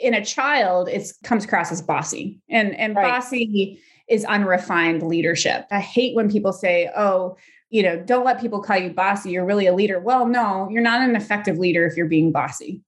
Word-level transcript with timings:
in 0.00 0.14
a 0.14 0.24
child, 0.24 0.88
it 0.88 1.12
comes 1.22 1.44
across 1.44 1.70
as 1.70 1.82
bossy. 1.82 2.40
And 2.48 2.74
and 2.76 2.96
Right. 2.96 3.10
bossy 3.10 3.78
is 4.08 4.24
unrefined 4.24 5.02
leadership. 5.02 5.66
I 5.70 5.80
hate 5.80 6.16
when 6.16 6.30
people 6.30 6.52
say, 6.52 6.90
"Oh, 6.96 7.36
you 7.68 7.82
know, 7.82 7.96
don't 7.98 8.24
let 8.24 8.40
people 8.40 8.60
call 8.60 8.78
you 8.78 8.90
bossy. 8.90 9.30
You're 9.30 9.44
really 9.44 9.66
a 9.66 9.74
leader." 9.74 10.00
Well, 10.00 10.26
no, 10.26 10.68
you're 10.70 10.82
not 10.82 11.02
an 11.02 11.14
effective 11.14 11.58
leader 11.58 11.86
if 11.86 11.96
you're 11.96 12.08
being 12.08 12.32
bossy. 12.32 12.82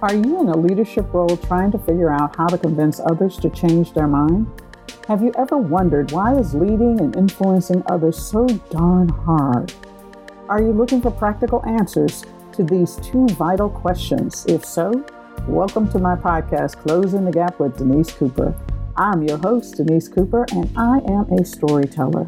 Are 0.00 0.14
you 0.14 0.40
in 0.40 0.48
a 0.48 0.56
leadership 0.56 1.12
role 1.12 1.36
trying 1.36 1.72
to 1.72 1.78
figure 1.78 2.10
out 2.10 2.34
how 2.36 2.46
to 2.46 2.56
convince 2.56 3.00
others 3.00 3.36
to 3.38 3.50
change 3.50 3.92
their 3.92 4.06
mind? 4.06 4.46
Have 5.08 5.22
you 5.22 5.32
ever 5.36 5.58
wondered 5.58 6.12
why 6.12 6.34
is 6.38 6.54
leading 6.54 7.00
and 7.00 7.14
influencing 7.16 7.82
others 7.86 8.16
so 8.16 8.46
darn 8.70 9.08
hard? 9.08 9.74
Are 10.48 10.62
you 10.62 10.72
looking 10.72 11.02
for 11.02 11.10
practical 11.10 11.62
answers 11.66 12.24
to 12.52 12.64
these 12.64 12.96
two 12.96 13.26
vital 13.28 13.68
questions? 13.68 14.46
If 14.48 14.64
so, 14.64 15.04
welcome 15.46 15.88
to 15.90 15.98
my 15.98 16.14
podcast, 16.14 16.76
Closing 16.76 17.24
the 17.24 17.30
Gap 17.30 17.58
with 17.58 17.76
Denise 17.76 18.12
Cooper. 18.12 18.54
I'm 18.96 19.22
your 19.22 19.38
host, 19.38 19.76
Denise 19.76 20.08
Cooper, 20.08 20.44
and 20.52 20.70
I 20.76 20.98
am 20.98 21.32
a 21.32 21.44
storyteller. 21.44 22.26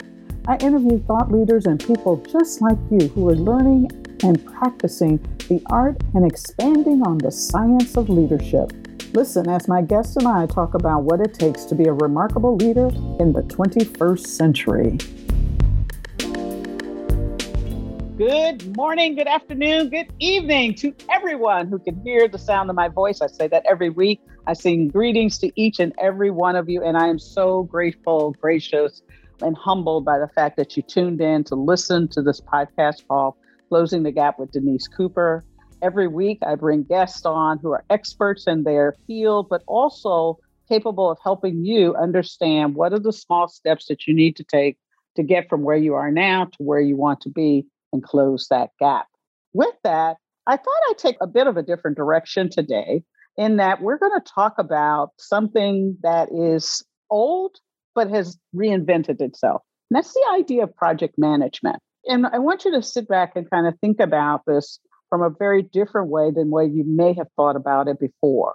I 0.48 0.57
interview 0.57 0.98
thought 1.05 1.30
leaders 1.30 1.67
and 1.67 1.84
people 1.84 2.17
just 2.17 2.62
like 2.62 2.79
you 2.91 3.09
who 3.09 3.29
are 3.29 3.34
learning 3.34 3.91
and 4.25 4.45
practicing 4.45 5.19
the 5.48 5.62
art 5.67 6.01
and 6.15 6.25
expanding 6.25 7.03
on 7.03 7.19
the 7.19 7.30
science 7.30 7.97
of 7.97 8.09
leadership. 8.09 8.73
Listen 9.15 9.48
as 9.48 9.69
my 9.69 9.83
guests 9.83 10.17
and 10.17 10.27
I 10.27 10.47
talk 10.47 10.75
about 10.75 11.03
what 11.03 11.20
it 11.20 11.34
takes 11.34 11.65
to 11.67 11.75
be 11.75 11.84
a 11.84 11.92
remarkable 11.92 12.56
leader 12.56 12.87
in 13.20 13.33
the 13.33 13.42
21st 13.42 14.27
century. 14.27 14.98
Good 18.19 18.77
morning, 18.77 19.15
good 19.15 19.27
afternoon, 19.27 19.89
good 19.89 20.12
evening 20.19 20.75
to 20.75 20.95
everyone 21.11 21.69
who 21.69 21.79
can 21.79 21.98
hear 22.05 22.29
the 22.29 22.39
sound 22.39 22.69
of 22.69 22.77
my 22.77 22.89
voice. 22.89 23.23
I 23.23 23.27
say 23.27 23.48
that 23.48 23.65
every 23.66 23.89
week. 23.89 24.20
I 24.47 24.53
sing 24.53 24.89
greetings 24.89 25.39
to 25.39 25.51
each 25.57 25.80
and 25.80 25.95
every 25.98 26.30
one 26.30 26.55
of 26.55 26.69
you, 26.69 26.84
and 26.84 26.98
I 26.98 27.09
am 27.09 27.19
so 27.19 27.62
grateful, 27.62 28.33
gracious, 28.33 29.01
and 29.41 29.56
humbled 29.56 30.05
by 30.05 30.19
the 30.19 30.28
fact 30.28 30.59
that 30.59 30.77
you 30.77 30.83
tuned 30.83 31.23
in 31.23 31.42
to 31.45 31.55
listen 31.55 32.06
to 32.09 32.20
this 32.20 32.39
podcast 32.39 33.09
called 33.09 33.34
Closing 33.70 34.03
the 34.03 34.12
Gap 34.12 34.39
with 34.39 34.53
Denise 34.53 34.89
Cooper. 34.89 35.42
Every 35.81 36.06
week, 36.06 36.39
I 36.47 36.55
bring 36.56 36.83
guests 36.83 37.25
on 37.25 37.61
who 37.61 37.73
are 37.73 37.84
experts 37.89 38.47
in 38.47 38.64
their 38.64 38.95
field, 39.06 39.47
but 39.48 39.62
also 39.67 40.39
capable 40.69 41.11
of 41.11 41.17
helping 41.25 41.64
you 41.64 41.95
understand 41.97 42.75
what 42.75 42.92
are 42.92 43.01
the 43.01 43.12
small 43.12 43.48
steps 43.48 43.86
that 43.86 44.06
you 44.06 44.12
need 44.12 44.36
to 44.36 44.45
take 44.45 44.77
to 45.17 45.23
get 45.23 45.48
from 45.48 45.62
where 45.62 45.77
you 45.77 45.95
are 45.95 46.11
now 46.11 46.45
to 46.45 46.62
where 46.62 46.81
you 46.81 46.97
want 46.97 47.20
to 47.23 47.31
be 47.31 47.67
and 47.93 48.03
close 48.03 48.48
that 48.48 48.71
gap. 48.79 49.07
With 49.53 49.75
that, 49.85 50.17
I 50.47 50.57
thought 50.57 50.83
I'd 50.91 50.98
take 50.98 51.17
a 51.21 51.27
bit 51.27 51.47
of 51.47 51.57
a 51.57 51.62
different 51.62 51.97
direction 51.97 52.48
today 52.51 53.05
in 53.37 53.57
that 53.57 53.81
we're 53.81 53.98
going 53.98 54.19
to 54.19 54.33
talk 54.35 54.55
about 54.59 55.11
something 55.19 55.97
that 56.03 56.29
is 56.33 56.85
old 57.11 57.57
but 57.95 58.11
has 58.11 58.39
reinvented 58.55 59.20
itself. 59.20 59.63
And 59.91 59.97
that's 59.97 60.13
the 60.13 60.27
idea 60.35 60.65
of 60.65 60.75
project 60.75 61.15
management. 61.19 61.79
And 62.07 62.27
I 62.27 62.39
want 62.39 62.65
you 62.65 62.73
to 62.73 62.83
sit 62.83 63.07
back 63.07 63.33
and 63.37 63.48
kind 63.51 63.67
of 63.67 63.79
think 63.81 64.01
about 64.01 64.43
this 64.47 64.81
from 65.09 65.23
a 65.23 65.31
very 65.31 65.63
different 65.63 66.09
way 66.09 66.31
than 66.31 66.51
way 66.51 66.65
you 66.65 66.85
may 66.87 67.13
have 67.13 67.29
thought 67.37 67.55
about 67.57 67.87
it 67.87 68.01
before. 68.01 68.55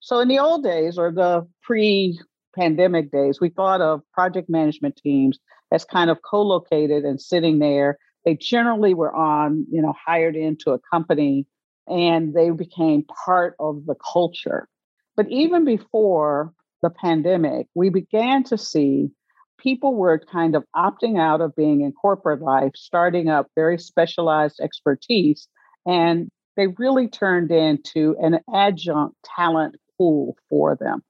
So 0.00 0.20
in 0.20 0.28
the 0.28 0.38
old 0.38 0.62
days 0.62 0.98
or 0.98 1.10
the 1.10 1.48
pre-pandemic 1.62 3.10
days, 3.10 3.40
we 3.40 3.48
thought 3.48 3.80
of 3.80 4.02
project 4.12 4.48
management 4.48 4.96
teams 5.02 5.38
as 5.72 5.84
kind 5.84 6.10
of 6.10 6.18
co-located 6.22 7.04
and 7.04 7.20
sitting 7.20 7.58
there 7.58 7.98
they 8.26 8.34
generally 8.34 8.92
were 8.92 9.14
on, 9.14 9.64
you 9.70 9.80
know, 9.80 9.94
hired 10.04 10.36
into 10.36 10.72
a 10.72 10.80
company 10.92 11.46
and 11.86 12.34
they 12.34 12.50
became 12.50 13.04
part 13.24 13.54
of 13.60 13.86
the 13.86 13.94
culture. 13.94 14.68
But 15.16 15.30
even 15.30 15.64
before 15.64 16.52
the 16.82 16.90
pandemic, 16.90 17.68
we 17.74 17.88
began 17.88 18.42
to 18.44 18.58
see 18.58 19.10
people 19.58 19.94
were 19.94 20.18
kind 20.18 20.56
of 20.56 20.64
opting 20.74 21.18
out 21.18 21.40
of 21.40 21.54
being 21.54 21.82
in 21.82 21.92
corporate 21.92 22.42
life, 22.42 22.72
starting 22.74 23.28
up 23.30 23.46
very 23.54 23.78
specialized 23.78 24.58
expertise, 24.60 25.46
and 25.86 26.28
they 26.56 26.66
really 26.78 27.06
turned 27.06 27.52
into 27.52 28.16
an 28.20 28.40
adjunct 28.52 29.14
talent 29.36 29.76
pool 29.96 30.36
for 30.50 30.74
them. 30.74 31.02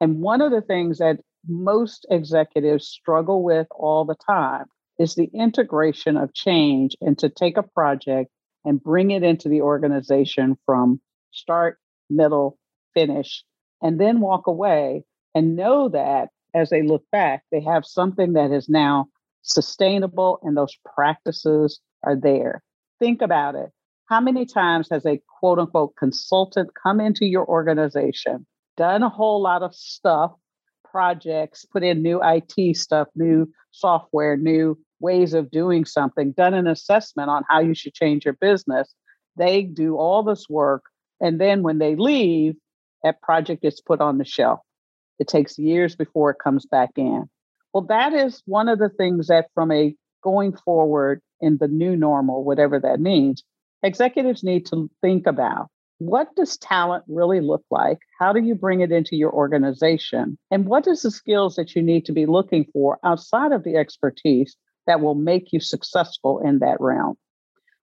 And 0.00 0.20
one 0.20 0.40
of 0.40 0.50
the 0.50 0.62
things 0.62 0.98
that 0.98 1.20
most 1.46 2.06
executives 2.10 2.88
struggle 2.88 3.44
with 3.44 3.68
all 3.70 4.04
the 4.04 4.16
time 4.26 4.64
is 4.98 5.14
the 5.14 5.30
integration 5.34 6.16
of 6.16 6.34
change 6.34 6.96
and 7.00 7.18
to 7.18 7.28
take 7.28 7.56
a 7.56 7.62
project 7.62 8.30
and 8.64 8.82
bring 8.82 9.10
it 9.10 9.22
into 9.22 9.48
the 9.48 9.60
organization 9.60 10.56
from 10.64 11.00
start, 11.32 11.78
middle, 12.08 12.58
finish, 12.94 13.44
and 13.82 14.00
then 14.00 14.20
walk 14.20 14.46
away 14.46 15.04
and 15.34 15.56
know 15.56 15.88
that 15.88 16.28
as 16.54 16.70
they 16.70 16.82
look 16.82 17.04
back, 17.10 17.42
they 17.50 17.60
have 17.60 17.84
something 17.84 18.34
that 18.34 18.52
is 18.52 18.68
now 18.68 19.08
sustainable 19.42 20.38
and 20.42 20.56
those 20.56 20.76
practices 20.94 21.80
are 22.02 22.16
there. 22.16 22.62
Think 23.00 23.20
about 23.20 23.56
it. 23.56 23.70
How 24.06 24.20
many 24.20 24.46
times 24.46 24.88
has 24.90 25.04
a 25.04 25.20
quote 25.40 25.58
unquote 25.58 25.96
consultant 25.96 26.70
come 26.80 27.00
into 27.00 27.26
your 27.26 27.46
organization, 27.46 28.46
done 28.76 29.02
a 29.02 29.08
whole 29.08 29.42
lot 29.42 29.62
of 29.62 29.74
stuff, 29.74 30.32
projects, 30.94 31.64
put 31.64 31.82
in 31.82 32.02
new 32.02 32.20
IT 32.22 32.76
stuff, 32.76 33.08
new 33.16 33.50
software, 33.72 34.36
new 34.36 34.78
ways 35.00 35.34
of 35.34 35.50
doing 35.50 35.84
something, 35.84 36.30
done 36.30 36.54
an 36.54 36.68
assessment 36.68 37.28
on 37.28 37.42
how 37.48 37.58
you 37.58 37.74
should 37.74 37.94
change 37.94 38.24
your 38.24 38.34
business. 38.34 38.94
They 39.36 39.62
do 39.62 39.96
all 39.96 40.22
this 40.22 40.48
work. 40.48 40.84
And 41.20 41.40
then 41.40 41.64
when 41.64 41.78
they 41.78 41.96
leave, 41.96 42.54
that 43.02 43.20
project 43.20 43.62
gets 43.62 43.80
put 43.80 44.00
on 44.00 44.18
the 44.18 44.24
shelf. 44.24 44.60
It 45.18 45.26
takes 45.26 45.58
years 45.58 45.96
before 45.96 46.30
it 46.30 46.38
comes 46.42 46.64
back 46.64 46.90
in. 46.94 47.28
Well, 47.72 47.86
that 47.88 48.12
is 48.12 48.40
one 48.46 48.68
of 48.68 48.78
the 48.78 48.88
things 48.88 49.26
that, 49.26 49.46
from 49.52 49.72
a 49.72 49.96
going 50.22 50.56
forward 50.56 51.20
in 51.40 51.58
the 51.58 51.66
new 51.66 51.96
normal, 51.96 52.44
whatever 52.44 52.78
that 52.78 53.00
means, 53.00 53.42
executives 53.82 54.44
need 54.44 54.66
to 54.66 54.88
think 55.02 55.26
about 55.26 55.70
what 56.06 56.34
does 56.36 56.58
talent 56.58 57.04
really 57.08 57.40
look 57.40 57.64
like? 57.70 57.98
How 58.18 58.32
do 58.32 58.42
you 58.42 58.54
bring 58.54 58.80
it 58.80 58.92
into 58.92 59.16
your 59.16 59.32
organization? 59.32 60.36
And 60.50 60.66
what 60.66 60.86
is 60.86 61.02
the 61.02 61.10
skills 61.10 61.56
that 61.56 61.74
you 61.74 61.82
need 61.82 62.04
to 62.06 62.12
be 62.12 62.26
looking 62.26 62.66
for 62.72 62.98
outside 63.02 63.52
of 63.52 63.64
the 63.64 63.76
expertise 63.76 64.56
that 64.86 65.00
will 65.00 65.14
make 65.14 65.52
you 65.52 65.60
successful 65.60 66.40
in 66.40 66.58
that 66.58 66.78
realm? 66.80 67.16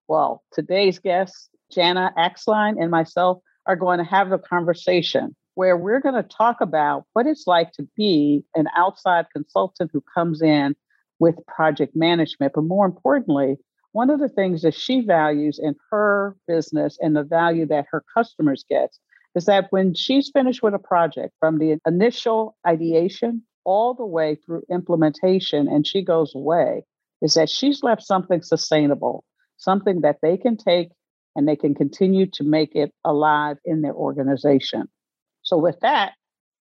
Well, 0.07 0.43
today's 0.53 0.99
guests, 0.99 1.49
Jana 1.71 2.13
Axline 2.17 2.79
and 2.79 2.91
myself, 2.91 3.39
are 3.65 3.75
going 3.75 3.97
to 3.97 4.03
have 4.03 4.31
a 4.31 4.37
conversation 4.37 5.35
where 5.55 5.75
we're 5.75 5.99
going 5.99 6.15
to 6.15 6.23
talk 6.23 6.61
about 6.61 7.05
what 7.13 7.25
it's 7.25 7.47
like 7.47 7.71
to 7.73 7.87
be 7.97 8.43
an 8.55 8.67
outside 8.75 9.25
consultant 9.33 9.89
who 9.93 10.03
comes 10.13 10.41
in 10.41 10.75
with 11.19 11.35
project 11.47 11.95
management, 11.95 12.53
but 12.53 12.63
more 12.63 12.85
importantly, 12.85 13.57
one 13.94 14.09
of 14.09 14.19
the 14.19 14.29
things 14.29 14.62
that 14.62 14.74
she 14.74 15.02
values 15.02 15.59
in 15.62 15.75
her 15.90 16.35
business 16.47 16.97
and 17.02 17.16
the 17.16 17.24
value 17.24 17.66
that 17.68 17.85
her 17.91 18.03
customers 18.13 18.63
get 18.69 18.91
is 19.35 19.46
that 19.46 19.68
when 19.69 19.94
she's 19.94 20.29
finished 20.29 20.63
with 20.63 20.74
a 20.74 20.79
project 20.79 21.34
from 21.40 21.57
the 21.57 21.78
initial 21.85 22.56
ideation 22.68 23.44
all 23.63 23.94
the 23.94 24.06
way 24.06 24.35
through 24.35 24.63
implementation 24.69 25.68
and 25.68 25.85
she 25.85 26.02
goes 26.02 26.34
away, 26.35 26.84
is 27.22 27.35
that 27.35 27.50
she's 27.50 27.84
left 27.84 28.02
something 28.02 28.41
sustainable, 28.41 29.24
something 29.57 30.02
that 30.02 30.18
they 30.22 30.38
can 30.38 30.58
take 30.58 30.90
and 31.35 31.47
they 31.47 31.56
can 31.56 31.75
continue 31.75 32.25
to 32.25 32.44
make 32.44 32.75
it 32.75 32.91
alive 33.06 33.58
in 33.63 33.81
their 33.81 33.94
organization. 33.94 34.88
So, 35.44 35.58
with 35.58 35.79
that, 35.81 36.13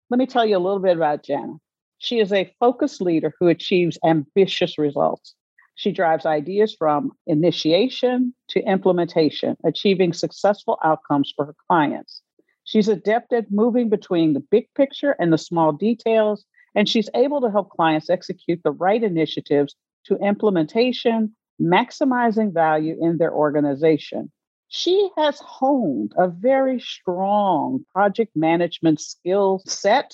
let 0.09 0.17
me 0.17 0.25
tell 0.25 0.45
you 0.45 0.57
a 0.57 0.59
little 0.59 0.79
bit 0.79 0.97
about 0.97 1.23
Jana. 1.23 1.53
She 1.99 2.19
is 2.19 2.31
a 2.31 2.53
focused 2.59 3.01
leader 3.01 3.33
who 3.39 3.47
achieves 3.47 3.97
ambitious 4.05 4.77
results. 4.77 5.33
She 5.79 5.93
drives 5.93 6.25
ideas 6.25 6.75
from 6.77 7.13
initiation 7.25 8.33
to 8.49 8.59
implementation, 8.63 9.55
achieving 9.63 10.11
successful 10.11 10.77
outcomes 10.83 11.31
for 11.33 11.45
her 11.45 11.55
clients. 11.69 12.21
She's 12.65 12.89
adept 12.89 13.31
at 13.31 13.49
moving 13.49 13.87
between 13.87 14.33
the 14.33 14.41
big 14.41 14.67
picture 14.75 15.15
and 15.19 15.31
the 15.31 15.37
small 15.37 15.71
details, 15.71 16.43
and 16.75 16.89
she's 16.89 17.09
able 17.15 17.39
to 17.39 17.49
help 17.49 17.69
clients 17.69 18.09
execute 18.09 18.59
the 18.61 18.73
right 18.73 19.01
initiatives 19.01 19.73
to 20.07 20.17
implementation, 20.17 21.33
maximizing 21.61 22.53
value 22.53 22.97
in 22.99 23.17
their 23.17 23.33
organization. 23.33 24.33
She 24.67 25.09
has 25.15 25.39
honed 25.39 26.11
a 26.17 26.27
very 26.27 26.81
strong 26.81 27.85
project 27.93 28.35
management 28.35 28.99
skill 28.99 29.61
set 29.65 30.11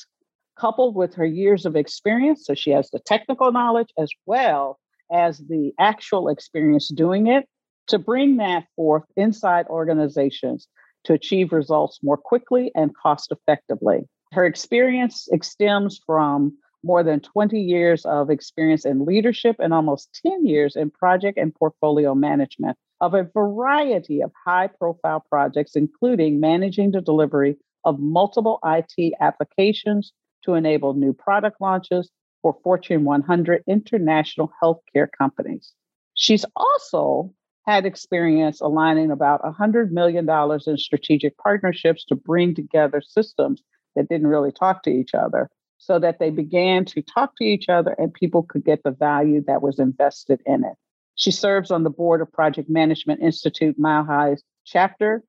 coupled 0.60 0.94
with 0.94 1.16
her 1.16 1.26
years 1.26 1.66
of 1.66 1.76
experience. 1.76 2.46
So 2.46 2.54
she 2.54 2.70
has 2.70 2.92
the 2.92 3.00
technical 3.00 3.52
knowledge 3.52 3.92
as 3.98 4.12
well 4.28 4.78
as 5.12 5.40
the 5.40 5.72
actual 5.80 6.30
experience 6.30 6.90
doing 6.90 7.28
it 7.28 7.48
to 7.88 8.00
bring 8.00 8.38
that 8.38 8.66
forth 8.76 9.04
inside 9.16 9.68
organizations 9.68 10.68
to 11.04 11.14
achieve 11.14 11.52
results 11.52 12.00
more 12.02 12.18
quickly 12.18 12.72
and 12.76 12.96
cost 12.96 13.32
effectively. 13.32 14.02
Her 14.32 14.46
experience 14.46 15.28
extends 15.32 16.02
from 16.06 16.58
more 16.84 17.04
than 17.04 17.20
20 17.20 17.60
years 17.60 18.06
of 18.06 18.30
experience 18.30 18.86
in 18.86 19.06
leadership 19.06 19.56
and 19.60 19.74
almost 19.74 20.20
10 20.26 20.46
years 20.46 20.76
in 20.76 20.92
project 20.92 21.38
and 21.38 21.54
portfolio 21.54 22.14
management 22.14 22.78
of 23.02 23.14
a 23.14 23.24
variety 23.34 24.22
of 24.22 24.32
high 24.46 24.68
profile 24.68 25.24
projects, 25.30 25.76
including 25.76 26.40
managing 26.40 26.92
the 26.92 27.02
delivery 27.02 27.58
of 27.84 28.00
multiple 28.00 28.60
IT 28.64 29.14
applications 29.20 30.14
to 30.44 30.54
enable 30.54 30.94
new 30.94 31.14
product 31.14 31.60
launches 31.60 32.10
for 32.46 32.56
Fortune 32.62 33.06
100 33.06 33.64
international 33.66 34.54
healthcare 34.62 35.08
companies. 35.18 35.74
She's 36.14 36.46
also 36.56 37.34
had 37.66 37.88
experience 37.88 38.62
aligning 38.62 39.10
about 39.10 39.42
$100 39.42 39.90
million 39.90 40.30
in 40.68 40.78
strategic 40.78 41.36
partnerships 41.40 42.06
to 42.06 42.16
bring 42.16 42.54
together 42.54 43.02
systems 43.02 43.64
that 43.96 44.10
didn't 44.10 44.28
really 44.28 44.52
talk 44.52 44.84
to 44.84 44.92
each 44.92 45.16
other 45.16 45.50
so 45.80 45.98
that 45.98 46.20
they 46.20 46.30
began 46.30 46.86
to 46.86 47.02
talk 47.02 47.36
to 47.38 47.44
each 47.44 47.68
other 47.68 47.96
and 47.98 48.14
people 48.14 48.44
could 48.44 48.64
get 48.64 48.84
the 48.84 48.92
value 48.92 49.44
that 49.48 49.64
was 49.64 49.80
invested 49.80 50.40
in 50.46 50.64
it. 50.64 50.76
She 51.16 51.32
serves 51.32 51.72
on 51.72 51.82
the 51.82 51.90
board 51.90 52.22
of 52.22 52.32
Project 52.32 52.70
Management 52.70 53.24
Institute 53.24 53.80
Mile 53.80 54.06
High's 54.06 54.44
chapter, 54.66 55.24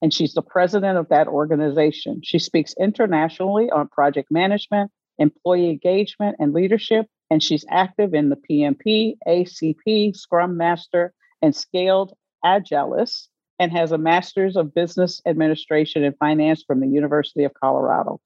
and 0.00 0.10
she's 0.10 0.32
the 0.32 0.40
president 0.40 0.96
of 0.96 1.10
that 1.10 1.28
organization. 1.28 2.22
She 2.24 2.38
speaks 2.38 2.74
internationally 2.80 3.70
on 3.70 3.88
project 3.88 4.30
management, 4.30 4.90
employee 5.18 5.70
engagement, 5.70 6.36
and 6.38 6.52
leadership, 6.52 7.06
and 7.30 7.42
she's 7.42 7.64
active 7.70 8.14
in 8.14 8.28
the 8.28 8.36
PMP, 8.36 9.16
ACP, 9.26 10.16
Scrum 10.16 10.56
Master, 10.56 11.12
and 11.40 11.54
Scaled 11.54 12.12
Agilist, 12.44 13.28
and 13.58 13.72
has 13.72 13.92
a 13.92 13.98
master's 13.98 14.56
of 14.56 14.74
business 14.74 15.20
administration 15.26 16.04
and 16.04 16.16
finance 16.18 16.64
from 16.66 16.80
the 16.80 16.88
University 16.88 17.44
of 17.44 17.54
Colorado. 17.54 18.20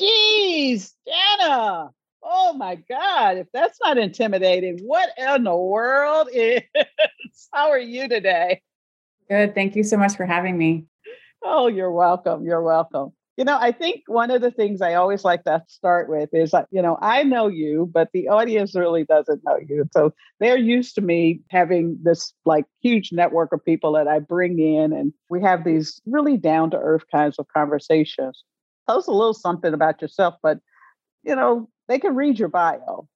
Jeez, 0.00 0.92
Jana. 1.06 1.90
Oh 2.22 2.52
my 2.52 2.74
God. 2.74 3.38
If 3.38 3.46
that's 3.52 3.78
not 3.82 3.98
intimidating, 3.98 4.80
what 4.84 5.10
in 5.16 5.44
the 5.44 5.56
world 5.56 6.28
is? 6.32 6.62
How 7.52 7.70
are 7.70 7.78
you 7.78 8.08
today? 8.08 8.62
Good. 9.30 9.54
Thank 9.54 9.76
you 9.76 9.82
so 9.82 9.96
much 9.96 10.16
for 10.16 10.26
having 10.26 10.58
me. 10.58 10.86
Oh, 11.42 11.68
you're 11.68 11.92
welcome. 11.92 12.44
You're 12.44 12.62
welcome. 12.62 13.12
You 13.36 13.44
know, 13.44 13.58
I 13.60 13.70
think 13.70 14.04
one 14.06 14.30
of 14.30 14.40
the 14.40 14.50
things 14.50 14.80
I 14.80 14.94
always 14.94 15.22
like 15.22 15.44
to 15.44 15.62
start 15.68 16.08
with 16.08 16.30
is, 16.32 16.54
uh, 16.54 16.64
you 16.70 16.80
know, 16.80 16.96
I 17.02 17.22
know 17.22 17.48
you, 17.48 17.90
but 17.92 18.08
the 18.14 18.28
audience 18.28 18.74
really 18.74 19.04
doesn't 19.04 19.42
know 19.44 19.58
you. 19.58 19.86
So 19.92 20.14
they're 20.40 20.56
used 20.56 20.94
to 20.94 21.02
me 21.02 21.42
having 21.50 21.98
this 22.02 22.32
like 22.46 22.64
huge 22.80 23.12
network 23.12 23.52
of 23.52 23.62
people 23.62 23.92
that 23.92 24.08
I 24.08 24.20
bring 24.20 24.58
in, 24.58 24.94
and 24.94 25.12
we 25.28 25.42
have 25.42 25.64
these 25.64 26.00
really 26.06 26.38
down 26.38 26.70
to 26.70 26.78
earth 26.78 27.04
kinds 27.12 27.38
of 27.38 27.46
conversations. 27.48 28.42
Tell 28.88 28.96
us 28.98 29.06
a 29.06 29.12
little 29.12 29.34
something 29.34 29.74
about 29.74 30.00
yourself, 30.00 30.36
but, 30.42 30.58
you 31.22 31.36
know, 31.36 31.68
they 31.88 31.98
can 31.98 32.14
read 32.14 32.38
your 32.38 32.48
bio. 32.48 33.06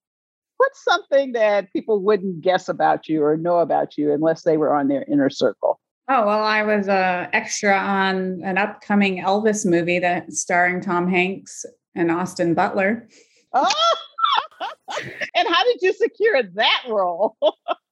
What's 0.58 0.84
something 0.84 1.32
that 1.32 1.72
people 1.72 1.98
wouldn't 1.98 2.42
guess 2.42 2.68
about 2.68 3.08
you 3.08 3.24
or 3.24 3.38
know 3.38 3.60
about 3.60 3.96
you 3.96 4.12
unless 4.12 4.42
they 4.42 4.58
were 4.58 4.74
on 4.74 4.88
their 4.88 5.04
inner 5.04 5.30
circle? 5.30 5.80
Oh, 6.12 6.26
well, 6.26 6.42
I 6.42 6.64
was 6.64 6.88
a 6.88 7.30
extra 7.32 7.72
on 7.72 8.42
an 8.42 8.58
upcoming 8.58 9.22
Elvis 9.22 9.64
movie 9.64 10.00
that 10.00 10.32
starring 10.32 10.80
Tom 10.80 11.08
Hanks 11.08 11.64
and 11.94 12.10
Austin 12.10 12.52
Butler. 12.52 13.08
Oh, 13.52 13.72
and 15.36 15.46
how 15.48 15.62
did 15.62 15.80
you 15.80 15.92
secure 15.92 16.42
that 16.42 16.82
role? 16.88 17.36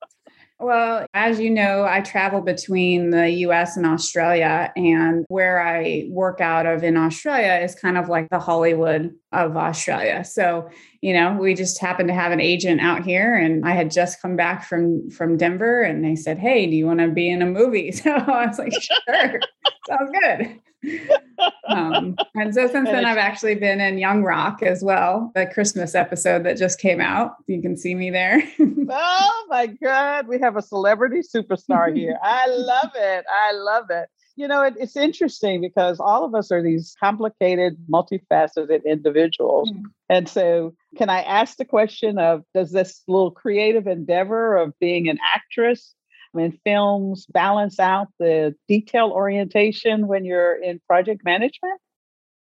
Well, 0.60 1.06
as 1.14 1.38
you 1.38 1.50
know, 1.50 1.84
I 1.88 2.00
travel 2.00 2.40
between 2.40 3.10
the 3.10 3.30
US 3.46 3.76
and 3.76 3.86
Australia, 3.86 4.72
and 4.74 5.24
where 5.28 5.60
I 5.62 6.06
work 6.10 6.40
out 6.40 6.66
of 6.66 6.82
in 6.82 6.96
Australia 6.96 7.62
is 7.64 7.76
kind 7.76 7.96
of 7.96 8.08
like 8.08 8.28
the 8.30 8.40
Hollywood 8.40 9.14
of 9.32 9.56
Australia. 9.56 10.24
So, 10.24 10.68
you 11.00 11.12
know, 11.14 11.36
we 11.38 11.54
just 11.54 11.78
happened 11.80 12.08
to 12.08 12.14
have 12.14 12.32
an 12.32 12.40
agent 12.40 12.80
out 12.80 13.04
here 13.04 13.36
and 13.36 13.64
I 13.64 13.70
had 13.72 13.90
just 13.92 14.20
come 14.20 14.34
back 14.34 14.64
from 14.64 15.08
from 15.10 15.36
Denver 15.36 15.80
and 15.82 16.04
they 16.04 16.16
said, 16.16 16.38
"Hey, 16.38 16.66
do 16.66 16.74
you 16.74 16.86
want 16.86 17.00
to 17.00 17.08
be 17.08 17.28
in 17.30 17.40
a 17.40 17.46
movie?" 17.46 17.92
So, 17.98 18.10
I 18.12 18.46
was 18.46 18.58
like, 18.58 18.72
"Sure. 18.72 19.40
Sounds 19.88 20.10
good." 20.22 20.60
Um, 21.68 22.16
and 22.34 22.54
so 22.54 22.66
since 22.68 22.88
then, 22.88 23.04
I've 23.04 23.18
actually 23.18 23.54
been 23.56 23.80
in 23.80 23.98
Young 23.98 24.22
Rock 24.22 24.62
as 24.62 24.82
well, 24.82 25.32
the 25.34 25.46
Christmas 25.46 25.94
episode 25.94 26.44
that 26.44 26.56
just 26.56 26.80
came 26.80 27.00
out. 27.00 27.34
You 27.46 27.60
can 27.60 27.76
see 27.76 27.94
me 27.94 28.10
there. 28.10 28.42
oh 28.60 29.46
my 29.48 29.66
God, 29.66 30.28
we 30.28 30.38
have 30.40 30.56
a 30.56 30.62
celebrity 30.62 31.20
superstar 31.20 31.94
here. 31.94 32.18
I 32.22 32.46
love 32.46 32.90
it. 32.94 33.24
I 33.28 33.52
love 33.52 33.86
it. 33.90 34.08
You 34.36 34.46
know, 34.46 34.62
it, 34.62 34.74
it's 34.78 34.96
interesting 34.96 35.60
because 35.60 35.98
all 35.98 36.24
of 36.24 36.32
us 36.34 36.52
are 36.52 36.62
these 36.62 36.94
complicated, 37.00 37.76
multifaceted 37.92 38.84
individuals. 38.84 39.70
Mm. 39.70 39.82
And 40.08 40.28
so, 40.28 40.74
can 40.96 41.10
I 41.10 41.22
ask 41.22 41.56
the 41.56 41.64
question 41.64 42.18
of 42.18 42.44
does 42.54 42.70
this 42.70 43.02
little 43.08 43.32
creative 43.32 43.88
endeavor 43.88 44.56
of 44.56 44.78
being 44.78 45.08
an 45.08 45.18
actress 45.34 45.94
in 46.34 46.58
films 46.64 47.26
balance 47.26 47.78
out 47.78 48.08
the 48.18 48.54
detail 48.66 49.10
orientation 49.10 50.06
when 50.06 50.24
you're 50.24 50.54
in 50.54 50.80
project 50.86 51.24
management? 51.24 51.80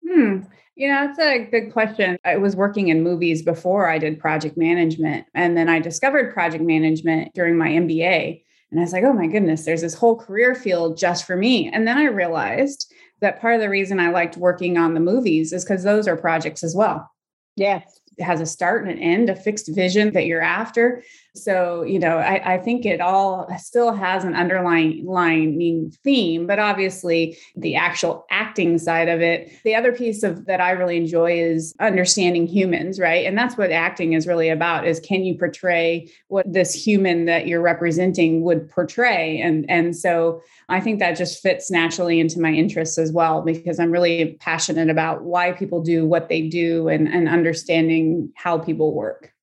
Hmm. 0.08 0.40
You 0.76 0.88
know, 0.88 1.08
that's 1.08 1.20
a 1.20 1.40
good 1.40 1.74
question. 1.74 2.18
I 2.24 2.38
was 2.38 2.56
working 2.56 2.88
in 2.88 3.04
movies 3.04 3.42
before 3.42 3.90
I 3.90 3.98
did 3.98 4.20
project 4.20 4.58
management. 4.58 5.26
And 5.34 5.58
then 5.58 5.68
I 5.68 5.80
discovered 5.80 6.34
project 6.34 6.64
management 6.64 7.34
during 7.34 7.58
my 7.58 7.68
MBA. 7.68 8.42
And 8.72 8.80
I 8.80 8.84
was 8.84 8.94
like, 8.94 9.04
oh 9.04 9.14
my 9.14 9.28
goodness, 9.28 9.66
there's 9.66 9.82
this 9.82 9.94
whole 9.94 10.16
career 10.16 10.56
field 10.56 10.98
just 10.98 11.26
for 11.26 11.36
me. 11.36 11.70
And 11.70 11.88
then 11.88 11.98
I 11.98 12.06
realized 12.06 12.94
that 13.20 13.42
part 13.42 13.56
of 13.56 13.62
the 13.62 13.70
reason 13.70 14.00
I 14.00 14.12
liked 14.12 14.38
working 14.38 14.78
on 14.78 14.94
the 14.94 15.00
movies 15.00 15.52
is 15.52 15.66
because 15.66 15.84
those 15.84 16.08
are 16.08 16.16
projects 16.16 16.64
as 16.64 16.76
well. 16.76 17.12
Yes. 17.56 18.00
It 18.18 18.24
has 18.24 18.42
a 18.42 18.46
start 18.46 18.84
and 18.84 18.92
an 18.92 19.00
end, 19.00 19.30
a 19.30 19.36
fixed 19.36 19.68
vision 19.74 20.14
that 20.14 20.26
you're 20.26 20.42
after. 20.42 21.04
So, 21.36 21.84
you 21.84 22.00
know, 22.00 22.18
I, 22.18 22.56
I 22.56 22.58
think 22.58 22.86
it 22.86 23.02
all 23.02 23.48
still 23.58 23.94
has 23.94 24.24
an 24.24 24.36
underlying 24.36 25.92
theme, 26.04 26.48
but 26.48 26.60
obviously 26.60 27.38
the 27.56 27.76
actual 27.76 28.26
acting 28.32 28.78
side 28.78 29.08
of 29.08 29.22
it. 29.22 29.52
The 29.64 29.76
other 29.76 29.92
piece 29.92 30.24
of 30.24 30.46
that 30.46 30.60
I 30.60 30.72
really 30.72 30.98
enjoy 30.98 31.40
is 31.40 31.74
understanding 31.80 32.48
humans, 32.48 33.00
right? 33.00 33.26
And 33.26 33.38
that's 33.38 33.58
what 33.58 33.72
acting 33.72 34.14
is 34.14 34.28
really 34.28 34.50
about 34.50 34.88
is 34.88 35.00
can 35.00 35.24
you 35.24 35.38
portray 35.38 36.10
what 36.28 36.52
this 36.52 36.74
human 36.74 37.26
that 37.26 37.48
you're 37.48 37.62
representing 37.62 38.42
would 38.42 38.70
portray? 38.70 39.40
And 39.40 39.70
and 39.70 39.96
so 39.96 40.42
I 40.68 40.80
think 40.80 41.00
that 41.00 41.18
just 41.18 41.42
fits 41.42 41.72
naturally 41.72 42.20
into 42.20 42.40
my 42.40 42.52
interests 42.52 42.98
as 42.98 43.12
well 43.12 43.42
because 43.42 43.80
I'm 43.80 43.92
really 43.92 44.38
passionate 44.40 44.90
about 44.90 45.24
why 45.24 45.52
people 45.52 45.82
do 45.82 46.06
what 46.06 46.30
they 46.30 46.48
do 46.48 46.88
and, 46.88 47.08
and 47.08 47.28
understanding 47.28 48.32
how 48.36 48.58
people 48.58 48.94
work. 48.94 49.34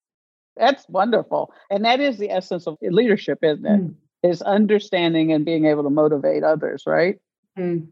That's 0.59 0.87
wonderful. 0.89 1.53
And 1.69 1.85
that 1.85 1.99
is 1.99 2.17
the 2.17 2.31
essence 2.31 2.67
of 2.67 2.77
leadership, 2.81 3.39
isn't 3.41 3.65
it? 3.65 3.81
Mm. 3.81 3.95
Is 4.23 4.41
understanding 4.41 5.31
and 5.31 5.45
being 5.45 5.65
able 5.65 5.83
to 5.83 5.89
motivate 5.89 6.43
others, 6.43 6.83
right? 6.87 7.19
Mm. 7.57 7.87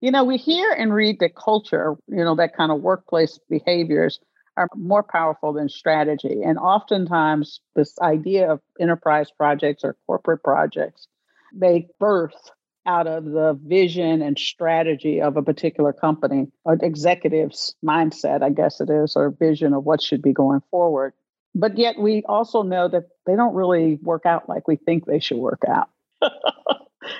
You 0.00 0.10
know, 0.10 0.24
we 0.24 0.36
hear 0.36 0.72
and 0.72 0.92
read 0.92 1.20
that 1.20 1.36
culture, 1.36 1.96
you 2.08 2.24
know, 2.24 2.34
that 2.36 2.56
kind 2.56 2.72
of 2.72 2.80
workplace 2.80 3.38
behaviors 3.48 4.18
are 4.56 4.68
more 4.74 5.02
powerful 5.02 5.52
than 5.52 5.68
strategy. 5.68 6.42
And 6.42 6.58
oftentimes, 6.58 7.60
this 7.74 7.98
idea 8.00 8.50
of 8.50 8.60
enterprise 8.80 9.30
projects 9.30 9.84
or 9.84 9.96
corporate 10.06 10.42
projects, 10.42 11.08
they 11.54 11.88
birth 12.00 12.50
out 12.86 13.06
of 13.06 13.24
the 13.24 13.58
vision 13.64 14.22
and 14.22 14.38
strategy 14.38 15.20
of 15.20 15.36
a 15.36 15.42
particular 15.42 15.92
company, 15.92 16.46
or 16.64 16.78
executive's 16.80 17.74
mindset, 17.84 18.42
I 18.42 18.50
guess 18.50 18.80
it 18.80 18.88
is, 18.88 19.16
or 19.16 19.30
vision 19.30 19.74
of 19.74 19.84
what 19.84 20.00
should 20.00 20.22
be 20.22 20.32
going 20.32 20.60
forward 20.70 21.12
but 21.56 21.78
yet 21.78 21.98
we 21.98 22.22
also 22.28 22.62
know 22.62 22.86
that 22.86 23.04
they 23.24 23.34
don't 23.34 23.54
really 23.54 23.98
work 24.02 24.26
out 24.26 24.46
like 24.46 24.68
we 24.68 24.76
think 24.76 25.06
they 25.06 25.18
should 25.18 25.38
work 25.38 25.62
out. 25.66 25.88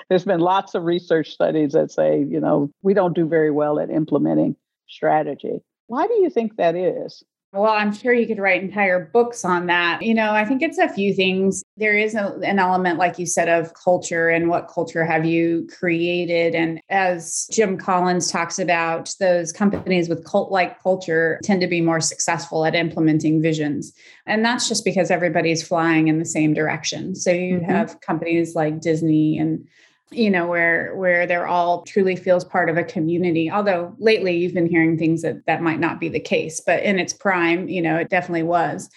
There's 0.09 0.25
been 0.25 0.41
lots 0.41 0.75
of 0.75 0.83
research 0.83 1.31
studies 1.31 1.73
that 1.73 1.91
say, 1.91 2.19
you 2.19 2.39
know, 2.39 2.69
we 2.83 2.93
don't 2.93 3.15
do 3.15 3.27
very 3.27 3.49
well 3.49 3.79
at 3.79 3.89
implementing 3.89 4.55
strategy. 4.87 5.63
Why 5.87 6.05
do 6.05 6.13
you 6.13 6.29
think 6.29 6.57
that 6.57 6.75
is? 6.75 7.23
Well, 7.53 7.71
I'm 7.71 7.93
sure 7.93 8.13
you 8.13 8.27
could 8.27 8.39
write 8.39 8.61
entire 8.61 9.09
books 9.13 9.45
on 9.45 9.67
that. 9.67 10.01
You 10.01 10.13
know, 10.13 10.31
I 10.31 10.43
think 10.43 10.61
it's 10.61 10.77
a 10.77 10.89
few 10.89 11.13
things. 11.13 11.63
There 11.77 11.97
is 11.97 12.13
a, 12.13 12.37
an 12.43 12.59
element, 12.59 12.99
like 12.99 13.17
you 13.17 13.25
said, 13.25 13.47
of 13.47 13.73
culture 13.73 14.27
and 14.27 14.49
what 14.49 14.67
culture 14.67 15.05
have 15.05 15.25
you 15.25 15.65
created. 15.79 16.55
And 16.55 16.81
as 16.89 17.47
Jim 17.49 17.77
Collins 17.77 18.29
talks 18.29 18.59
about, 18.59 19.15
those 19.21 19.53
companies 19.53 20.09
with 20.09 20.25
cult 20.25 20.51
like 20.51 20.81
culture 20.83 21.39
tend 21.41 21.61
to 21.61 21.67
be 21.67 21.79
more 21.79 22.01
successful 22.01 22.65
at 22.65 22.75
implementing 22.75 23.41
visions. 23.41 23.93
And 24.25 24.43
that's 24.43 24.67
just 24.67 24.83
because 24.83 25.09
everybody's 25.09 25.65
flying 25.65 26.09
in 26.09 26.19
the 26.19 26.25
same 26.25 26.53
direction. 26.53 27.15
So 27.15 27.31
you 27.31 27.59
mm-hmm. 27.59 27.71
have 27.71 28.01
companies 28.01 28.55
like 28.55 28.81
Disney 28.81 29.37
and 29.37 29.65
you 30.11 30.29
know 30.29 30.47
where 30.47 30.95
where 30.95 31.27
they're 31.27 31.47
all 31.47 31.83
truly 31.83 32.15
feels 32.15 32.45
part 32.45 32.69
of 32.69 32.77
a 32.77 32.83
community 32.83 33.51
although 33.51 33.93
lately 33.99 34.37
you've 34.37 34.53
been 34.53 34.69
hearing 34.69 34.97
things 34.97 35.21
that 35.21 35.45
that 35.45 35.61
might 35.61 35.79
not 35.79 35.99
be 35.99 36.07
the 36.07 36.19
case 36.19 36.61
but 36.61 36.81
in 36.83 36.97
its 36.97 37.13
prime 37.13 37.67
you 37.67 37.81
know 37.81 37.97
it 37.97 38.09
definitely 38.09 38.43
was. 38.43 38.89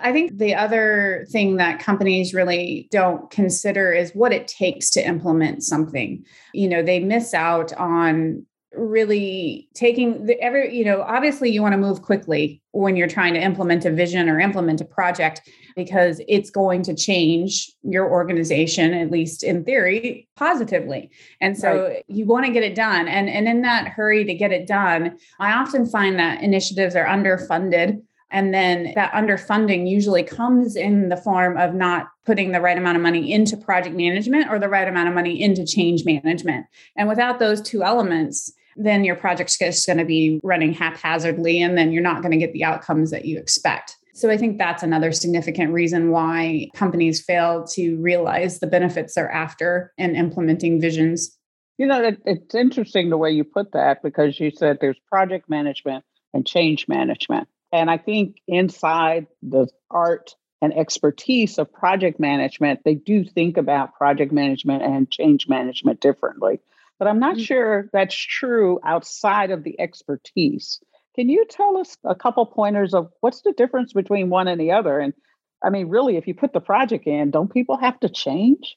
I 0.00 0.12
think 0.12 0.38
the 0.38 0.54
other 0.54 1.26
thing 1.30 1.56
that 1.56 1.80
companies 1.80 2.32
really 2.32 2.88
don't 2.92 3.28
consider 3.30 3.92
is 3.92 4.14
what 4.14 4.32
it 4.32 4.46
takes 4.46 4.90
to 4.90 5.04
implement 5.04 5.64
something. 5.64 6.24
You 6.54 6.68
know 6.68 6.82
they 6.82 7.00
miss 7.00 7.34
out 7.34 7.72
on 7.72 8.46
really 8.74 9.68
taking 9.74 10.26
the 10.26 10.38
every 10.40 10.76
you 10.76 10.84
know 10.84 11.00
obviously 11.02 11.50
you 11.50 11.62
want 11.62 11.72
to 11.72 11.78
move 11.78 12.02
quickly 12.02 12.60
when 12.72 12.96
you're 12.96 13.08
trying 13.08 13.32
to 13.32 13.40
implement 13.40 13.84
a 13.86 13.90
vision 13.90 14.28
or 14.28 14.38
implement 14.38 14.80
a 14.80 14.84
project 14.84 15.40
because 15.74 16.20
it's 16.28 16.50
going 16.50 16.82
to 16.82 16.94
change 16.94 17.70
your 17.82 18.10
organization 18.10 18.92
at 18.92 19.10
least 19.10 19.42
in 19.42 19.64
theory 19.64 20.28
positively 20.36 21.10
and 21.40 21.56
so 21.56 21.84
right. 21.84 22.04
you 22.08 22.26
want 22.26 22.44
to 22.44 22.52
get 22.52 22.62
it 22.62 22.74
done 22.74 23.08
and 23.08 23.30
and 23.30 23.48
in 23.48 23.62
that 23.62 23.88
hurry 23.88 24.22
to 24.22 24.34
get 24.34 24.52
it 24.52 24.66
done 24.66 25.16
i 25.40 25.52
often 25.52 25.86
find 25.86 26.18
that 26.18 26.42
initiatives 26.42 26.94
are 26.94 27.06
underfunded 27.06 28.02
and 28.30 28.52
then 28.52 28.92
that 28.94 29.12
underfunding 29.12 29.88
usually 29.88 30.22
comes 30.22 30.76
in 30.76 31.08
the 31.08 31.16
form 31.16 31.56
of 31.56 31.74
not 31.74 32.08
putting 32.26 32.52
the 32.52 32.60
right 32.60 32.76
amount 32.76 32.96
of 32.96 33.02
money 33.02 33.32
into 33.32 33.56
project 33.56 33.96
management 33.96 34.50
or 34.50 34.58
the 34.58 34.68
right 34.68 34.86
amount 34.86 35.08
of 35.08 35.14
money 35.14 35.40
into 35.40 35.64
change 35.64 36.04
management. 36.04 36.66
And 36.94 37.08
without 37.08 37.38
those 37.38 37.62
two 37.62 37.82
elements, 37.82 38.52
then 38.78 39.04
your 39.04 39.16
project's 39.16 39.58
just 39.58 39.86
going 39.86 39.98
to 39.98 40.04
be 40.04 40.40
running 40.42 40.72
haphazardly 40.72 41.60
and 41.60 41.76
then 41.76 41.92
you're 41.92 42.02
not 42.02 42.22
going 42.22 42.32
to 42.32 42.38
get 42.38 42.52
the 42.52 42.64
outcomes 42.64 43.10
that 43.10 43.24
you 43.24 43.38
expect. 43.38 43.96
So 44.14 44.30
I 44.30 44.36
think 44.36 44.58
that's 44.58 44.82
another 44.82 45.12
significant 45.12 45.72
reason 45.72 46.10
why 46.10 46.68
companies 46.74 47.20
fail 47.20 47.64
to 47.74 47.96
realize 47.98 48.58
the 48.58 48.66
benefits 48.66 49.14
they're 49.14 49.30
after 49.30 49.92
in 49.96 50.16
implementing 50.16 50.80
visions. 50.80 51.36
You 51.76 51.86
know, 51.86 52.02
it, 52.02 52.20
it's 52.24 52.54
interesting 52.54 53.10
the 53.10 53.16
way 53.16 53.30
you 53.30 53.44
put 53.44 53.72
that 53.72 54.02
because 54.02 54.40
you 54.40 54.50
said 54.50 54.78
there's 54.80 54.98
project 55.08 55.48
management 55.48 56.04
and 56.34 56.44
change 56.44 56.88
management. 56.88 57.46
And 57.72 57.90
I 57.90 57.98
think 57.98 58.40
inside 58.48 59.26
the 59.42 59.68
art 59.90 60.34
and 60.60 60.76
expertise 60.76 61.58
of 61.58 61.72
project 61.72 62.18
management, 62.18 62.80
they 62.84 62.94
do 62.94 63.24
think 63.24 63.56
about 63.56 63.94
project 63.94 64.32
management 64.32 64.82
and 64.82 65.08
change 65.10 65.48
management 65.48 66.00
differently. 66.00 66.58
But 66.98 67.08
I'm 67.08 67.20
not 67.20 67.36
mm-hmm. 67.36 67.44
sure 67.44 67.90
that's 67.92 68.14
true 68.14 68.80
outside 68.84 69.50
of 69.50 69.62
the 69.62 69.80
expertise. 69.80 70.80
Can 71.14 71.28
you 71.28 71.44
tell 71.48 71.76
us 71.78 71.96
a 72.04 72.14
couple 72.14 72.46
pointers 72.46 72.94
of 72.94 73.10
what's 73.20 73.42
the 73.42 73.52
difference 73.52 73.92
between 73.92 74.30
one 74.30 74.48
and 74.48 74.60
the 74.60 74.72
other? 74.72 74.98
And 74.98 75.14
I 75.62 75.70
mean, 75.70 75.88
really, 75.88 76.16
if 76.16 76.26
you 76.26 76.34
put 76.34 76.52
the 76.52 76.60
project 76.60 77.06
in, 77.06 77.30
don't 77.30 77.52
people 77.52 77.76
have 77.76 77.98
to 78.00 78.08
change? 78.08 78.76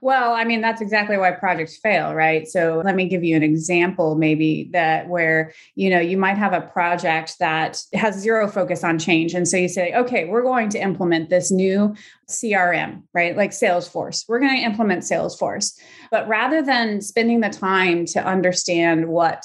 Well, 0.00 0.32
I 0.32 0.44
mean, 0.44 0.60
that's 0.60 0.80
exactly 0.80 1.16
why 1.16 1.30
projects 1.32 1.76
fail, 1.76 2.14
right? 2.14 2.46
So 2.46 2.82
let 2.84 2.94
me 2.94 3.08
give 3.08 3.24
you 3.24 3.36
an 3.36 3.42
example, 3.42 4.14
maybe 4.14 4.68
that 4.72 5.08
where, 5.08 5.52
you 5.74 5.90
know, 5.90 6.00
you 6.00 6.16
might 6.16 6.38
have 6.38 6.52
a 6.52 6.60
project 6.60 7.38
that 7.38 7.82
has 7.92 8.18
zero 8.18 8.48
focus 8.48 8.84
on 8.84 8.98
change. 8.98 9.34
And 9.34 9.46
so 9.46 9.56
you 9.56 9.68
say, 9.68 9.94
okay, 9.94 10.26
we're 10.26 10.42
going 10.42 10.68
to 10.70 10.78
implement 10.78 11.30
this 11.30 11.50
new 11.50 11.94
CRM, 12.28 13.02
right? 13.12 13.36
Like 13.36 13.50
Salesforce. 13.50 14.24
We're 14.28 14.40
going 14.40 14.56
to 14.56 14.62
implement 14.62 15.02
Salesforce. 15.02 15.78
But 16.10 16.26
rather 16.28 16.62
than 16.62 17.00
spending 17.00 17.40
the 17.40 17.50
time 17.50 18.06
to 18.06 18.24
understand 18.24 19.08
what 19.08 19.44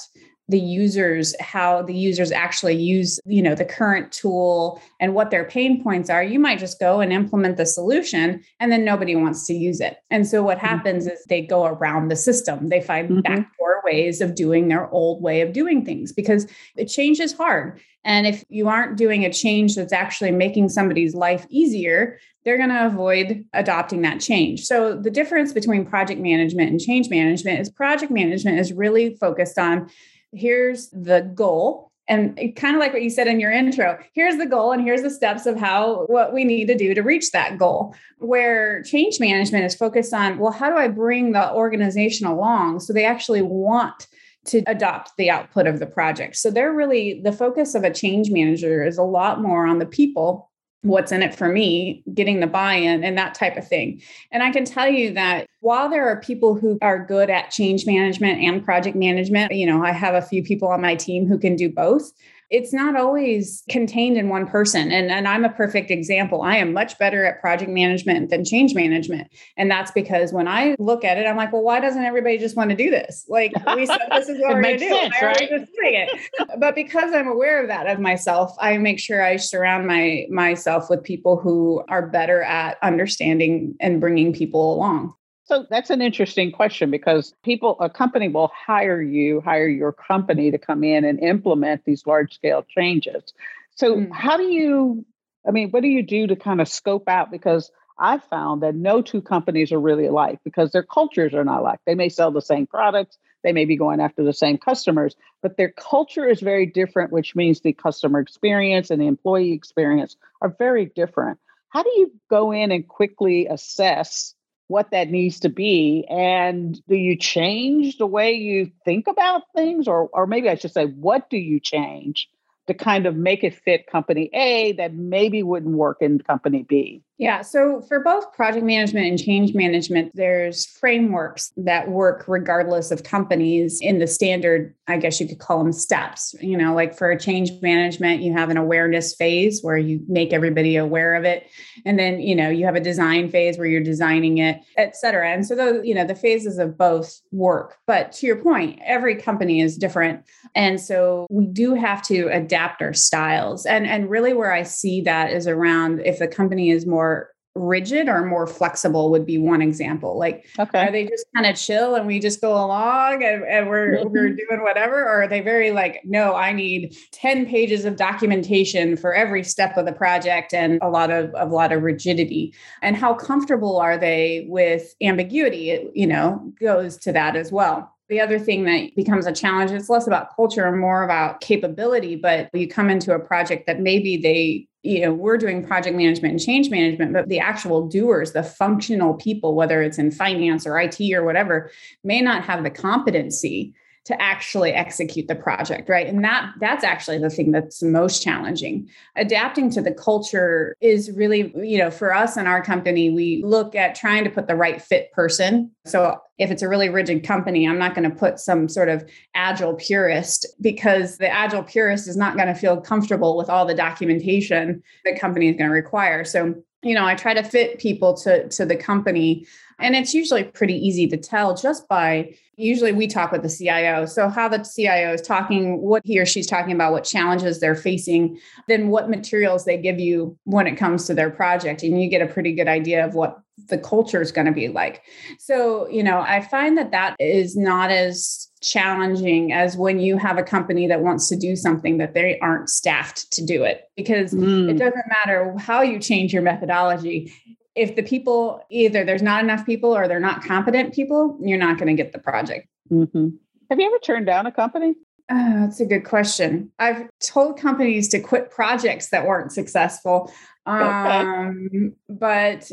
the 0.50 0.58
users 0.58 1.34
how 1.40 1.82
the 1.82 1.94
users 1.94 2.32
actually 2.32 2.74
use 2.74 3.20
you 3.24 3.40
know 3.40 3.54
the 3.54 3.64
current 3.64 4.10
tool 4.10 4.82
and 4.98 5.14
what 5.14 5.30
their 5.30 5.44
pain 5.44 5.82
points 5.82 6.10
are 6.10 6.24
you 6.24 6.40
might 6.40 6.58
just 6.58 6.80
go 6.80 7.00
and 7.00 7.12
implement 7.12 7.56
the 7.56 7.64
solution 7.64 8.42
and 8.58 8.72
then 8.72 8.84
nobody 8.84 9.14
wants 9.14 9.46
to 9.46 9.54
use 9.54 9.80
it 9.80 9.98
and 10.10 10.26
so 10.26 10.42
what 10.42 10.58
mm-hmm. 10.58 10.66
happens 10.66 11.06
is 11.06 11.24
they 11.28 11.40
go 11.40 11.66
around 11.66 12.08
the 12.08 12.16
system 12.16 12.68
they 12.68 12.80
find 12.80 13.08
mm-hmm. 13.08 13.20
backdoor 13.20 13.80
ways 13.84 14.20
of 14.20 14.34
doing 14.34 14.68
their 14.68 14.90
old 14.90 15.22
way 15.22 15.40
of 15.40 15.52
doing 15.52 15.84
things 15.84 16.12
because 16.12 16.46
the 16.76 16.84
change 16.84 17.20
is 17.20 17.32
hard 17.32 17.80
and 18.04 18.26
if 18.26 18.44
you 18.48 18.68
aren't 18.68 18.96
doing 18.96 19.24
a 19.24 19.32
change 19.32 19.76
that's 19.76 19.92
actually 19.92 20.32
making 20.32 20.68
somebody's 20.68 21.14
life 21.14 21.46
easier 21.48 22.18
they're 22.44 22.56
going 22.56 22.70
to 22.70 22.86
avoid 22.86 23.44
adopting 23.52 24.00
that 24.02 24.18
change. 24.18 24.64
So, 24.64 24.96
the 24.96 25.10
difference 25.10 25.52
between 25.52 25.84
project 25.84 26.22
management 26.22 26.70
and 26.70 26.80
change 26.80 27.10
management 27.10 27.60
is 27.60 27.68
project 27.68 28.10
management 28.10 28.58
is 28.58 28.72
really 28.72 29.14
focused 29.16 29.58
on 29.58 29.90
here's 30.32 30.88
the 30.90 31.30
goal. 31.34 31.90
And 32.08 32.36
kind 32.56 32.74
of 32.74 32.80
like 32.80 32.92
what 32.92 33.02
you 33.02 33.10
said 33.10 33.28
in 33.28 33.38
your 33.38 33.52
intro 33.52 33.96
here's 34.14 34.36
the 34.36 34.46
goal 34.46 34.72
and 34.72 34.82
here's 34.82 35.02
the 35.02 35.10
steps 35.10 35.46
of 35.46 35.56
how 35.56 36.06
what 36.06 36.34
we 36.34 36.42
need 36.42 36.66
to 36.66 36.74
do 36.74 36.92
to 36.92 37.02
reach 37.02 37.30
that 37.30 37.56
goal. 37.56 37.94
Where 38.18 38.82
change 38.82 39.20
management 39.20 39.64
is 39.64 39.76
focused 39.76 40.12
on 40.12 40.38
well 40.38 40.50
how 40.50 40.70
do 40.70 40.76
i 40.76 40.88
bring 40.88 41.30
the 41.30 41.52
organization 41.52 42.26
along 42.26 42.80
so 42.80 42.92
they 42.92 43.04
actually 43.04 43.42
want 43.42 44.08
to 44.46 44.62
adopt 44.66 45.12
the 45.18 45.30
output 45.30 45.68
of 45.68 45.78
the 45.78 45.86
project? 45.86 46.34
So 46.34 46.50
they're 46.50 46.72
really 46.72 47.20
the 47.22 47.32
focus 47.32 47.76
of 47.76 47.84
a 47.84 47.94
change 47.94 48.28
manager 48.32 48.84
is 48.84 48.98
a 48.98 49.04
lot 49.04 49.40
more 49.40 49.64
on 49.64 49.78
the 49.78 49.86
people 49.86 50.49
what's 50.82 51.12
in 51.12 51.22
it 51.22 51.34
for 51.34 51.48
me, 51.48 52.02
getting 52.14 52.40
the 52.40 52.46
buy 52.46 52.74
in, 52.74 53.04
and 53.04 53.18
that 53.18 53.34
type 53.34 53.56
of 53.56 53.66
thing. 53.66 54.00
And 54.32 54.42
I 54.42 54.50
can 54.50 54.64
tell 54.64 54.88
you 54.88 55.12
that 55.14 55.46
while 55.60 55.90
there 55.90 56.08
are 56.08 56.20
people 56.20 56.54
who 56.54 56.78
are 56.80 57.04
good 57.04 57.28
at 57.28 57.50
change 57.50 57.86
management 57.86 58.40
and 58.40 58.64
project 58.64 58.96
management, 58.96 59.52
you 59.52 59.66
know, 59.66 59.84
I 59.84 59.92
have 59.92 60.14
a 60.14 60.22
few 60.22 60.42
people 60.42 60.68
on 60.68 60.80
my 60.80 60.94
team 60.94 61.26
who 61.26 61.38
can 61.38 61.54
do 61.56 61.68
both 61.68 62.12
it's 62.50 62.72
not 62.72 62.96
always 62.96 63.62
contained 63.70 64.16
in 64.16 64.28
one 64.28 64.44
person. 64.46 64.90
And, 64.90 65.10
and 65.10 65.28
I'm 65.28 65.44
a 65.44 65.50
perfect 65.50 65.90
example. 65.90 66.42
I 66.42 66.56
am 66.56 66.72
much 66.72 66.98
better 66.98 67.24
at 67.24 67.40
project 67.40 67.70
management 67.70 68.30
than 68.30 68.44
change 68.44 68.74
management. 68.74 69.28
And 69.56 69.70
that's 69.70 69.92
because 69.92 70.32
when 70.32 70.48
I 70.48 70.74
look 70.80 71.04
at 71.04 71.16
it, 71.16 71.26
I'm 71.26 71.36
like, 71.36 71.52
well, 71.52 71.62
why 71.62 71.78
doesn't 71.78 72.02
everybody 72.02 72.38
just 72.38 72.56
want 72.56 72.70
to 72.70 72.76
do 72.76 72.90
this? 72.90 73.24
Like 73.28 73.52
we 73.76 73.86
said, 73.86 74.00
this 74.10 74.28
is 74.28 74.38
what 74.40 74.54
we're 74.54 74.62
going 74.62 74.78
to 74.78 74.88
do. 74.88 74.88
Sense, 74.88 75.14
right? 75.22 75.48
doing 75.48 75.66
it. 75.82 76.20
but 76.58 76.74
because 76.74 77.14
I'm 77.14 77.28
aware 77.28 77.62
of 77.62 77.68
that 77.68 77.86
of 77.86 78.00
myself, 78.00 78.54
I 78.58 78.78
make 78.78 78.98
sure 78.98 79.22
I 79.22 79.36
surround 79.36 79.86
my 79.86 80.26
myself 80.28 80.90
with 80.90 81.04
people 81.04 81.38
who 81.38 81.84
are 81.88 82.08
better 82.08 82.42
at 82.42 82.78
understanding 82.82 83.76
and 83.78 84.00
bringing 84.00 84.32
people 84.32 84.74
along. 84.74 85.14
So 85.50 85.66
that's 85.68 85.90
an 85.90 86.00
interesting 86.00 86.52
question 86.52 86.92
because 86.92 87.34
people, 87.42 87.76
a 87.80 87.90
company 87.90 88.28
will 88.28 88.52
hire 88.54 89.02
you, 89.02 89.40
hire 89.40 89.66
your 89.66 89.90
company 89.90 90.52
to 90.52 90.58
come 90.58 90.84
in 90.84 91.04
and 91.04 91.18
implement 91.18 91.84
these 91.84 92.06
large 92.06 92.34
scale 92.34 92.62
changes. 92.62 93.34
So, 93.74 93.96
mm. 93.96 94.12
how 94.12 94.36
do 94.36 94.44
you, 94.44 95.04
I 95.44 95.50
mean, 95.50 95.70
what 95.70 95.82
do 95.82 95.88
you 95.88 96.04
do 96.04 96.28
to 96.28 96.36
kind 96.36 96.60
of 96.60 96.68
scope 96.68 97.08
out? 97.08 97.32
Because 97.32 97.72
I've 97.98 98.22
found 98.22 98.62
that 98.62 98.76
no 98.76 99.02
two 99.02 99.20
companies 99.20 99.72
are 99.72 99.80
really 99.80 100.06
alike 100.06 100.38
because 100.44 100.70
their 100.70 100.84
cultures 100.84 101.34
are 101.34 101.44
not 101.44 101.62
alike. 101.62 101.80
They 101.84 101.96
may 101.96 102.10
sell 102.10 102.30
the 102.30 102.40
same 102.40 102.68
products, 102.68 103.18
they 103.42 103.52
may 103.52 103.64
be 103.64 103.76
going 103.76 103.98
after 104.00 104.22
the 104.22 104.32
same 104.32 104.56
customers, 104.56 105.16
but 105.42 105.56
their 105.56 105.72
culture 105.72 106.28
is 106.28 106.38
very 106.38 106.66
different, 106.66 107.10
which 107.10 107.34
means 107.34 107.60
the 107.60 107.72
customer 107.72 108.20
experience 108.20 108.88
and 108.88 109.02
the 109.02 109.08
employee 109.08 109.50
experience 109.50 110.14
are 110.42 110.54
very 110.60 110.86
different. 110.86 111.40
How 111.70 111.82
do 111.82 111.90
you 111.96 112.12
go 112.30 112.52
in 112.52 112.70
and 112.70 112.86
quickly 112.86 113.48
assess? 113.48 114.36
What 114.70 114.92
that 114.92 115.10
needs 115.10 115.40
to 115.40 115.48
be 115.48 116.06
and 116.08 116.80
do 116.86 116.94
you 116.94 117.16
change 117.16 117.98
the 117.98 118.06
way 118.06 118.32
you 118.32 118.70
think 118.84 119.08
about 119.08 119.42
things? 119.54 119.88
Or 119.88 120.08
or 120.12 120.28
maybe 120.28 120.48
I 120.48 120.54
should 120.54 120.72
say 120.72 120.86
what 120.86 121.28
do 121.28 121.36
you 121.36 121.58
change 121.58 122.28
to 122.68 122.74
kind 122.74 123.06
of 123.06 123.16
make 123.16 123.42
it 123.42 123.56
fit 123.64 123.88
company 123.88 124.30
A 124.32 124.72
that 124.74 124.94
maybe 124.94 125.42
wouldn't 125.42 125.74
work 125.74 125.98
in 126.00 126.20
company 126.20 126.62
B 126.62 127.02
yeah. 127.20 127.42
So 127.42 127.82
for 127.82 128.00
both 128.00 128.32
project 128.32 128.64
management 128.64 129.06
and 129.06 129.18
change 129.18 129.54
management, 129.54 130.10
there's 130.14 130.64
frameworks 130.64 131.52
that 131.58 131.90
work 131.90 132.24
regardless 132.26 132.90
of 132.90 133.02
companies 133.02 133.78
in 133.82 133.98
the 133.98 134.06
standard, 134.06 134.74
I 134.88 134.96
guess 134.96 135.20
you 135.20 135.28
could 135.28 135.38
call 135.38 135.62
them 135.62 135.74
steps. 135.74 136.34
You 136.40 136.56
know, 136.56 136.74
like 136.74 136.96
for 136.96 137.14
change 137.16 137.50
management, 137.60 138.22
you 138.22 138.32
have 138.32 138.48
an 138.48 138.56
awareness 138.56 139.14
phase 139.14 139.60
where 139.60 139.76
you 139.76 140.00
make 140.08 140.32
everybody 140.32 140.76
aware 140.76 141.14
of 141.14 141.24
it. 141.24 141.46
And 141.84 141.98
then, 141.98 142.20
you 142.20 142.34
know, 142.34 142.48
you 142.48 142.64
have 142.64 142.74
a 142.74 142.80
design 142.80 143.28
phase 143.28 143.58
where 143.58 143.66
you're 143.66 143.82
designing 143.82 144.38
it, 144.38 144.62
et 144.78 144.96
cetera. 144.96 145.28
And 145.30 145.46
so 145.46 145.54
those, 145.54 145.84
you 145.84 145.94
know, 145.94 146.06
the 146.06 146.14
phases 146.14 146.56
of 146.56 146.78
both 146.78 147.20
work. 147.32 147.76
But 147.86 148.12
to 148.12 148.26
your 148.26 148.36
point, 148.36 148.80
every 148.82 149.14
company 149.14 149.60
is 149.60 149.76
different. 149.76 150.24
And 150.54 150.80
so 150.80 151.26
we 151.28 151.44
do 151.44 151.74
have 151.74 152.00
to 152.04 152.28
adapt 152.32 152.80
our 152.80 152.94
styles. 152.94 153.66
And 153.66 153.86
and 153.86 154.08
really 154.08 154.32
where 154.32 154.54
I 154.54 154.62
see 154.62 155.02
that 155.02 155.30
is 155.30 155.46
around 155.46 156.00
if 156.00 156.18
the 156.18 156.26
company 156.26 156.70
is 156.70 156.86
more 156.86 157.09
rigid 157.56 158.08
or 158.08 158.24
more 158.24 158.46
flexible 158.46 159.10
would 159.10 159.26
be 159.26 159.36
one 159.36 159.60
example. 159.60 160.18
Like 160.18 160.46
okay. 160.58 160.86
are 160.86 160.92
they 160.92 161.06
just 161.06 161.26
kind 161.34 161.46
of 161.46 161.56
chill 161.56 161.96
and 161.96 162.06
we 162.06 162.20
just 162.20 162.40
go 162.40 162.52
along 162.52 163.24
and, 163.24 163.44
and 163.44 163.68
we're 163.68 163.96
mm-hmm. 163.96 164.08
we're 164.10 164.28
doing 164.28 164.62
whatever? 164.62 165.02
Or 165.02 165.22
are 165.22 165.28
they 165.28 165.40
very 165.40 165.72
like 165.72 166.00
no 166.04 166.34
i 166.34 166.52
need 166.52 166.96
10 167.12 167.46
pages 167.46 167.84
of 167.84 167.96
documentation 167.96 168.96
for 168.96 169.14
every 169.14 169.42
step 169.42 169.76
of 169.76 169.84
the 169.84 169.92
project 169.92 170.54
and 170.54 170.78
a 170.82 170.88
lot 170.88 171.10
of 171.10 171.32
a 171.36 171.46
lot 171.46 171.72
of 171.72 171.82
rigidity. 171.82 172.54
And 172.82 172.96
how 172.96 173.14
comfortable 173.14 173.78
are 173.78 173.98
they 173.98 174.46
with 174.48 174.94
ambiguity? 175.02 175.70
It, 175.70 175.90
you 175.94 176.06
know 176.06 176.52
goes 176.60 176.96
to 176.98 177.12
that 177.12 177.36
as 177.36 177.50
well. 177.50 177.92
The 178.08 178.20
other 178.20 178.38
thing 178.38 178.64
that 178.64 178.94
becomes 178.96 179.26
a 179.26 179.32
challenge 179.32 179.70
it's 179.72 179.88
less 179.88 180.06
about 180.06 180.34
culture 180.34 180.66
and 180.66 180.80
more 180.80 181.04
about 181.04 181.40
capability 181.40 182.16
but 182.16 182.50
you 182.52 182.68
come 182.68 182.90
into 182.90 183.12
a 183.12 183.20
project 183.20 183.66
that 183.66 183.80
maybe 183.80 184.16
they 184.16 184.66
you 184.82 185.00
know 185.00 185.12
we're 185.12 185.36
doing 185.36 185.64
project 185.64 185.96
management 185.96 186.32
and 186.32 186.40
change 186.40 186.70
management 186.70 187.12
but 187.12 187.28
the 187.28 187.38
actual 187.38 187.86
doers 187.86 188.32
the 188.32 188.42
functional 188.42 189.14
people 189.14 189.54
whether 189.54 189.82
it's 189.82 189.98
in 189.98 190.10
finance 190.10 190.66
or 190.66 190.78
IT 190.78 191.00
or 191.12 191.24
whatever 191.24 191.70
may 192.02 192.20
not 192.20 192.44
have 192.44 192.62
the 192.62 192.70
competency 192.70 193.74
to 194.06 194.20
actually 194.20 194.72
execute 194.72 195.28
the 195.28 195.34
project 195.34 195.88
right? 195.88 196.06
And 196.06 196.24
that 196.24 196.52
that's 196.60 196.84
actually 196.84 197.18
the 197.18 197.30
thing 197.30 197.52
that's 197.52 197.82
most 197.82 198.22
challenging. 198.22 198.88
Adapting 199.16 199.70
to 199.70 199.82
the 199.82 199.92
culture 199.92 200.74
is 200.80 201.10
really 201.12 201.52
you 201.56 201.78
know 201.78 201.90
for 201.90 202.14
us 202.14 202.36
in 202.36 202.46
our 202.46 202.62
company 202.62 203.10
we 203.10 203.42
look 203.44 203.74
at 203.74 203.94
trying 203.94 204.24
to 204.24 204.30
put 204.30 204.48
the 204.48 204.56
right 204.56 204.80
fit 204.80 205.12
person. 205.12 205.70
So 205.86 206.18
if 206.38 206.50
it's 206.50 206.62
a 206.62 206.68
really 206.68 206.88
rigid 206.88 207.22
company 207.22 207.68
i'm 207.68 207.78
not 207.78 207.94
going 207.94 208.08
to 208.08 208.16
put 208.16 208.38
some 208.38 208.66
sort 208.66 208.88
of 208.88 209.06
agile 209.34 209.74
purist 209.74 210.46
because 210.60 211.18
the 211.18 211.28
agile 211.28 211.62
purist 211.62 212.08
is 212.08 212.16
not 212.16 212.34
going 212.34 212.48
to 212.48 212.54
feel 212.54 212.80
comfortable 212.80 213.36
with 213.36 213.50
all 213.50 213.66
the 213.66 213.74
documentation 213.74 214.82
the 215.04 215.18
company 215.18 215.48
is 215.48 215.56
going 215.56 215.68
to 215.68 215.74
require. 215.74 216.24
So 216.24 216.54
you 216.82 216.94
know 216.94 217.04
i 217.04 217.14
try 217.14 217.34
to 217.34 217.42
fit 217.42 217.78
people 217.78 218.16
to 218.16 218.48
to 218.48 218.64
the 218.64 218.76
company 218.76 219.46
and 219.80 219.96
it's 219.96 220.14
usually 220.14 220.44
pretty 220.44 220.74
easy 220.74 221.06
to 221.08 221.16
tell 221.16 221.56
just 221.56 221.88
by 221.88 222.34
usually 222.60 222.92
we 222.92 223.06
talk 223.06 223.32
with 223.32 223.42
the 223.42 223.48
CIO. 223.48 224.06
So, 224.06 224.28
how 224.28 224.48
the 224.48 224.58
CIO 224.58 225.14
is 225.14 225.22
talking, 225.22 225.80
what 225.80 226.02
he 226.04 226.18
or 226.18 226.26
she's 226.26 226.46
talking 226.46 226.72
about, 226.72 226.92
what 226.92 227.04
challenges 227.04 227.60
they're 227.60 227.74
facing, 227.74 228.38
then 228.68 228.88
what 228.88 229.10
materials 229.10 229.64
they 229.64 229.78
give 229.78 229.98
you 229.98 230.36
when 230.44 230.66
it 230.66 230.76
comes 230.76 231.06
to 231.06 231.14
their 231.14 231.30
project. 231.30 231.82
And 231.82 232.00
you 232.00 232.08
get 232.08 232.22
a 232.22 232.32
pretty 232.32 232.52
good 232.52 232.68
idea 232.68 233.04
of 233.04 233.14
what 233.14 233.40
the 233.68 233.78
culture 233.78 234.20
is 234.20 234.32
going 234.32 234.46
to 234.46 234.52
be 234.52 234.68
like. 234.68 235.02
So, 235.38 235.88
you 235.88 236.02
know, 236.02 236.20
I 236.20 236.40
find 236.42 236.76
that 236.78 236.90
that 236.92 237.16
is 237.18 237.56
not 237.56 237.90
as 237.90 238.48
challenging 238.62 239.52
as 239.52 239.76
when 239.76 240.00
you 240.00 240.18
have 240.18 240.36
a 240.36 240.42
company 240.42 240.86
that 240.86 241.00
wants 241.00 241.28
to 241.28 241.36
do 241.36 241.56
something 241.56 241.98
that 241.98 242.14
they 242.14 242.38
aren't 242.40 242.68
staffed 242.68 243.30
to 243.32 243.44
do 243.44 243.62
it 243.62 243.84
because 243.96 244.34
mm. 244.34 244.68
it 244.68 244.74
doesn't 244.74 245.04
matter 245.24 245.54
how 245.58 245.80
you 245.80 245.98
change 245.98 246.32
your 246.32 246.42
methodology 246.42 247.32
if 247.74 247.96
the 247.96 248.02
people 248.02 248.62
either 248.70 249.04
there's 249.04 249.22
not 249.22 249.42
enough 249.42 249.64
people 249.64 249.96
or 249.96 250.08
they're 250.08 250.20
not 250.20 250.44
competent 250.44 250.94
people, 250.94 251.38
you're 251.40 251.58
not 251.58 251.78
going 251.78 251.94
to 251.94 252.02
get 252.02 252.12
the 252.12 252.18
project. 252.18 252.68
Mm-hmm. 252.90 253.28
Have 253.70 253.80
you 253.80 253.86
ever 253.86 253.98
turned 253.98 254.26
down 254.26 254.46
a 254.46 254.52
company? 254.52 254.94
Uh, 255.28 255.60
that's 255.60 255.78
a 255.78 255.86
good 255.86 256.04
question. 256.04 256.72
I've 256.80 257.08
told 257.20 257.58
companies 257.58 258.08
to 258.08 258.20
quit 258.20 258.50
projects 258.50 259.10
that 259.10 259.26
weren't 259.26 259.52
successful. 259.52 260.32
Um, 260.66 261.68
okay. 261.72 261.90
But 262.08 262.70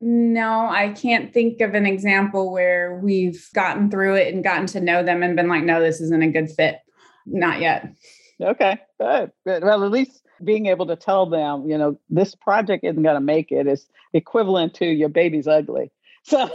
no, 0.00 0.68
I 0.68 0.90
can't 0.90 1.32
think 1.32 1.60
of 1.60 1.74
an 1.74 1.86
example 1.86 2.52
where 2.52 2.96
we've 2.96 3.48
gotten 3.54 3.90
through 3.90 4.16
it 4.16 4.34
and 4.34 4.42
gotten 4.42 4.66
to 4.66 4.80
know 4.80 5.04
them 5.04 5.22
and 5.22 5.36
been 5.36 5.48
like, 5.48 5.62
no, 5.62 5.80
this 5.80 6.00
isn't 6.00 6.22
a 6.22 6.30
good 6.30 6.50
fit. 6.50 6.78
Not 7.26 7.60
yet. 7.60 7.88
Okay, 8.42 8.78
good. 9.00 9.30
good. 9.46 9.62
Well, 9.62 9.84
at 9.84 9.90
least 9.92 10.23
being 10.44 10.66
able 10.66 10.86
to 10.86 10.96
tell 10.96 11.26
them, 11.26 11.68
you 11.68 11.76
know, 11.76 11.98
this 12.08 12.34
project 12.34 12.84
isn't 12.84 13.02
going 13.02 13.14
to 13.14 13.20
make 13.20 13.50
it 13.50 13.66
is 13.66 13.86
equivalent 14.12 14.74
to 14.74 14.86
your 14.86 15.08
baby's 15.08 15.46
ugly. 15.46 15.90
So, 16.26 16.48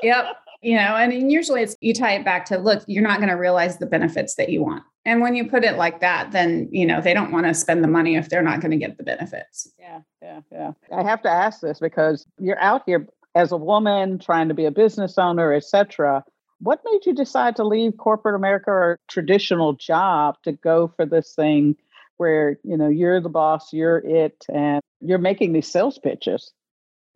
yep. 0.00 0.26
You 0.62 0.76
know, 0.76 0.94
and 0.94 1.32
usually 1.32 1.62
it's 1.62 1.76
you 1.80 1.92
tie 1.92 2.12
it 2.12 2.24
back 2.24 2.44
to 2.46 2.56
look, 2.56 2.84
you're 2.86 3.02
not 3.02 3.18
going 3.18 3.30
to 3.30 3.34
realize 3.34 3.78
the 3.78 3.86
benefits 3.86 4.36
that 4.36 4.48
you 4.48 4.62
want. 4.62 4.84
And 5.04 5.20
when 5.20 5.34
you 5.34 5.50
put 5.50 5.64
it 5.64 5.76
like 5.76 5.98
that, 5.98 6.30
then, 6.30 6.68
you 6.70 6.86
know, 6.86 7.00
they 7.00 7.14
don't 7.14 7.32
want 7.32 7.46
to 7.46 7.54
spend 7.54 7.82
the 7.82 7.88
money 7.88 8.14
if 8.14 8.28
they're 8.28 8.44
not 8.44 8.60
going 8.60 8.70
to 8.70 8.76
get 8.76 8.96
the 8.96 9.02
benefits. 9.02 9.72
Yeah, 9.76 10.02
yeah, 10.22 10.40
yeah. 10.52 10.72
I 10.96 11.02
have 11.02 11.20
to 11.22 11.28
ask 11.28 11.62
this 11.62 11.80
because 11.80 12.28
you're 12.38 12.60
out 12.60 12.82
here 12.86 13.08
as 13.34 13.50
a 13.50 13.56
woman 13.56 14.20
trying 14.20 14.46
to 14.46 14.54
be 14.54 14.66
a 14.66 14.70
business 14.70 15.18
owner, 15.18 15.52
etc 15.52 16.22
what 16.60 16.80
made 16.84 17.06
you 17.06 17.14
decide 17.14 17.56
to 17.56 17.64
leave 17.64 17.96
corporate 17.96 18.34
America 18.34 18.70
or 18.70 18.98
traditional 19.08 19.74
job 19.74 20.36
to 20.44 20.52
go 20.52 20.92
for 20.96 21.06
this 21.06 21.34
thing 21.34 21.76
where, 22.16 22.58
you 22.64 22.76
know, 22.76 22.88
you're 22.88 23.20
the 23.20 23.28
boss, 23.28 23.72
you're 23.72 23.98
it, 23.98 24.44
and 24.52 24.80
you're 25.00 25.18
making 25.18 25.52
these 25.52 25.70
sales 25.70 25.98
pitches? 25.98 26.52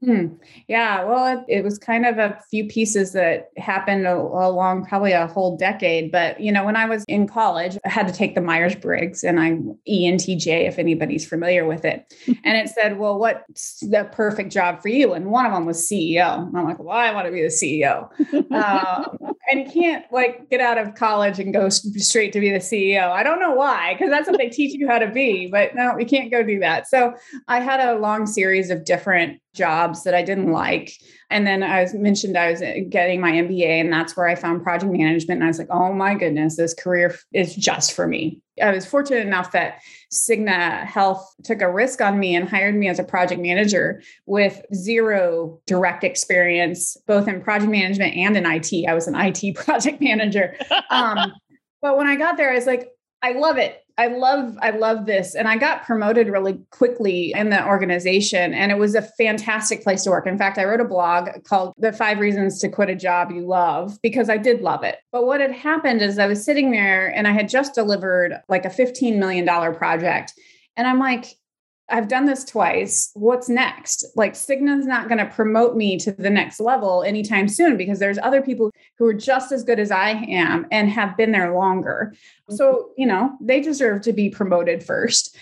Hmm. 0.04 0.34
Yeah, 0.66 1.04
well, 1.04 1.38
it, 1.38 1.58
it, 1.58 1.62
was 1.62 1.78
kind 1.78 2.04
of 2.04 2.18
a 2.18 2.36
few 2.50 2.66
pieces 2.66 3.12
that 3.12 3.50
happened 3.56 4.04
along 4.04 4.86
probably 4.86 5.12
a 5.12 5.28
whole 5.28 5.56
decade. 5.56 6.10
But 6.10 6.40
you 6.40 6.50
know, 6.50 6.64
when 6.64 6.74
I 6.74 6.86
was 6.86 7.04
in 7.06 7.28
college, 7.28 7.78
I 7.86 7.88
had 7.88 8.08
to 8.08 8.12
take 8.12 8.34
the 8.34 8.40
Myers 8.40 8.74
Briggs, 8.74 9.22
and 9.22 9.38
I'm 9.38 9.78
ENTJ 9.88 10.66
if 10.66 10.80
anybody's 10.80 11.24
familiar 11.24 11.64
with 11.66 11.84
it. 11.84 12.12
and 12.44 12.56
it 12.56 12.68
said, 12.70 12.98
"Well, 12.98 13.16
what's 13.16 13.78
the 13.78 14.08
perfect 14.10 14.50
job 14.50 14.82
for 14.82 14.88
you?" 14.88 15.12
And 15.12 15.26
one 15.26 15.46
of 15.46 15.52
them 15.52 15.66
was 15.66 15.88
CEO. 15.88 16.48
And 16.48 16.58
I'm 16.58 16.64
like, 16.64 16.80
"Well, 16.80 16.96
I 16.96 17.12
want 17.12 17.26
to 17.26 17.32
be 17.32 17.42
the 17.42 17.46
CEO." 17.46 18.08
um, 18.50 19.34
and 19.50 19.60
you 19.60 19.70
can't 19.70 20.04
like 20.10 20.50
get 20.50 20.60
out 20.60 20.78
of 20.78 20.96
college 20.96 21.38
and 21.38 21.52
go 21.52 21.68
straight 21.68 22.32
to 22.32 22.40
be 22.40 22.50
the 22.50 22.58
CEO. 22.58 23.08
I 23.08 23.22
don't 23.22 23.38
know 23.38 23.54
why, 23.54 23.94
because 23.94 24.10
that's 24.10 24.28
what 24.28 24.38
they 24.38 24.48
teach 24.48 24.74
you 24.74 24.88
how 24.88 24.98
to 24.98 25.08
be. 25.08 25.46
But 25.46 25.76
no, 25.76 25.94
we 25.96 26.04
can't 26.04 26.30
go 26.30 26.42
do 26.42 26.58
that. 26.58 26.88
So 26.88 27.14
I 27.46 27.60
had 27.60 27.78
a 27.78 28.00
long 28.00 28.26
series 28.26 28.70
of 28.70 28.84
different 28.84 29.41
jobs 29.54 30.04
that 30.04 30.14
I 30.14 30.22
didn't 30.22 30.50
like. 30.50 30.92
And 31.30 31.46
then 31.46 31.62
I 31.62 31.82
was 31.82 31.94
mentioned 31.94 32.36
I 32.36 32.50
was 32.50 32.62
uh, 32.62 32.74
getting 32.88 33.20
my 33.20 33.32
MBA, 33.32 33.80
and 33.80 33.92
that's 33.92 34.16
where 34.16 34.26
I 34.26 34.34
found 34.34 34.62
project 34.62 34.92
management. 34.92 35.38
And 35.38 35.44
I 35.44 35.48
was 35.48 35.58
like, 35.58 35.70
oh 35.70 35.92
my 35.92 36.14
goodness, 36.14 36.56
this 36.56 36.74
career 36.74 37.16
is 37.32 37.54
just 37.54 37.92
for 37.92 38.06
me. 38.06 38.40
I 38.62 38.70
was 38.70 38.84
fortunate 38.84 39.26
enough 39.26 39.52
that 39.52 39.80
Cigna 40.12 40.84
Health 40.84 41.26
took 41.44 41.62
a 41.62 41.72
risk 41.72 42.00
on 42.00 42.18
me 42.18 42.34
and 42.34 42.48
hired 42.48 42.74
me 42.74 42.88
as 42.88 42.98
a 42.98 43.04
project 43.04 43.40
manager 43.40 44.02
with 44.26 44.62
zero 44.74 45.60
direct 45.66 46.04
experience, 46.04 46.96
both 47.06 47.28
in 47.28 47.42
project 47.42 47.70
management 47.70 48.14
and 48.16 48.36
in 48.36 48.44
IT. 48.44 48.86
I 48.86 48.94
was 48.94 49.08
an 49.08 49.14
IT 49.16 49.56
project 49.64 50.00
manager. 50.00 50.56
Um, 50.90 51.32
but 51.80 51.96
when 51.96 52.06
I 52.06 52.16
got 52.16 52.36
there, 52.36 52.50
I 52.50 52.54
was 52.54 52.66
like, 52.66 52.88
I 53.22 53.32
love 53.32 53.56
it. 53.56 53.78
I 53.98 54.06
love 54.06 54.56
I 54.62 54.70
love 54.70 55.04
this 55.04 55.34
and 55.34 55.46
I 55.46 55.56
got 55.56 55.84
promoted 55.84 56.28
really 56.28 56.58
quickly 56.70 57.32
in 57.36 57.50
the 57.50 57.64
organization 57.66 58.54
and 58.54 58.72
it 58.72 58.78
was 58.78 58.94
a 58.94 59.02
fantastic 59.02 59.82
place 59.82 60.04
to 60.04 60.10
work. 60.10 60.26
In 60.26 60.38
fact, 60.38 60.58
I 60.58 60.64
wrote 60.64 60.80
a 60.80 60.84
blog 60.84 61.28
called 61.44 61.74
The 61.78 61.92
5 61.92 62.18
Reasons 62.18 62.58
to 62.60 62.68
Quit 62.68 62.88
a 62.88 62.96
Job 62.96 63.30
You 63.30 63.46
Love 63.46 63.98
because 64.02 64.30
I 64.30 64.38
did 64.38 64.62
love 64.62 64.82
it. 64.82 64.98
But 65.12 65.26
what 65.26 65.40
had 65.40 65.52
happened 65.52 66.00
is 66.00 66.18
I 66.18 66.26
was 66.26 66.42
sitting 66.42 66.70
there 66.70 67.08
and 67.08 67.28
I 67.28 67.32
had 67.32 67.50
just 67.50 67.74
delivered 67.74 68.40
like 68.48 68.64
a 68.64 68.70
15 68.70 69.20
million 69.20 69.44
dollar 69.44 69.74
project 69.74 70.32
and 70.76 70.86
I'm 70.86 70.98
like 70.98 71.26
I've 71.92 72.08
done 72.08 72.24
this 72.24 72.44
twice. 72.44 73.10
What's 73.14 73.50
next? 73.50 74.06
Like 74.16 74.32
Cigna's 74.32 74.86
not 74.86 75.08
going 75.08 75.18
to 75.18 75.26
promote 75.26 75.76
me 75.76 75.98
to 75.98 76.10
the 76.10 76.30
next 76.30 76.58
level 76.58 77.02
anytime 77.02 77.48
soon 77.48 77.76
because 77.76 77.98
there's 77.98 78.18
other 78.18 78.40
people 78.40 78.70
who 78.98 79.06
are 79.06 79.14
just 79.14 79.52
as 79.52 79.62
good 79.62 79.78
as 79.78 79.90
I 79.90 80.10
am 80.10 80.66
and 80.72 80.88
have 80.88 81.16
been 81.18 81.32
there 81.32 81.54
longer. 81.54 82.14
So, 82.48 82.72
mm-hmm. 82.72 82.92
you 82.96 83.06
know, 83.06 83.36
they 83.40 83.60
deserve 83.60 84.00
to 84.02 84.12
be 84.12 84.30
promoted 84.30 84.82
first. 84.82 85.36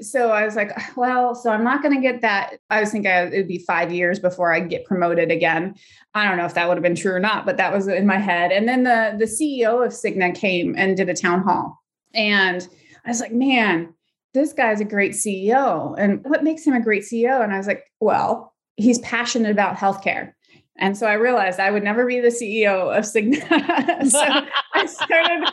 So 0.00 0.30
I 0.30 0.44
was 0.44 0.54
like, 0.54 0.70
well, 0.96 1.34
so 1.34 1.50
I'm 1.50 1.64
not 1.64 1.82
going 1.82 1.94
to 1.94 2.00
get 2.00 2.20
that. 2.20 2.58
I 2.70 2.80
was 2.80 2.92
thinking 2.92 3.10
it 3.10 3.32
would 3.32 3.48
be 3.48 3.64
five 3.66 3.92
years 3.92 4.20
before 4.20 4.52
I 4.52 4.60
get 4.60 4.84
promoted 4.84 5.32
again. 5.32 5.74
I 6.14 6.28
don't 6.28 6.36
know 6.36 6.44
if 6.44 6.54
that 6.54 6.68
would 6.68 6.76
have 6.76 6.84
been 6.84 6.94
true 6.94 7.14
or 7.14 7.20
not, 7.20 7.46
but 7.46 7.56
that 7.56 7.72
was 7.72 7.88
in 7.88 8.06
my 8.06 8.18
head. 8.18 8.52
And 8.52 8.68
then 8.68 8.84
the 8.84 9.16
the 9.18 9.24
CEO 9.24 9.84
of 9.84 9.92
Cigna 9.92 10.34
came 10.34 10.74
and 10.76 10.96
did 10.96 11.08
a 11.08 11.14
town 11.14 11.42
hall, 11.42 11.82
and 12.14 12.66
I 13.06 13.08
was 13.08 13.20
like, 13.20 13.32
man, 13.32 13.94
this 14.40 14.52
guy's 14.52 14.80
a 14.80 14.84
great 14.84 15.12
CEO. 15.12 15.94
And 15.98 16.24
what 16.24 16.44
makes 16.44 16.64
him 16.64 16.74
a 16.74 16.80
great 16.80 17.02
CEO? 17.02 17.42
And 17.42 17.52
I 17.52 17.58
was 17.58 17.66
like, 17.66 17.84
well, 18.00 18.54
he's 18.76 18.98
passionate 19.00 19.50
about 19.50 19.76
healthcare. 19.76 20.32
And 20.78 20.96
so 20.96 21.06
I 21.06 21.14
realized 21.14 21.58
I 21.58 21.70
would 21.70 21.82
never 21.82 22.06
be 22.06 22.20
the 22.20 22.28
CEO 22.28 22.96
of 22.96 23.04
Cigna. 23.04 23.40
so 24.10 24.46
I 24.74 24.86
started 24.86 25.50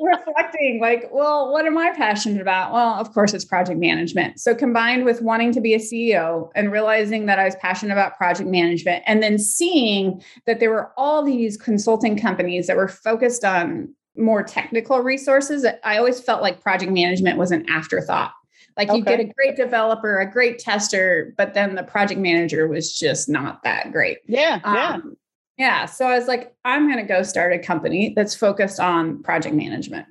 reflecting, 0.00 0.78
like, 0.80 1.08
well, 1.10 1.52
what 1.52 1.66
am 1.66 1.76
I 1.76 1.92
passionate 1.96 2.40
about? 2.40 2.72
Well, 2.72 2.94
of 2.94 3.12
course, 3.12 3.34
it's 3.34 3.44
project 3.44 3.80
management. 3.80 4.38
So 4.38 4.54
combined 4.54 5.04
with 5.04 5.20
wanting 5.20 5.52
to 5.52 5.60
be 5.60 5.74
a 5.74 5.78
CEO 5.78 6.50
and 6.54 6.70
realizing 6.70 7.26
that 7.26 7.40
I 7.40 7.44
was 7.44 7.56
passionate 7.56 7.92
about 7.92 8.16
project 8.16 8.48
management, 8.48 9.02
and 9.06 9.20
then 9.20 9.38
seeing 9.38 10.22
that 10.46 10.60
there 10.60 10.70
were 10.70 10.92
all 10.96 11.24
these 11.24 11.56
consulting 11.56 12.16
companies 12.16 12.68
that 12.68 12.76
were 12.76 12.88
focused 12.88 13.44
on 13.44 13.92
more 14.16 14.42
technical 14.42 15.00
resources, 15.00 15.66
I 15.84 15.98
always 15.98 16.20
felt 16.20 16.42
like 16.42 16.60
project 16.60 16.92
management 16.92 17.38
was 17.38 17.50
an 17.50 17.68
afterthought. 17.68 18.32
Like 18.76 18.88
okay. 18.90 18.98
you 18.98 19.04
get 19.04 19.20
a 19.20 19.24
great 19.24 19.56
developer, 19.56 20.18
a 20.18 20.30
great 20.30 20.58
tester, 20.58 21.34
but 21.38 21.54
then 21.54 21.74
the 21.74 21.82
project 21.82 22.20
manager 22.20 22.68
was 22.68 22.96
just 22.96 23.28
not 23.28 23.62
that 23.62 23.90
great. 23.92 24.18
Yeah. 24.26 24.60
Yeah. 24.64 24.94
Um, 24.94 25.16
yeah. 25.56 25.86
So 25.86 26.06
I 26.06 26.18
was 26.18 26.28
like, 26.28 26.54
I'm 26.64 26.86
going 26.86 26.98
to 26.98 27.08
go 27.08 27.22
start 27.22 27.54
a 27.54 27.58
company 27.58 28.12
that's 28.14 28.34
focused 28.34 28.78
on 28.78 29.22
project 29.22 29.54
management. 29.54 30.06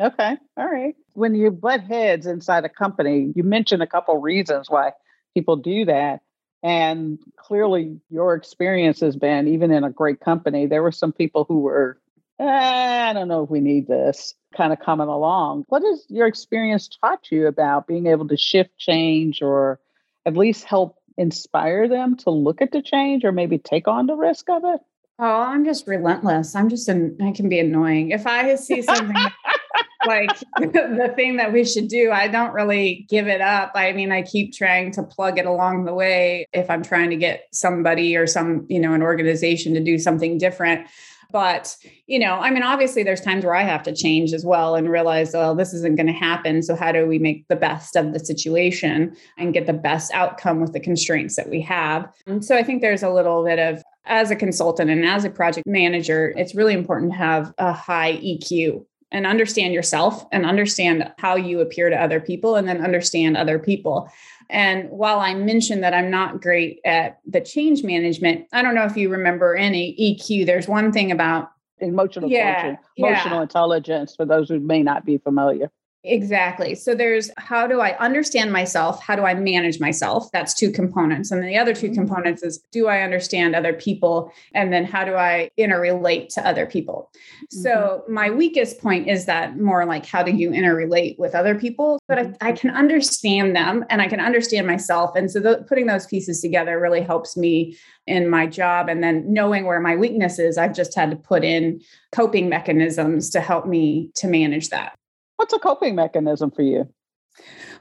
Okay. 0.00 0.36
All 0.56 0.68
right. 0.68 0.94
When 1.12 1.34
you 1.34 1.50
butt 1.50 1.82
heads 1.82 2.26
inside 2.26 2.64
a 2.64 2.68
company, 2.68 3.32
you 3.36 3.44
mentioned 3.44 3.82
a 3.82 3.86
couple 3.86 4.16
reasons 4.16 4.68
why 4.68 4.92
people 5.34 5.56
do 5.56 5.84
that. 5.84 6.20
And 6.64 7.20
clearly, 7.36 8.00
your 8.10 8.34
experience 8.34 8.98
has 9.00 9.14
been, 9.16 9.46
even 9.46 9.70
in 9.70 9.84
a 9.84 9.90
great 9.90 10.18
company, 10.18 10.66
there 10.66 10.82
were 10.82 10.90
some 10.90 11.12
people 11.12 11.44
who 11.44 11.60
were 11.60 12.00
eh, 12.38 13.10
I 13.10 13.12
don't 13.12 13.28
know 13.28 13.44
if 13.44 13.50
we 13.50 13.60
need 13.60 13.86
this 13.86 14.34
kind 14.56 14.72
of 14.72 14.80
coming 14.80 15.08
along. 15.08 15.64
What 15.68 15.82
has 15.82 16.04
your 16.08 16.26
experience 16.26 16.88
taught 16.88 17.30
you 17.30 17.46
about 17.46 17.86
being 17.86 18.06
able 18.06 18.28
to 18.28 18.36
shift 18.36 18.76
change 18.78 19.42
or 19.42 19.80
at 20.26 20.36
least 20.36 20.64
help 20.64 20.96
inspire 21.16 21.88
them 21.88 22.16
to 22.16 22.30
look 22.30 22.62
at 22.62 22.72
the 22.72 22.82
change 22.82 23.24
or 23.24 23.32
maybe 23.32 23.58
take 23.58 23.88
on 23.88 24.06
the 24.06 24.14
risk 24.14 24.48
of 24.48 24.62
it? 24.64 24.80
Oh, 25.20 25.42
I'm 25.42 25.64
just 25.64 25.88
relentless. 25.88 26.54
I'm 26.54 26.68
just 26.68 26.88
an 26.88 27.16
I 27.20 27.32
can 27.32 27.48
be 27.48 27.58
annoying. 27.58 28.12
If 28.12 28.26
I 28.26 28.54
see 28.54 28.82
something 28.82 29.16
like 30.06 30.38
the 30.58 31.12
thing 31.16 31.36
that 31.36 31.52
we 31.52 31.64
should 31.64 31.88
do. 31.88 32.10
I 32.12 32.28
don't 32.28 32.52
really 32.52 33.06
give 33.08 33.26
it 33.26 33.40
up. 33.40 33.72
I 33.74 33.92
mean, 33.92 34.12
I 34.12 34.22
keep 34.22 34.54
trying 34.54 34.92
to 34.92 35.02
plug 35.02 35.38
it 35.38 35.46
along 35.46 35.84
the 35.84 35.94
way 35.94 36.46
if 36.52 36.70
I'm 36.70 36.82
trying 36.82 37.10
to 37.10 37.16
get 37.16 37.48
somebody 37.52 38.16
or 38.16 38.26
some, 38.26 38.66
you 38.68 38.80
know, 38.80 38.92
an 38.92 39.02
organization 39.02 39.74
to 39.74 39.80
do 39.80 39.98
something 39.98 40.38
different. 40.38 40.86
But, 41.30 41.76
you 42.06 42.18
know, 42.18 42.34
I 42.36 42.50
mean, 42.50 42.62
obviously 42.62 43.02
there's 43.02 43.20
times 43.20 43.44
where 43.44 43.54
I 43.54 43.62
have 43.62 43.82
to 43.82 43.94
change 43.94 44.32
as 44.32 44.46
well 44.46 44.74
and 44.74 44.88
realize, 44.88 45.34
oh, 45.34 45.54
this 45.54 45.74
isn't 45.74 45.96
going 45.96 46.06
to 46.06 46.12
happen. 46.12 46.62
So, 46.62 46.74
how 46.74 46.90
do 46.90 47.06
we 47.06 47.18
make 47.18 47.46
the 47.48 47.56
best 47.56 47.96
of 47.96 48.14
the 48.14 48.18
situation 48.18 49.14
and 49.36 49.52
get 49.52 49.66
the 49.66 49.74
best 49.74 50.12
outcome 50.14 50.60
with 50.60 50.72
the 50.72 50.80
constraints 50.80 51.36
that 51.36 51.50
we 51.50 51.60
have? 51.62 52.10
And 52.26 52.42
so, 52.42 52.56
I 52.56 52.62
think 52.62 52.80
there's 52.80 53.02
a 53.02 53.10
little 53.10 53.44
bit 53.44 53.58
of, 53.58 53.82
as 54.06 54.30
a 54.30 54.36
consultant 54.36 54.90
and 54.90 55.04
as 55.04 55.24
a 55.24 55.30
project 55.30 55.66
manager, 55.66 56.32
it's 56.36 56.54
really 56.54 56.72
important 56.72 57.12
to 57.12 57.18
have 57.18 57.52
a 57.58 57.74
high 57.74 58.14
EQ 58.16 58.86
and 59.10 59.26
understand 59.26 59.72
yourself 59.72 60.26
and 60.32 60.44
understand 60.44 61.10
how 61.18 61.36
you 61.36 61.60
appear 61.60 61.88
to 61.90 61.96
other 61.96 62.20
people 62.20 62.56
and 62.56 62.68
then 62.68 62.82
understand 62.82 63.36
other 63.36 63.58
people. 63.58 64.10
And 64.50 64.88
while 64.90 65.20
I 65.20 65.34
mentioned 65.34 65.82
that 65.82 65.92
I'm 65.92 66.10
not 66.10 66.40
great 66.40 66.80
at 66.84 67.18
the 67.26 67.40
change 67.40 67.84
management, 67.84 68.46
I 68.52 68.62
don't 68.62 68.74
know 68.74 68.84
if 68.84 68.96
you 68.96 69.10
remember 69.10 69.54
any 69.54 69.94
EQ. 70.00 70.46
There's 70.46 70.66
one 70.66 70.90
thing 70.90 71.12
about 71.12 71.50
emotional 71.80 72.30
yeah, 72.30 72.76
emotional 72.96 73.36
yeah. 73.36 73.42
intelligence 73.42 74.16
for 74.16 74.24
those 74.24 74.48
who 74.48 74.58
may 74.58 74.82
not 74.82 75.04
be 75.04 75.18
familiar. 75.18 75.70
Exactly. 76.08 76.74
So 76.74 76.94
there's 76.94 77.30
how 77.36 77.66
do 77.66 77.80
I 77.80 77.96
understand 77.98 78.52
myself? 78.52 79.02
How 79.02 79.14
do 79.14 79.22
I 79.22 79.34
manage 79.34 79.78
myself? 79.78 80.30
That's 80.32 80.54
two 80.54 80.70
components. 80.70 81.30
And 81.30 81.42
then 81.42 81.48
the 81.48 81.58
other 81.58 81.74
2 81.74 81.86
mm-hmm. 81.86 81.94
components 81.94 82.42
is 82.42 82.58
do 82.72 82.86
I 82.86 83.02
understand 83.02 83.54
other 83.54 83.74
people? 83.74 84.32
And 84.54 84.72
then 84.72 84.84
how 84.84 85.04
do 85.04 85.14
I 85.14 85.50
interrelate 85.58 86.28
to 86.34 86.46
other 86.46 86.66
people? 86.66 87.10
Mm-hmm. 87.14 87.62
So 87.62 88.04
my 88.08 88.30
weakest 88.30 88.80
point 88.80 89.08
is 89.08 89.26
that 89.26 89.58
more 89.58 89.84
like 89.84 90.06
how 90.06 90.22
do 90.22 90.32
you 90.32 90.50
interrelate 90.50 91.18
with 91.18 91.34
other 91.34 91.54
people? 91.54 91.98
But 92.08 92.18
I, 92.18 92.22
I 92.22 92.24
mm-hmm. 92.24 92.56
can 92.56 92.70
understand 92.70 93.54
them 93.54 93.84
and 93.90 94.00
I 94.00 94.08
can 94.08 94.20
understand 94.20 94.66
myself. 94.66 95.14
And 95.14 95.30
so 95.30 95.62
putting 95.68 95.86
those 95.86 96.06
pieces 96.06 96.40
together 96.40 96.80
really 96.80 97.02
helps 97.02 97.36
me 97.36 97.76
in 98.06 98.28
my 98.28 98.46
job. 98.46 98.88
And 98.88 99.02
then 99.02 99.30
knowing 99.30 99.66
where 99.66 99.80
my 99.80 99.94
weakness 99.94 100.38
is, 100.38 100.56
I've 100.56 100.74
just 100.74 100.94
had 100.94 101.10
to 101.10 101.16
put 101.16 101.44
in 101.44 101.80
coping 102.12 102.48
mechanisms 102.48 103.28
to 103.30 103.40
help 103.40 103.66
me 103.66 104.10
to 104.16 104.26
manage 104.26 104.70
that. 104.70 104.97
What's 105.38 105.54
a 105.54 105.58
coping 105.60 105.94
mechanism 105.94 106.50
for 106.50 106.62
you? 106.62 106.88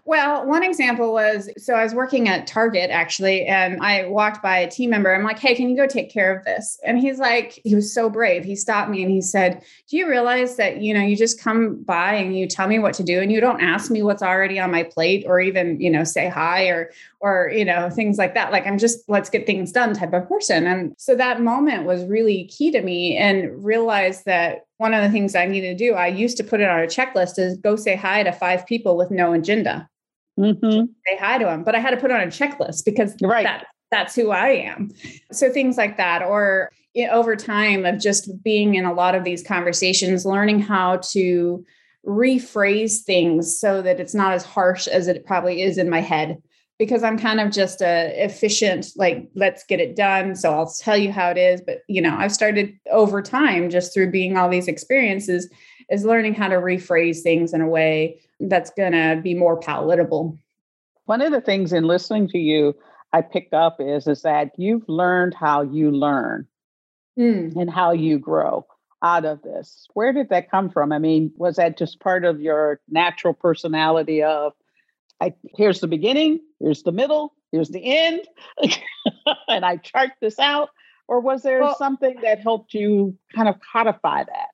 Well, 0.05 0.45
one 0.45 0.63
example 0.63 1.11
was 1.11 1.49
so 1.57 1.73
I 1.73 1.83
was 1.83 1.95
working 1.95 2.29
at 2.29 2.45
Target 2.45 2.91
actually, 2.91 3.45
and 3.45 3.81
I 3.81 4.05
walked 4.05 4.43
by 4.43 4.59
a 4.59 4.69
team 4.69 4.91
member. 4.91 5.13
I'm 5.13 5.23
like, 5.23 5.39
hey, 5.39 5.55
can 5.55 5.67
you 5.67 5.75
go 5.75 5.87
take 5.87 6.11
care 6.11 6.33
of 6.33 6.45
this? 6.45 6.79
And 6.85 6.99
he's 6.99 7.17
like, 7.17 7.59
he 7.63 7.73
was 7.73 7.91
so 7.91 8.11
brave. 8.11 8.45
He 8.45 8.55
stopped 8.55 8.91
me 8.91 9.01
and 9.01 9.11
he 9.11 9.21
said, 9.21 9.63
Do 9.89 9.97
you 9.97 10.07
realize 10.07 10.55
that, 10.57 10.81
you 10.83 10.93
know, 10.93 11.01
you 11.01 11.17
just 11.17 11.41
come 11.41 11.81
by 11.83 12.13
and 12.13 12.37
you 12.37 12.47
tell 12.47 12.67
me 12.67 12.77
what 12.77 12.93
to 12.93 13.03
do 13.03 13.19
and 13.19 13.31
you 13.31 13.41
don't 13.41 13.59
ask 13.59 13.89
me 13.89 14.03
what's 14.03 14.21
already 14.21 14.59
on 14.59 14.69
my 14.69 14.83
plate 14.83 15.25
or 15.27 15.39
even, 15.39 15.81
you 15.81 15.89
know, 15.89 16.03
say 16.03 16.29
hi 16.29 16.67
or, 16.67 16.91
or, 17.19 17.51
you 17.51 17.65
know, 17.65 17.89
things 17.89 18.19
like 18.19 18.35
that. 18.35 18.51
Like 18.51 18.67
I'm 18.67 18.77
just 18.77 19.09
let's 19.09 19.31
get 19.31 19.47
things 19.47 19.71
done 19.71 19.95
type 19.95 20.13
of 20.13 20.29
person. 20.29 20.67
And 20.67 20.93
so 20.99 21.15
that 21.15 21.41
moment 21.41 21.85
was 21.85 22.05
really 22.05 22.45
key 22.45 22.69
to 22.71 22.83
me 22.83 23.17
and 23.17 23.65
realized 23.65 24.25
that 24.25 24.66
one 24.77 24.93
of 24.93 25.03
the 25.03 25.09
things 25.09 25.35
I 25.35 25.45
needed 25.45 25.77
to 25.77 25.85
do, 25.85 25.95
I 25.95 26.07
used 26.07 26.37
to 26.37 26.43
put 26.43 26.59
it 26.59 26.69
on 26.69 26.79
a 26.79 26.87
checklist 26.87 27.39
is 27.39 27.57
go 27.57 27.75
say 27.75 27.95
hi 27.95 28.23
to 28.23 28.31
five 28.31 28.65
people 28.65 28.95
with 28.95 29.11
no 29.11 29.33
agenda 29.33 29.89
mm-hmm. 30.37 30.85
say 31.05 31.17
hi 31.19 31.37
to 31.37 31.45
them. 31.45 31.63
But 31.63 31.75
I 31.75 31.79
had 31.79 31.91
to 31.91 31.97
put 31.97 32.11
on 32.11 32.21
a 32.21 32.27
checklist 32.27 32.85
because 32.85 33.15
right. 33.21 33.43
that, 33.43 33.65
that's 33.91 34.15
who 34.15 34.31
I 34.31 34.49
am. 34.49 34.91
So 35.31 35.51
things 35.51 35.77
like 35.77 35.97
that, 35.97 36.21
or 36.21 36.71
over 37.11 37.35
time 37.35 37.85
of 37.85 37.99
just 37.99 38.43
being 38.43 38.75
in 38.75 38.85
a 38.85 38.93
lot 38.93 39.15
of 39.15 39.23
these 39.23 39.43
conversations, 39.43 40.25
learning 40.25 40.59
how 40.59 40.97
to 41.11 41.63
rephrase 42.05 43.03
things 43.03 43.59
so 43.59 43.81
that 43.81 43.99
it's 43.99 44.15
not 44.15 44.33
as 44.33 44.43
harsh 44.43 44.87
as 44.87 45.07
it 45.07 45.25
probably 45.25 45.61
is 45.61 45.77
in 45.77 45.89
my 45.89 45.99
head 45.99 46.37
because 46.79 47.03
I'm 47.03 47.17
kind 47.17 47.39
of 47.39 47.51
just 47.51 47.81
a 47.81 48.13
efficient, 48.23 48.89
like, 48.95 49.29
let's 49.33 49.63
get 49.63 49.79
it 49.79 49.95
done. 49.95 50.35
So 50.35 50.53
I'll 50.53 50.69
tell 50.69 50.97
you 50.97 51.11
how 51.11 51.29
it 51.29 51.37
is. 51.37 51.61
But, 51.61 51.83
you 51.87 52.01
know, 52.01 52.15
I've 52.15 52.31
started 52.31 52.77
over 52.91 53.21
time 53.21 53.69
just 53.69 53.93
through 53.93 54.11
being 54.11 54.37
all 54.37 54.49
these 54.49 54.67
experiences 54.67 55.49
is 55.89 56.05
learning 56.05 56.35
how 56.35 56.47
to 56.49 56.57
rephrase 56.57 57.21
things 57.21 57.53
in 57.53 57.61
a 57.61 57.67
way 57.67 58.19
that's 58.39 58.69
going 58.71 58.91
to 58.91 59.19
be 59.21 59.33
more 59.33 59.57
palatable. 59.59 60.37
One 61.05 61.21
of 61.21 61.31
the 61.31 61.41
things 61.41 61.73
in 61.73 61.85
listening 61.85 62.27
to 62.29 62.37
you, 62.37 62.75
I 63.13 63.21
picked 63.21 63.53
up 63.53 63.77
is 63.79 64.07
is 64.07 64.21
that 64.23 64.51
you've 64.57 64.87
learned 64.87 65.33
how 65.33 65.61
you 65.61 65.91
learn 65.91 66.45
mm. 67.17 67.55
and 67.55 67.69
how 67.69 67.93
you 67.93 68.19
grow 68.19 68.67
out 69.01 69.25
of 69.25 69.41
this. 69.41 69.87
Where 69.93 70.11
did 70.11 70.29
that 70.29 70.51
come 70.51 70.69
from? 70.69 70.91
I 70.91 70.99
mean, 70.99 71.31
was 71.37 71.55
that 71.55 71.77
just 71.77 71.99
part 72.01 72.25
of 72.25 72.41
your 72.41 72.81
natural 72.89 73.33
personality 73.33 74.21
of 74.21 74.53
I 75.21 75.33
here's 75.55 75.79
the 75.79 75.87
beginning, 75.87 76.39
here's 76.59 76.83
the 76.83 76.91
middle, 76.91 77.33
here's 77.51 77.69
the 77.69 77.83
end, 77.83 78.21
and 79.47 79.65
I 79.65 79.77
chart 79.77 80.11
this 80.21 80.39
out? 80.39 80.69
Or 81.07 81.21
was 81.21 81.41
there 81.41 81.61
well, 81.61 81.77
something 81.77 82.19
that 82.21 82.41
helped 82.41 82.73
you 82.73 83.17
kind 83.33 83.47
of 83.47 83.55
codify 83.71 84.23
that? 84.25 84.49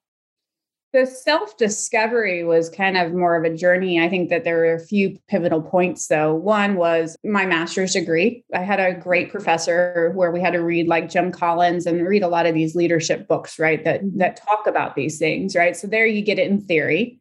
the 0.93 1.07
self 1.07 1.57
discovery 1.57 2.43
was 2.43 2.69
kind 2.69 2.97
of 2.97 3.13
more 3.13 3.35
of 3.35 3.51
a 3.51 3.55
journey. 3.55 3.99
I 3.99 4.07
think 4.07 4.29
that 4.29 4.43
there 4.43 4.57
were 4.57 4.75
a 4.75 4.79
few 4.79 5.17
pivotal 5.27 5.61
points, 5.61 6.07
though. 6.07 6.35
One 6.35 6.75
was 6.75 7.17
my 7.23 7.47
master's 7.47 7.93
degree. 7.93 8.45
I 8.53 8.59
had 8.59 8.79
a 8.79 8.93
great 8.93 9.31
professor 9.31 10.11
where 10.13 10.31
we 10.31 10.39
had 10.39 10.53
to 10.53 10.59
read 10.59 10.87
like 10.87 11.09
Jim 11.09 11.31
Collins 11.31 11.87
and 11.87 12.07
read 12.07 12.21
a 12.21 12.27
lot 12.27 12.45
of 12.45 12.53
these 12.53 12.75
leadership 12.75 13.27
books, 13.27 13.57
right? 13.57 13.83
That 13.83 14.01
that 14.17 14.39
talk 14.47 14.67
about 14.67 14.95
these 14.95 15.17
things, 15.17 15.55
right? 15.55 15.75
So 15.75 15.87
there 15.87 16.05
you 16.05 16.21
get 16.21 16.39
it 16.39 16.49
in 16.49 16.61
theory. 16.61 17.19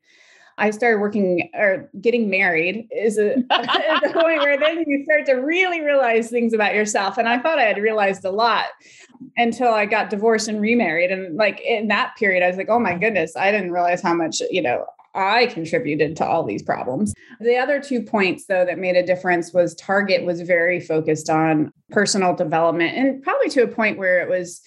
I 0.59 0.71
started 0.71 1.01
working 1.01 1.51
or 1.55 1.91
getting 2.01 2.31
married 2.31 2.89
is 2.95 3.19
a, 3.19 3.35
a 3.51 4.13
point 4.13 4.41
where 4.41 4.59
then 4.59 4.85
you 4.87 5.05
start 5.05 5.27
to 5.27 5.35
really 5.35 5.81
realize 5.81 6.31
things 6.31 6.53
about 6.53 6.75
yourself. 6.75 7.19
And 7.19 7.29
I 7.29 7.39
thought 7.39 7.59
I 7.59 7.65
had 7.65 7.79
realized 7.79 8.25
a 8.25 8.31
lot 8.31 8.67
until 9.37 9.73
I 9.73 9.87
got 9.87 10.11
divorced 10.11 10.49
and 10.49 10.61
remarried. 10.61 11.11
And 11.11 11.37
like 11.37 11.61
in 11.61 11.89
that 11.89 12.15
period, 12.17 12.43
I 12.43 12.49
was 12.49 12.57
like, 12.57 12.69
oh 12.69 12.81
my 12.81 12.97
goodness, 12.97 13.37
I 13.37 13.51
didn't 13.51 13.73
realize 13.73 14.03
how 14.03 14.15
much, 14.15 14.41
you 14.51 14.63
know, 14.63 14.87
I 15.15 15.47
contributed 15.47 16.17
to 16.17 16.27
all 16.27 16.43
these 16.43 16.63
problems. 16.63 17.13
The 17.41 17.57
other 17.57 17.81
two 17.81 18.03
points, 18.03 18.47
though, 18.47 18.65
that 18.65 18.79
made 18.79 18.97
a 18.97 19.05
difference 19.05 19.53
was 19.53 19.75
Target 19.75 20.25
was 20.25 20.41
very 20.41 20.81
focused 20.81 21.29
on 21.29 21.71
personal 21.91 22.35
development 22.35 22.97
and 22.97 23.23
probably 23.23 23.51
to 23.51 23.63
a 23.63 23.69
point 23.69 23.99
where 23.99 24.23
it 24.23 24.29
was 24.29 24.63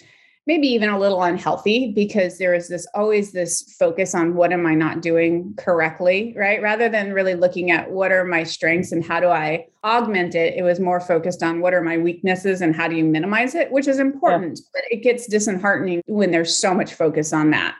maybe 0.47 0.67
even 0.67 0.89
a 0.89 0.99
little 0.99 1.23
unhealthy 1.23 1.91
because 1.91 2.38
there 2.38 2.53
is 2.53 2.67
this 2.67 2.86
always 2.93 3.31
this 3.31 3.75
focus 3.79 4.13
on 4.13 4.36
what 4.36 4.53
am 4.53 4.65
I 4.65 4.75
not 4.75 5.01
doing 5.01 5.53
correctly, 5.58 6.36
right? 6.38 6.62
Rather 6.62 6.88
than 6.88 7.13
really 7.13 7.34
looking 7.34 7.71
at 7.71 7.89
what 7.89 8.12
are 8.12 8.23
my 8.23 8.43
strengths 8.43 8.91
and 8.91 9.03
how 9.03 9.19
do 9.19 9.27
I 9.27 9.67
augment 9.84 10.36
it, 10.36 10.55
it 10.55 10.62
was 10.62 10.79
more 10.79 10.99
focused 10.99 11.41
on 11.41 11.62
what 11.62 11.73
are 11.73 11.81
my 11.81 11.97
weaknesses 11.97 12.62
and 12.62 12.75
how 12.75 12.88
do 12.88 12.95
you 12.95 13.03
minimize 13.03 13.55
it, 13.55 13.71
which 13.71 13.88
is 13.88 13.97
important, 13.97 14.60
yeah. 14.60 14.69
but 14.73 14.84
it 14.91 15.03
gets 15.03 15.27
disheartening 15.27 16.01
when 16.05 16.31
there's 16.31 16.55
so 16.55 16.73
much 16.73 16.93
focus 16.93 17.34
on 17.34 17.49
that. 17.51 17.75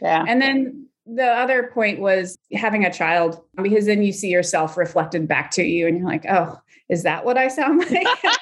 Yeah. 0.00 0.24
And 0.28 0.40
then 0.40 0.86
the 1.06 1.26
other 1.26 1.70
point 1.74 2.00
was 2.00 2.38
having 2.52 2.84
a 2.84 2.92
child 2.92 3.42
because 3.60 3.86
then 3.86 4.02
you 4.02 4.12
see 4.12 4.28
yourself 4.28 4.76
reflected 4.76 5.26
back 5.26 5.50
to 5.52 5.64
you 5.64 5.86
and 5.86 5.98
you're 5.98 6.08
like, 6.08 6.24
oh, 6.28 6.58
is 6.88 7.02
that 7.02 7.24
what 7.24 7.36
I 7.36 7.48
sound 7.48 7.78
like? 7.90 8.06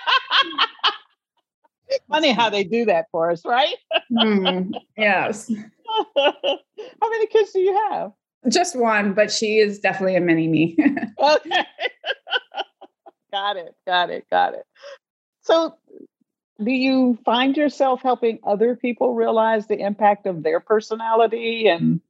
Funny 2.09 2.33
how 2.33 2.51
they 2.51 2.65
do 2.65 2.85
that 2.87 3.07
for 3.11 3.31
us, 3.31 3.45
right? 3.45 3.75
mm, 4.11 4.73
yes. 4.97 5.51
how 6.17 7.11
many 7.11 7.27
kids 7.27 7.53
do 7.53 7.61
you 7.61 7.75
have? 7.91 8.13
Just 8.49 8.77
one, 8.77 9.15
but 9.15 9.31
she 9.31 9.59
is 9.59 9.79
definitely 9.79 10.17
a 10.17 10.21
mini 10.21 10.49
me. 10.49 10.77
okay. 11.19 11.65
got 13.31 13.57
it. 13.57 13.75
Got 13.87 14.11
it. 14.11 14.27
Got 14.31 14.55
it. 14.55 14.67
So, 15.43 15.77
do 16.63 16.71
you 16.71 17.19
find 17.25 17.57
yourself 17.57 18.03
helping 18.03 18.39
other 18.45 18.77
people 18.77 19.15
realize 19.15 19.67
the 19.67 19.79
impact 19.79 20.27
of 20.27 20.43
their 20.43 20.61
personality 20.61 21.69
and 21.69 22.01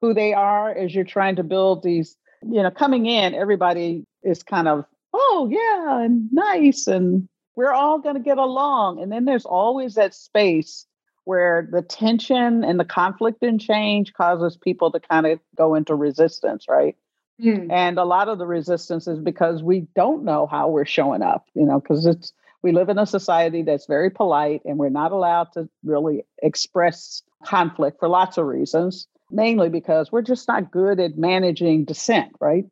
who 0.00 0.14
they 0.14 0.32
are 0.32 0.70
as 0.70 0.94
you're 0.94 1.04
trying 1.04 1.36
to 1.36 1.42
build 1.42 1.82
these? 1.82 2.16
You 2.42 2.62
know, 2.62 2.70
coming 2.70 3.06
in, 3.06 3.34
everybody 3.34 4.04
is 4.22 4.42
kind 4.42 4.68
of, 4.68 4.84
oh, 5.12 5.48
yeah, 5.50 6.04
and 6.04 6.28
nice 6.32 6.86
and 6.86 7.28
we're 7.56 7.72
all 7.72 7.98
going 7.98 8.16
to 8.16 8.20
get 8.20 8.38
along. 8.38 9.00
And 9.00 9.10
then 9.10 9.24
there's 9.24 9.46
always 9.46 9.94
that 9.94 10.14
space 10.14 10.86
where 11.24 11.66
the 11.70 11.82
tension 11.82 12.64
and 12.64 12.78
the 12.78 12.84
conflict 12.84 13.42
and 13.42 13.60
change 13.60 14.12
causes 14.12 14.56
people 14.56 14.90
to 14.92 15.00
kind 15.00 15.26
of 15.26 15.40
go 15.56 15.74
into 15.74 15.94
resistance, 15.94 16.66
right? 16.68 16.96
Mm. 17.40 17.72
And 17.72 17.98
a 17.98 18.04
lot 18.04 18.28
of 18.28 18.38
the 18.38 18.46
resistance 18.46 19.08
is 19.08 19.18
because 19.18 19.62
we 19.62 19.86
don't 19.96 20.24
know 20.24 20.46
how 20.46 20.68
we're 20.68 20.84
showing 20.84 21.22
up, 21.22 21.46
you 21.54 21.66
know, 21.66 21.80
because 21.80 22.06
it's 22.06 22.32
we 22.62 22.72
live 22.72 22.88
in 22.88 22.98
a 22.98 23.06
society 23.06 23.62
that's 23.62 23.86
very 23.86 24.08
polite 24.10 24.62
and 24.64 24.78
we're 24.78 24.88
not 24.88 25.12
allowed 25.12 25.52
to 25.52 25.68
really 25.82 26.24
express 26.42 27.22
conflict 27.44 27.98
for 27.98 28.08
lots 28.08 28.38
of 28.38 28.46
reasons, 28.46 29.06
mainly 29.30 29.68
because 29.68 30.10
we're 30.10 30.22
just 30.22 30.48
not 30.48 30.70
good 30.70 30.98
at 30.98 31.18
managing 31.18 31.84
dissent, 31.84 32.32
right? 32.40 32.64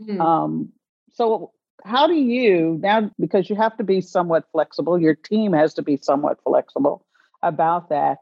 Mm. 0.00 0.20
Um, 0.20 0.72
so 1.14 1.52
how 1.84 2.06
do 2.06 2.14
you 2.14 2.78
now 2.82 3.10
because 3.18 3.50
you 3.50 3.56
have 3.56 3.76
to 3.76 3.84
be 3.84 4.00
somewhat 4.00 4.44
flexible 4.52 4.98
your 4.98 5.14
team 5.14 5.52
has 5.52 5.74
to 5.74 5.82
be 5.82 5.96
somewhat 5.96 6.38
flexible 6.42 7.04
about 7.42 7.90
that 7.90 8.18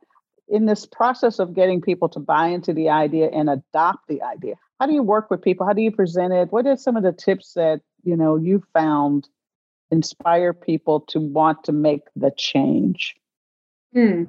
in 0.52 0.66
this 0.66 0.84
process 0.84 1.38
of 1.38 1.54
getting 1.54 1.80
people 1.80 2.10
to 2.10 2.20
buy 2.20 2.48
into 2.48 2.74
the 2.74 2.90
idea 2.90 3.30
and 3.30 3.48
adopt 3.48 4.06
the 4.06 4.20
idea, 4.22 4.54
how 4.78 4.86
do 4.86 4.92
you 4.92 5.02
work 5.02 5.30
with 5.30 5.40
people? 5.40 5.66
How 5.66 5.72
do 5.72 5.80
you 5.80 5.90
present 5.90 6.32
it? 6.32 6.52
What 6.52 6.66
are 6.66 6.76
some 6.76 6.96
of 6.96 7.02
the 7.02 7.12
tips 7.12 7.54
that 7.54 7.80
you 8.04 8.16
know 8.16 8.36
you 8.36 8.62
found 8.74 9.28
inspire 9.90 10.52
people 10.52 11.00
to 11.08 11.20
want 11.20 11.64
to 11.64 11.72
make 11.72 12.02
the 12.16 12.30
change? 12.36 13.16
Hmm. 13.94 14.24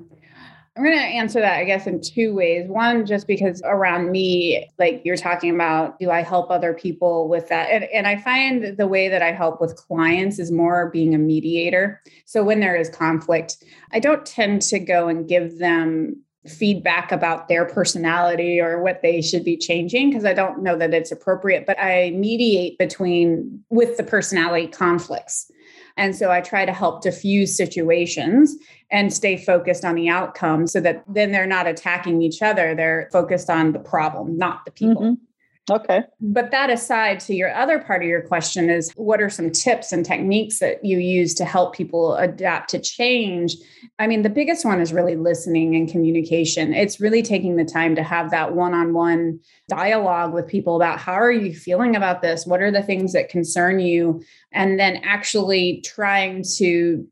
I'm 0.75 0.83
going 0.83 0.97
to 0.97 1.03
answer 1.03 1.39
that, 1.39 1.59
I 1.59 1.65
guess, 1.65 1.86
in 1.86 2.01
two 2.01 2.33
ways. 2.33 2.67
One, 2.67 3.05
just 3.05 3.27
because 3.27 3.62
around 3.63 4.09
me, 4.09 4.67
like 4.79 5.03
you're 5.05 5.17
talking 5.17 5.53
about, 5.53 5.99
do 5.99 6.09
I 6.09 6.23
help 6.23 6.49
other 6.49 6.73
people 6.73 7.29
with 7.29 7.47
that? 7.49 7.69
And, 7.69 7.83
and 7.86 8.07
I 8.07 8.17
find 8.17 8.75
the 8.75 8.88
way 8.88 9.07
that 9.07 9.21
I 9.21 9.33
help 9.33 9.62
with 9.62 9.75
clients 9.75 10.39
is 10.39 10.51
more 10.51 10.89
being 10.89 11.13
a 11.13 11.19
mediator. 11.19 12.01
So 12.25 12.43
when 12.43 12.59
there 12.59 12.75
is 12.75 12.89
conflict, 12.89 13.63
I 13.91 13.99
don't 13.99 14.25
tend 14.25 14.63
to 14.63 14.79
go 14.79 15.07
and 15.07 15.29
give 15.29 15.59
them 15.59 16.23
feedback 16.47 17.12
about 17.12 17.47
their 17.47 17.65
personality 17.65 18.59
or 18.59 18.81
what 18.81 19.01
they 19.03 19.21
should 19.21 19.45
be 19.45 19.55
changing 19.55 20.09
because 20.09 20.25
I 20.25 20.33
don't 20.33 20.63
know 20.63 20.77
that 20.77 20.93
it's 20.93 21.12
appropriate, 21.12 21.65
but 21.67 21.79
I 21.79 22.12
mediate 22.15 22.79
between 22.79 23.63
with 23.69 23.97
the 23.97 24.03
personality 24.03 24.67
conflicts. 24.67 25.49
And 25.97 26.15
so 26.15 26.32
I 26.32 26.41
try 26.41 26.65
to 26.65 26.73
help 26.73 27.01
diffuse 27.01 27.56
situations 27.56 28.56
and 28.91 29.13
stay 29.13 29.38
focused 29.38 29.86
on 29.86 29.95
the 29.95 30.10
outcome 30.10 30.67
so 30.67 30.79
that 30.82 31.03
then 31.08 31.32
they're 31.32 31.45
not 31.45 31.67
attacking 31.67 32.21
each 32.21 32.41
other. 32.41 32.73
They're 32.75 33.10
focused 33.12 33.49
on 33.49 33.73
the 33.73 33.79
problem, 33.79 34.38
not 34.38 34.65
the 34.65 34.71
people. 34.71 35.01
Mm-hmm. 35.01 35.23
Okay. 35.71 36.02
But 36.19 36.52
that 36.52 36.69
aside, 36.69 37.21
to 37.21 37.34
your 37.34 37.54
other 37.54 37.80
part 37.80 38.04
of 38.04 38.10
your 38.10 38.21
question 38.21 38.69
is 38.69 38.91
what 38.95 39.21
are 39.21 39.30
some 39.30 39.49
tips 39.49 39.93
and 39.93 40.06
techniques 40.06 40.60
that 40.60 40.84
you 40.84 40.99
use 40.99 41.34
to 41.36 41.45
help 41.45 41.73
people 41.73 42.15
adapt 42.15 42.69
to 42.71 42.80
change? 42.80 43.56
I 43.97 44.08
mean, 44.08 44.23
the 44.23 44.30
biggest 44.30 44.65
one 44.65 44.82
is 44.82 44.91
really 44.91 45.15
listening 45.15 45.73
and 45.76 45.89
communication. 45.89 46.73
It's 46.73 46.99
really 46.99 47.21
taking 47.21 47.56
the 47.56 47.63
time 47.63 47.95
to 47.95 48.04
have 48.04 48.30
that 48.32 48.56
one 48.56 48.73
on 48.73 48.93
one 48.93 49.39
dialogue 49.69 50.34
with 50.34 50.47
people 50.47 50.76
about 50.76 50.99
how 50.99 51.13
are 51.13 51.32
you 51.32 51.54
feeling 51.54 51.95
about 51.95 52.21
this? 52.21 52.45
What 52.45 52.62
are 52.62 52.71
the 52.71 52.84
things 52.84 53.13
that 53.13 53.30
concern 53.30 53.80
you? 53.80 54.21
And 54.52 54.78
then 54.78 54.97
actually 54.97 55.82
trying 55.86 56.43
to 56.58 57.08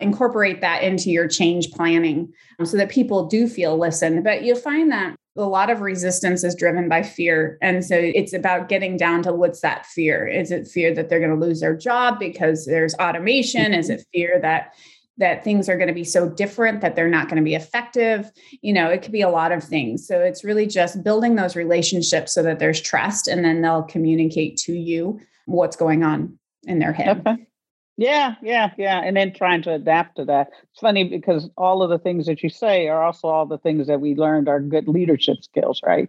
incorporate 0.00 0.60
that 0.62 0.82
into 0.82 1.10
your 1.10 1.28
change 1.28 1.70
planning 1.70 2.32
so 2.64 2.76
that 2.76 2.88
people 2.88 3.26
do 3.26 3.46
feel 3.46 3.78
listened. 3.78 4.24
But 4.24 4.42
you'll 4.42 4.56
find 4.56 4.90
that 4.90 5.14
a 5.36 5.42
lot 5.42 5.70
of 5.70 5.80
resistance 5.80 6.44
is 6.44 6.54
driven 6.54 6.88
by 6.88 7.02
fear. 7.02 7.58
And 7.60 7.84
so 7.84 7.96
it's 7.96 8.32
about 8.32 8.68
getting 8.68 8.96
down 8.96 9.22
to 9.24 9.32
what's 9.32 9.60
that 9.60 9.86
fear? 9.86 10.26
Is 10.26 10.50
it 10.50 10.68
fear 10.68 10.94
that 10.94 11.08
they're 11.08 11.18
going 11.18 11.38
to 11.38 11.46
lose 11.46 11.60
their 11.60 11.76
job 11.76 12.18
because 12.18 12.66
there's 12.66 12.94
automation? 12.94 13.74
Is 13.74 13.86
mm-hmm. 13.86 14.00
it 14.00 14.06
fear 14.12 14.38
that 14.40 14.74
that 15.16 15.44
things 15.44 15.68
are 15.68 15.76
going 15.76 15.88
to 15.88 15.94
be 15.94 16.02
so 16.02 16.28
different 16.28 16.80
that 16.80 16.96
they're 16.96 17.08
not 17.08 17.28
going 17.28 17.36
to 17.36 17.44
be 17.44 17.54
effective? 17.54 18.30
You 18.62 18.72
know, 18.72 18.88
it 18.88 19.02
could 19.02 19.12
be 19.12 19.20
a 19.20 19.28
lot 19.28 19.52
of 19.52 19.62
things. 19.62 20.06
So 20.06 20.18
it's 20.20 20.42
really 20.42 20.66
just 20.66 21.04
building 21.04 21.36
those 21.36 21.54
relationships 21.54 22.34
so 22.34 22.42
that 22.42 22.58
there's 22.58 22.80
trust 22.80 23.28
and 23.28 23.44
then 23.44 23.62
they'll 23.62 23.84
communicate 23.84 24.56
to 24.58 24.72
you 24.72 25.20
what's 25.46 25.76
going 25.76 26.02
on 26.02 26.36
in 26.64 26.80
their 26.80 26.92
head. 26.92 27.24
Okay. 27.24 27.46
Yeah, 27.96 28.34
yeah, 28.42 28.70
yeah. 28.76 29.00
And 29.00 29.16
then 29.16 29.32
trying 29.32 29.62
to 29.62 29.72
adapt 29.72 30.16
to 30.16 30.24
that. 30.24 30.48
It's 30.72 30.80
funny 30.80 31.04
because 31.04 31.48
all 31.56 31.82
of 31.82 31.90
the 31.90 31.98
things 31.98 32.26
that 32.26 32.42
you 32.42 32.48
say 32.48 32.88
are 32.88 33.02
also 33.02 33.28
all 33.28 33.46
the 33.46 33.58
things 33.58 33.86
that 33.86 34.00
we 34.00 34.14
learned 34.16 34.48
are 34.48 34.60
good 34.60 34.88
leadership 34.88 35.38
skills, 35.42 35.80
right? 35.84 36.08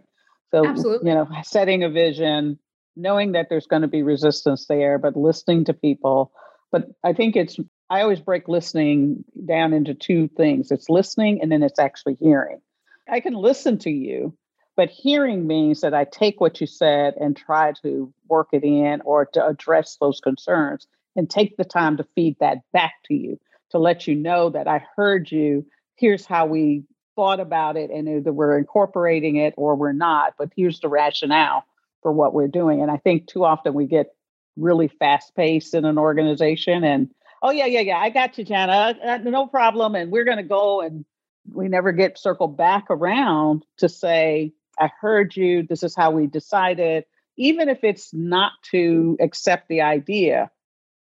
So, 0.50 0.66
Absolutely. 0.66 1.08
you 1.08 1.14
know, 1.14 1.28
setting 1.44 1.84
a 1.84 1.90
vision, 1.90 2.58
knowing 2.96 3.32
that 3.32 3.46
there's 3.48 3.66
going 3.66 3.82
to 3.82 3.88
be 3.88 4.02
resistance 4.02 4.66
there, 4.66 4.98
but 4.98 5.16
listening 5.16 5.64
to 5.66 5.74
people. 5.74 6.32
But 6.72 6.88
I 7.04 7.12
think 7.12 7.36
it's, 7.36 7.56
I 7.88 8.00
always 8.00 8.20
break 8.20 8.48
listening 8.48 9.24
down 9.44 9.72
into 9.72 9.94
two 9.94 10.28
things 10.36 10.72
it's 10.72 10.88
listening 10.88 11.40
and 11.40 11.52
then 11.52 11.62
it's 11.62 11.78
actually 11.78 12.16
hearing. 12.20 12.60
I 13.08 13.20
can 13.20 13.34
listen 13.34 13.78
to 13.80 13.90
you, 13.90 14.36
but 14.76 14.90
hearing 14.90 15.46
means 15.46 15.82
that 15.82 15.94
I 15.94 16.04
take 16.04 16.40
what 16.40 16.60
you 16.60 16.66
said 16.66 17.14
and 17.20 17.36
try 17.36 17.72
to 17.82 18.12
work 18.28 18.48
it 18.52 18.64
in 18.64 19.02
or 19.04 19.26
to 19.26 19.46
address 19.46 19.96
those 20.00 20.20
concerns 20.20 20.88
and 21.16 21.28
take 21.28 21.56
the 21.56 21.64
time 21.64 21.96
to 21.96 22.06
feed 22.14 22.36
that 22.40 22.58
back 22.72 22.94
to 23.06 23.14
you 23.14 23.40
to 23.70 23.78
let 23.78 24.06
you 24.06 24.14
know 24.14 24.50
that 24.50 24.68
I 24.68 24.84
heard 24.96 25.30
you. 25.30 25.66
Here's 25.96 26.26
how 26.26 26.46
we 26.46 26.84
thought 27.16 27.40
about 27.40 27.76
it, 27.76 27.90
and 27.90 28.08
either 28.08 28.32
we're 28.32 28.58
incorporating 28.58 29.36
it 29.36 29.54
or 29.56 29.74
we're 29.74 29.92
not, 29.92 30.34
but 30.38 30.50
here's 30.54 30.80
the 30.80 30.88
rationale 30.88 31.64
for 32.02 32.12
what 32.12 32.34
we're 32.34 32.48
doing. 32.48 32.82
And 32.82 32.90
I 32.90 32.98
think 32.98 33.26
too 33.26 33.44
often 33.44 33.74
we 33.74 33.86
get 33.86 34.14
really 34.56 34.88
fast 34.88 35.34
paced 35.34 35.74
in 35.74 35.84
an 35.84 35.98
organization 35.98 36.84
and, 36.84 37.10
oh, 37.42 37.50
yeah, 37.50 37.66
yeah, 37.66 37.80
yeah, 37.80 37.98
I 37.98 38.10
got 38.10 38.38
you, 38.38 38.44
Jana, 38.44 38.72
uh, 38.72 39.08
uh 39.08 39.16
no 39.18 39.46
problem. 39.46 39.94
And 39.94 40.10
we're 40.10 40.24
going 40.24 40.36
to 40.36 40.42
go 40.42 40.80
and 40.80 41.04
we 41.52 41.68
never 41.68 41.92
get 41.92 42.18
circled 42.18 42.56
back 42.56 42.86
around 42.90 43.64
to 43.78 43.88
say, 43.88 44.52
I 44.78 44.90
heard 45.00 45.36
you. 45.36 45.62
This 45.62 45.82
is 45.82 45.94
how 45.94 46.10
we 46.10 46.26
decided. 46.26 47.04
Even 47.36 47.68
if 47.68 47.82
it's 47.82 48.12
not 48.14 48.52
to 48.70 49.16
accept 49.20 49.68
the 49.68 49.82
idea, 49.82 50.50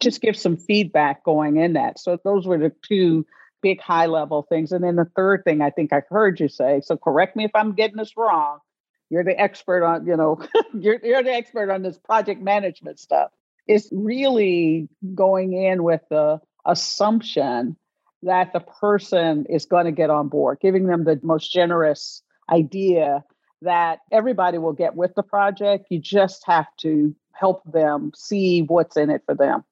just 0.04 0.22
give 0.22 0.38
some 0.38 0.58
feedback 0.58 1.24
going 1.24 1.58
in 1.58 1.74
that. 1.74 2.00
So 2.00 2.20
those 2.24 2.46
were 2.46 2.58
the 2.58 2.72
two 2.82 3.26
big 3.62 3.82
high 3.82 4.06
level 4.06 4.44
things. 4.44 4.72
And 4.72 4.84
then 4.84 4.96
the 4.96 5.10
third 5.16 5.44
thing 5.44 5.62
I 5.62 5.72
think 5.72 5.94
I 5.94 6.04
heard 6.10 6.40
you 6.40 6.50
say, 6.50 6.82
so 6.84 6.98
correct 6.98 7.36
me 7.36 7.46
if 7.46 7.52
I'm 7.56 7.74
getting 7.74 7.98
this 7.98 8.16
wrong. 8.16 8.60
You're 9.10 9.24
the 9.24 9.40
expert 9.40 9.84
on, 9.84 10.06
you 10.06 10.18
know, 10.18 10.40
you're, 10.80 11.00
you're 11.04 11.24
the 11.24 11.34
expert 11.34 11.72
on 11.72 11.82
this 11.82 11.98
project 11.98 12.42
management 12.42 13.00
stuff. 13.00 13.32
It's 13.68 13.88
really 13.92 14.90
going 15.16 15.54
in 15.54 15.84
with 15.84 16.02
the 16.10 16.42
assumption 16.66 17.78
that 18.24 18.54
the 18.54 18.60
person 18.60 19.46
is 19.50 19.66
going 19.66 19.86
to 19.86 19.92
get 19.92 20.10
on 20.10 20.30
board, 20.30 20.60
giving 20.62 20.86
them 20.86 21.04
the 21.04 21.20
most 21.24 21.52
generous 21.52 22.22
idea 22.50 23.24
that 23.62 24.00
everybody 24.12 24.58
will 24.58 24.74
get 24.74 24.96
with 24.96 25.14
the 25.16 25.24
project. 25.24 25.88
You 25.90 26.00
just 26.00 26.44
have 26.46 26.68
to 26.80 27.16
help 27.34 27.64
them 27.72 28.12
see 28.16 28.62
what's 28.62 28.98
in 28.98 29.10
it 29.10 29.24
for 29.26 29.36
them. 29.36 29.64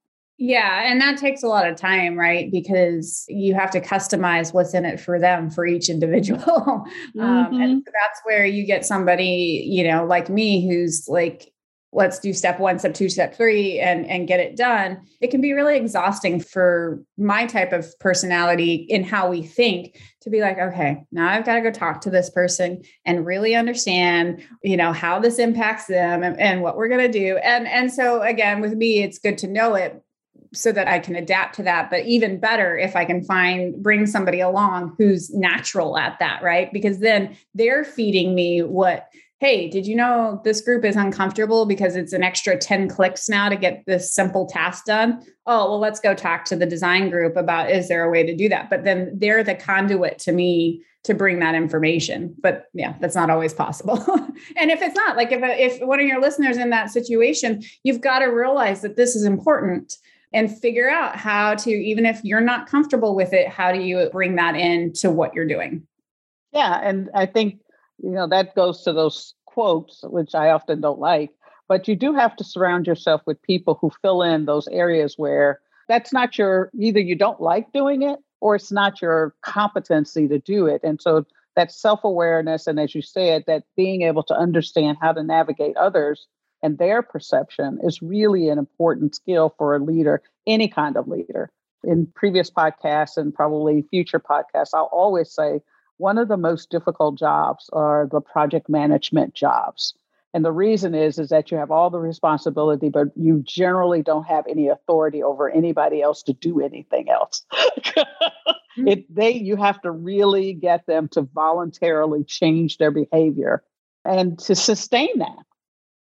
Yeah, 0.43 0.91
and 0.91 0.99
that 1.01 1.19
takes 1.19 1.43
a 1.43 1.47
lot 1.47 1.67
of 1.67 1.75
time, 1.75 2.17
right? 2.17 2.51
Because 2.51 3.25
you 3.27 3.53
have 3.53 3.69
to 3.71 3.79
customize 3.79 4.55
what's 4.55 4.73
in 4.73 4.85
it 4.85 4.99
for 4.99 5.19
them 5.19 5.51
for 5.51 5.67
each 5.67 5.87
individual. 5.87 6.41
Mm-hmm. 6.41 7.21
Um, 7.21 7.61
and 7.61 7.85
that's 7.85 8.21
where 8.23 8.45
you 8.45 8.65
get 8.65 8.85
somebody, 8.85 9.63
you 9.69 9.83
know, 9.83 10.03
like 10.05 10.29
me 10.29 10.67
who's 10.67 11.07
like, 11.07 11.53
let's 11.93 12.17
do 12.17 12.33
step 12.33 12.59
one, 12.59 12.79
step 12.79 12.95
two, 12.95 13.09
step 13.09 13.35
three, 13.35 13.79
and 13.79 14.07
and 14.07 14.27
get 14.27 14.39
it 14.39 14.57
done. 14.57 15.01
It 15.19 15.29
can 15.29 15.41
be 15.41 15.53
really 15.53 15.77
exhausting 15.77 16.39
for 16.39 17.03
my 17.17 17.45
type 17.45 17.71
of 17.71 17.87
personality 17.99 18.87
in 18.89 19.03
how 19.03 19.29
we 19.29 19.43
think 19.43 20.01
to 20.21 20.31
be 20.31 20.41
like, 20.41 20.57
okay, 20.57 21.03
now 21.11 21.29
I've 21.29 21.45
got 21.45 21.55
to 21.55 21.61
go 21.61 21.71
talk 21.71 22.01
to 22.01 22.09
this 22.09 22.31
person 22.31 22.81
and 23.05 23.25
really 23.25 23.53
understand, 23.55 24.43
you 24.63 24.77
know, 24.77 24.93
how 24.93 25.19
this 25.19 25.37
impacts 25.37 25.85
them 25.85 26.23
and, 26.23 26.39
and 26.39 26.63
what 26.63 26.77
we're 26.77 26.89
gonna 26.89 27.11
do. 27.11 27.37
And 27.37 27.67
and 27.67 27.93
so 27.93 28.23
again, 28.23 28.59
with 28.59 28.73
me, 28.73 29.03
it's 29.03 29.19
good 29.19 29.37
to 29.39 29.47
know 29.47 29.75
it 29.75 30.01
so 30.53 30.71
that 30.71 30.87
I 30.87 30.99
can 30.99 31.15
adapt 31.15 31.55
to 31.55 31.63
that. 31.63 31.89
But 31.89 32.05
even 32.05 32.39
better 32.39 32.77
if 32.77 32.95
I 32.95 33.05
can 33.05 33.23
find, 33.23 33.81
bring 33.81 34.05
somebody 34.05 34.39
along 34.39 34.95
who's 34.97 35.33
natural 35.33 35.97
at 35.97 36.19
that, 36.19 36.43
right? 36.43 36.71
Because 36.73 36.99
then 36.99 37.35
they're 37.55 37.83
feeding 37.83 38.35
me 38.35 38.61
what, 38.61 39.07
hey, 39.39 39.69
did 39.69 39.87
you 39.87 39.95
know 39.95 40.41
this 40.43 40.61
group 40.61 40.83
is 40.83 40.95
uncomfortable 40.95 41.65
because 41.65 41.95
it's 41.95 42.13
an 42.13 42.21
extra 42.21 42.57
10 42.57 42.89
clicks 42.89 43.29
now 43.29 43.49
to 43.49 43.55
get 43.55 43.83
this 43.87 44.13
simple 44.13 44.45
task 44.45 44.85
done? 44.85 45.25
Oh, 45.45 45.69
well, 45.69 45.79
let's 45.79 45.99
go 45.99 46.13
talk 46.13 46.45
to 46.45 46.55
the 46.55 46.65
design 46.65 47.09
group 47.09 47.37
about 47.37 47.71
is 47.71 47.87
there 47.87 48.03
a 48.03 48.11
way 48.11 48.25
to 48.25 48.35
do 48.35 48.49
that? 48.49 48.69
But 48.69 48.83
then 48.83 49.11
they're 49.17 49.43
the 49.43 49.55
conduit 49.55 50.19
to 50.19 50.33
me 50.33 50.83
to 51.03 51.15
bring 51.15 51.39
that 51.39 51.55
information 51.55 52.35
but 52.41 52.65
yeah 52.73 52.93
that's 52.99 53.15
not 53.15 53.31
always 53.31 53.55
possible 53.55 53.97
and 54.55 54.69
if 54.69 54.83
it's 54.83 54.95
not 54.95 55.17
like 55.17 55.31
if 55.31 55.39
if 55.41 55.81
one 55.81 55.99
of 55.99 56.05
your 56.05 56.21
listeners 56.21 56.57
in 56.57 56.69
that 56.69 56.91
situation 56.91 57.63
you've 57.83 58.01
got 58.01 58.19
to 58.19 58.25
realize 58.25 58.81
that 58.81 58.97
this 58.97 59.15
is 59.15 59.23
important 59.23 59.97
and 60.33 60.55
figure 60.59 60.89
out 60.89 61.15
how 61.15 61.55
to, 61.55 61.71
even 61.71 62.05
if 62.05 62.23
you're 62.23 62.41
not 62.41 62.67
comfortable 62.67 63.15
with 63.15 63.33
it, 63.33 63.47
how 63.47 63.71
do 63.71 63.79
you 63.79 64.09
bring 64.11 64.35
that 64.35 64.55
into 64.55 65.11
what 65.11 65.33
you're 65.33 65.47
doing? 65.47 65.85
Yeah. 66.53 66.79
And 66.81 67.09
I 67.13 67.25
think, 67.25 67.59
you 68.01 68.11
know, 68.11 68.27
that 68.27 68.55
goes 68.55 68.83
to 68.83 68.93
those 68.93 69.33
quotes, 69.45 70.01
which 70.03 70.33
I 70.33 70.49
often 70.49 70.81
don't 70.81 70.99
like, 70.99 71.31
but 71.67 71.87
you 71.87 71.95
do 71.95 72.13
have 72.13 72.35
to 72.37 72.43
surround 72.43 72.87
yourself 72.87 73.21
with 73.25 73.41
people 73.41 73.77
who 73.79 73.91
fill 74.01 74.21
in 74.21 74.45
those 74.45 74.67
areas 74.69 75.15
where 75.17 75.59
that's 75.87 76.13
not 76.13 76.37
your, 76.37 76.71
either 76.79 76.99
you 76.99 77.15
don't 77.15 77.41
like 77.41 77.71
doing 77.73 78.01
it 78.01 78.19
or 78.39 78.55
it's 78.55 78.71
not 78.71 79.01
your 79.01 79.35
competency 79.41 80.27
to 80.27 80.39
do 80.39 80.65
it. 80.65 80.81
And 80.83 81.01
so 81.01 81.25
that 81.55 81.71
self 81.71 82.03
awareness, 82.03 82.67
and 82.67 82.79
as 82.79 82.95
you 82.95 83.01
said, 83.01 83.43
that 83.47 83.63
being 83.75 84.03
able 84.03 84.23
to 84.23 84.33
understand 84.33 84.97
how 85.01 85.11
to 85.11 85.23
navigate 85.23 85.75
others 85.75 86.27
and 86.63 86.77
their 86.77 87.01
perception 87.01 87.79
is 87.83 88.01
really 88.01 88.49
an 88.49 88.57
important 88.57 89.15
skill 89.15 89.53
for 89.57 89.75
a 89.75 89.79
leader, 89.79 90.21
any 90.45 90.67
kind 90.67 90.97
of 90.97 91.07
leader. 91.07 91.51
In 91.83 92.05
previous 92.15 92.51
podcasts 92.51 93.17
and 93.17 93.33
probably 93.33 93.81
future 93.89 94.19
podcasts, 94.19 94.69
I'll 94.73 94.89
always 94.91 95.31
say 95.31 95.61
one 95.97 96.17
of 96.17 96.27
the 96.27 96.37
most 96.37 96.69
difficult 96.69 97.17
jobs 97.17 97.69
are 97.73 98.07
the 98.11 98.21
project 98.21 98.69
management 98.69 99.33
jobs. 99.33 99.93
And 100.33 100.45
the 100.45 100.51
reason 100.51 100.95
is 100.95 101.19
is 101.19 101.29
that 101.29 101.51
you 101.51 101.57
have 101.57 101.71
all 101.71 101.89
the 101.89 101.99
responsibility, 101.99 102.89
but 102.89 103.07
you 103.15 103.41
generally 103.43 104.01
don't 104.01 104.23
have 104.25 104.45
any 104.47 104.67
authority 104.69 105.21
over 105.21 105.49
anybody 105.49 106.01
else 106.01 106.23
to 106.23 106.33
do 106.33 106.61
anything 106.61 107.09
else. 107.09 107.45
it 108.77 109.13
they 109.13 109.31
you 109.31 109.57
have 109.57 109.81
to 109.81 109.91
really 109.91 110.53
get 110.53 110.85
them 110.85 111.07
to 111.09 111.21
voluntarily 111.21 112.23
change 112.23 112.77
their 112.77 112.91
behavior 112.91 113.63
and 114.05 114.39
to 114.39 114.55
sustain 114.55 115.19
that. 115.19 115.45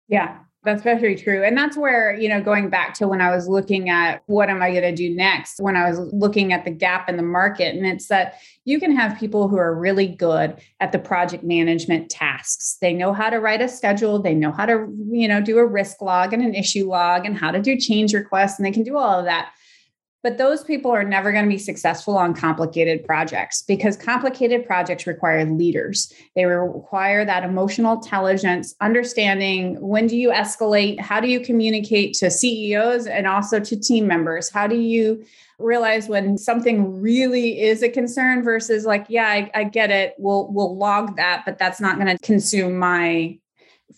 Yeah. 0.09 0.39
That's 0.65 0.83
very 0.83 1.15
true. 1.15 1.45
And 1.45 1.59
that's 1.59 1.77
where, 1.77 2.15
you 2.15 2.27
know, 2.27 2.41
going 2.41 2.71
back 2.71 2.95
to 2.95 3.07
when 3.07 3.21
I 3.21 3.35
was 3.35 3.47
looking 3.47 3.91
at 3.91 4.23
what 4.27 4.49
am 4.49 4.63
I 4.63 4.71
going 4.71 4.83
to 4.83 4.95
do 4.95 5.15
next, 5.15 5.61
when 5.61 5.77
I 5.77 5.91
was 5.91 5.99
looking 6.11 6.55
at 6.55 6.65
the 6.65 6.71
gap 6.71 7.07
in 7.07 7.19
the 7.19 7.23
market, 7.23 7.77
and 7.77 7.85
it's 7.87 8.09
that 8.09 8.37
you 8.65 8.81
can 8.81 8.97
have 8.97 9.19
people 9.21 9.47
who 9.49 9.59
are 9.59 9.79
really 9.79 10.09
good 10.09 10.59
at 10.81 10.91
the 10.91 10.99
project 10.99 11.45
management 11.45 12.09
tasks. 12.09 12.79
They 12.81 12.95
know 12.95 13.13
how 13.13 13.29
to 13.29 13.41
write 13.41 13.61
a 13.61 13.69
schedule, 13.69 14.23
they 14.23 14.33
know 14.33 14.53
how 14.53 14.65
to, 14.65 14.87
you 15.11 15.29
know, 15.29 15.43
do 15.43 15.59
a 15.59 15.67
risk 15.67 16.01
log 16.01 16.33
and 16.33 16.43
an 16.43 16.55
issue 16.55 16.89
log 16.89 17.27
and 17.27 17.37
how 17.37 17.51
to 17.51 17.61
do 17.61 17.77
change 17.79 18.15
requests, 18.15 18.59
and 18.59 18.65
they 18.65 18.73
can 18.73 18.85
do 18.85 18.97
all 18.97 19.19
of 19.19 19.27
that. 19.27 19.53
But 20.25 20.39
those 20.39 20.65
people 20.65 20.91
are 20.91 21.05
never 21.05 21.33
going 21.33 21.45
to 21.45 21.51
be 21.51 21.59
successful 21.59 22.17
on 22.17 22.33
complicated 22.33 23.05
projects 23.05 23.61
because 23.61 23.95
complicated 23.95 24.67
projects 24.67 25.07
require 25.07 25.45
leaders. 25.45 26.11
They 26.35 26.47
require 26.47 27.27
that 27.27 27.45
emotional 27.45 27.97
intelligence, 27.97 28.75
understanding 28.81 29.79
when 29.87 30.07
do 30.07 30.17
you 30.17 30.31
escalate, 30.31 30.99
how 30.99 31.21
do 31.21 31.29
you 31.29 31.41
communicate 31.41 32.15
to 32.15 32.31
CEOs 32.31 33.07
and 33.07 33.27
also 33.27 33.61
to 33.61 33.79
team 33.79 34.07
members? 34.07 34.51
How 34.51 34.67
do 34.67 34.77
you 34.77 35.23
realize 35.59 36.09
when 36.09 36.39
something 36.39 37.03
really 37.03 37.61
is 37.61 37.83
a 37.83 37.91
concern 37.91 38.43
versus 38.43 38.87
like, 38.87 39.05
yeah, 39.11 39.27
I, 39.27 39.51
I 39.55 39.65
get 39.65 39.91
it. 39.91 40.15
We'll 40.19 40.49
we'll 40.51 40.75
log 40.75 41.17
that, 41.17 41.43
but 41.45 41.59
that's 41.59 41.83
not 41.83 41.97
going 41.97 42.09
to 42.09 42.19
consume 42.25 42.79
my 42.79 43.39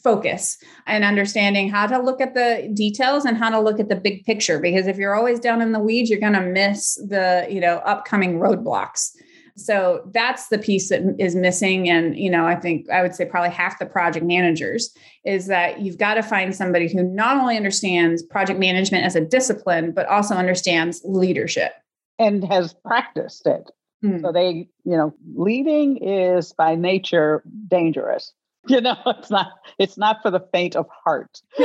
focus 0.02 0.58
and 0.86 1.04
understanding 1.04 1.68
how 1.68 1.86
to 1.86 1.98
look 1.98 2.20
at 2.20 2.34
the 2.34 2.70
details 2.74 3.24
and 3.24 3.36
how 3.36 3.50
to 3.50 3.60
look 3.60 3.80
at 3.80 3.88
the 3.88 3.96
big 3.96 4.24
picture. 4.24 4.58
Because 4.58 4.86
if 4.86 4.96
you're 4.98 5.14
always 5.14 5.40
down 5.40 5.62
in 5.62 5.72
the 5.72 5.80
weeds 5.80 6.10
you're 6.10 6.20
going 6.20 6.32
to 6.32 6.40
miss 6.40 6.94
the 6.96 7.46
you 7.50 7.60
know 7.60 7.76
upcoming 7.78 8.38
roadblocks. 8.38 9.12
So 9.58 10.06
that's 10.12 10.48
the 10.48 10.58
piece 10.58 10.90
that 10.90 11.02
is 11.18 11.34
missing. 11.34 11.88
And 11.88 12.16
you 12.16 12.30
know 12.30 12.46
i 12.46 12.54
think 12.54 12.88
i 12.90 13.02
would 13.02 13.14
say 13.14 13.24
probably 13.24 13.50
half 13.50 13.78
the 13.78 13.86
project 13.86 14.24
managers 14.24 14.94
is 15.24 15.46
that 15.46 15.80
you've 15.80 15.98
got 15.98 16.14
to 16.14 16.22
find 16.22 16.54
somebody 16.54 16.88
who 16.92 17.02
not 17.02 17.36
only 17.38 17.56
understands 17.56 18.22
project 18.22 18.60
management 18.60 19.04
as 19.04 19.16
a 19.16 19.20
discipline 19.20 19.92
but 19.92 20.06
also 20.06 20.34
understands 20.34 21.02
leadership. 21.04 21.72
And 22.18 22.42
has 22.44 22.72
practiced 22.72 23.46
it. 23.46 23.70
Hmm. 24.02 24.20
so 24.20 24.30
they 24.30 24.68
you 24.84 24.96
know 24.96 25.14
leading 25.34 25.96
is 25.96 26.52
by 26.52 26.74
nature 26.74 27.42
dangerous 27.68 28.32
you 28.70 28.80
know 28.80 28.96
it's 29.06 29.30
not 29.30 29.52
it's 29.78 29.98
not 29.98 30.22
for 30.22 30.30
the 30.30 30.40
faint 30.52 30.76
of 30.76 30.86
heart 31.04 31.40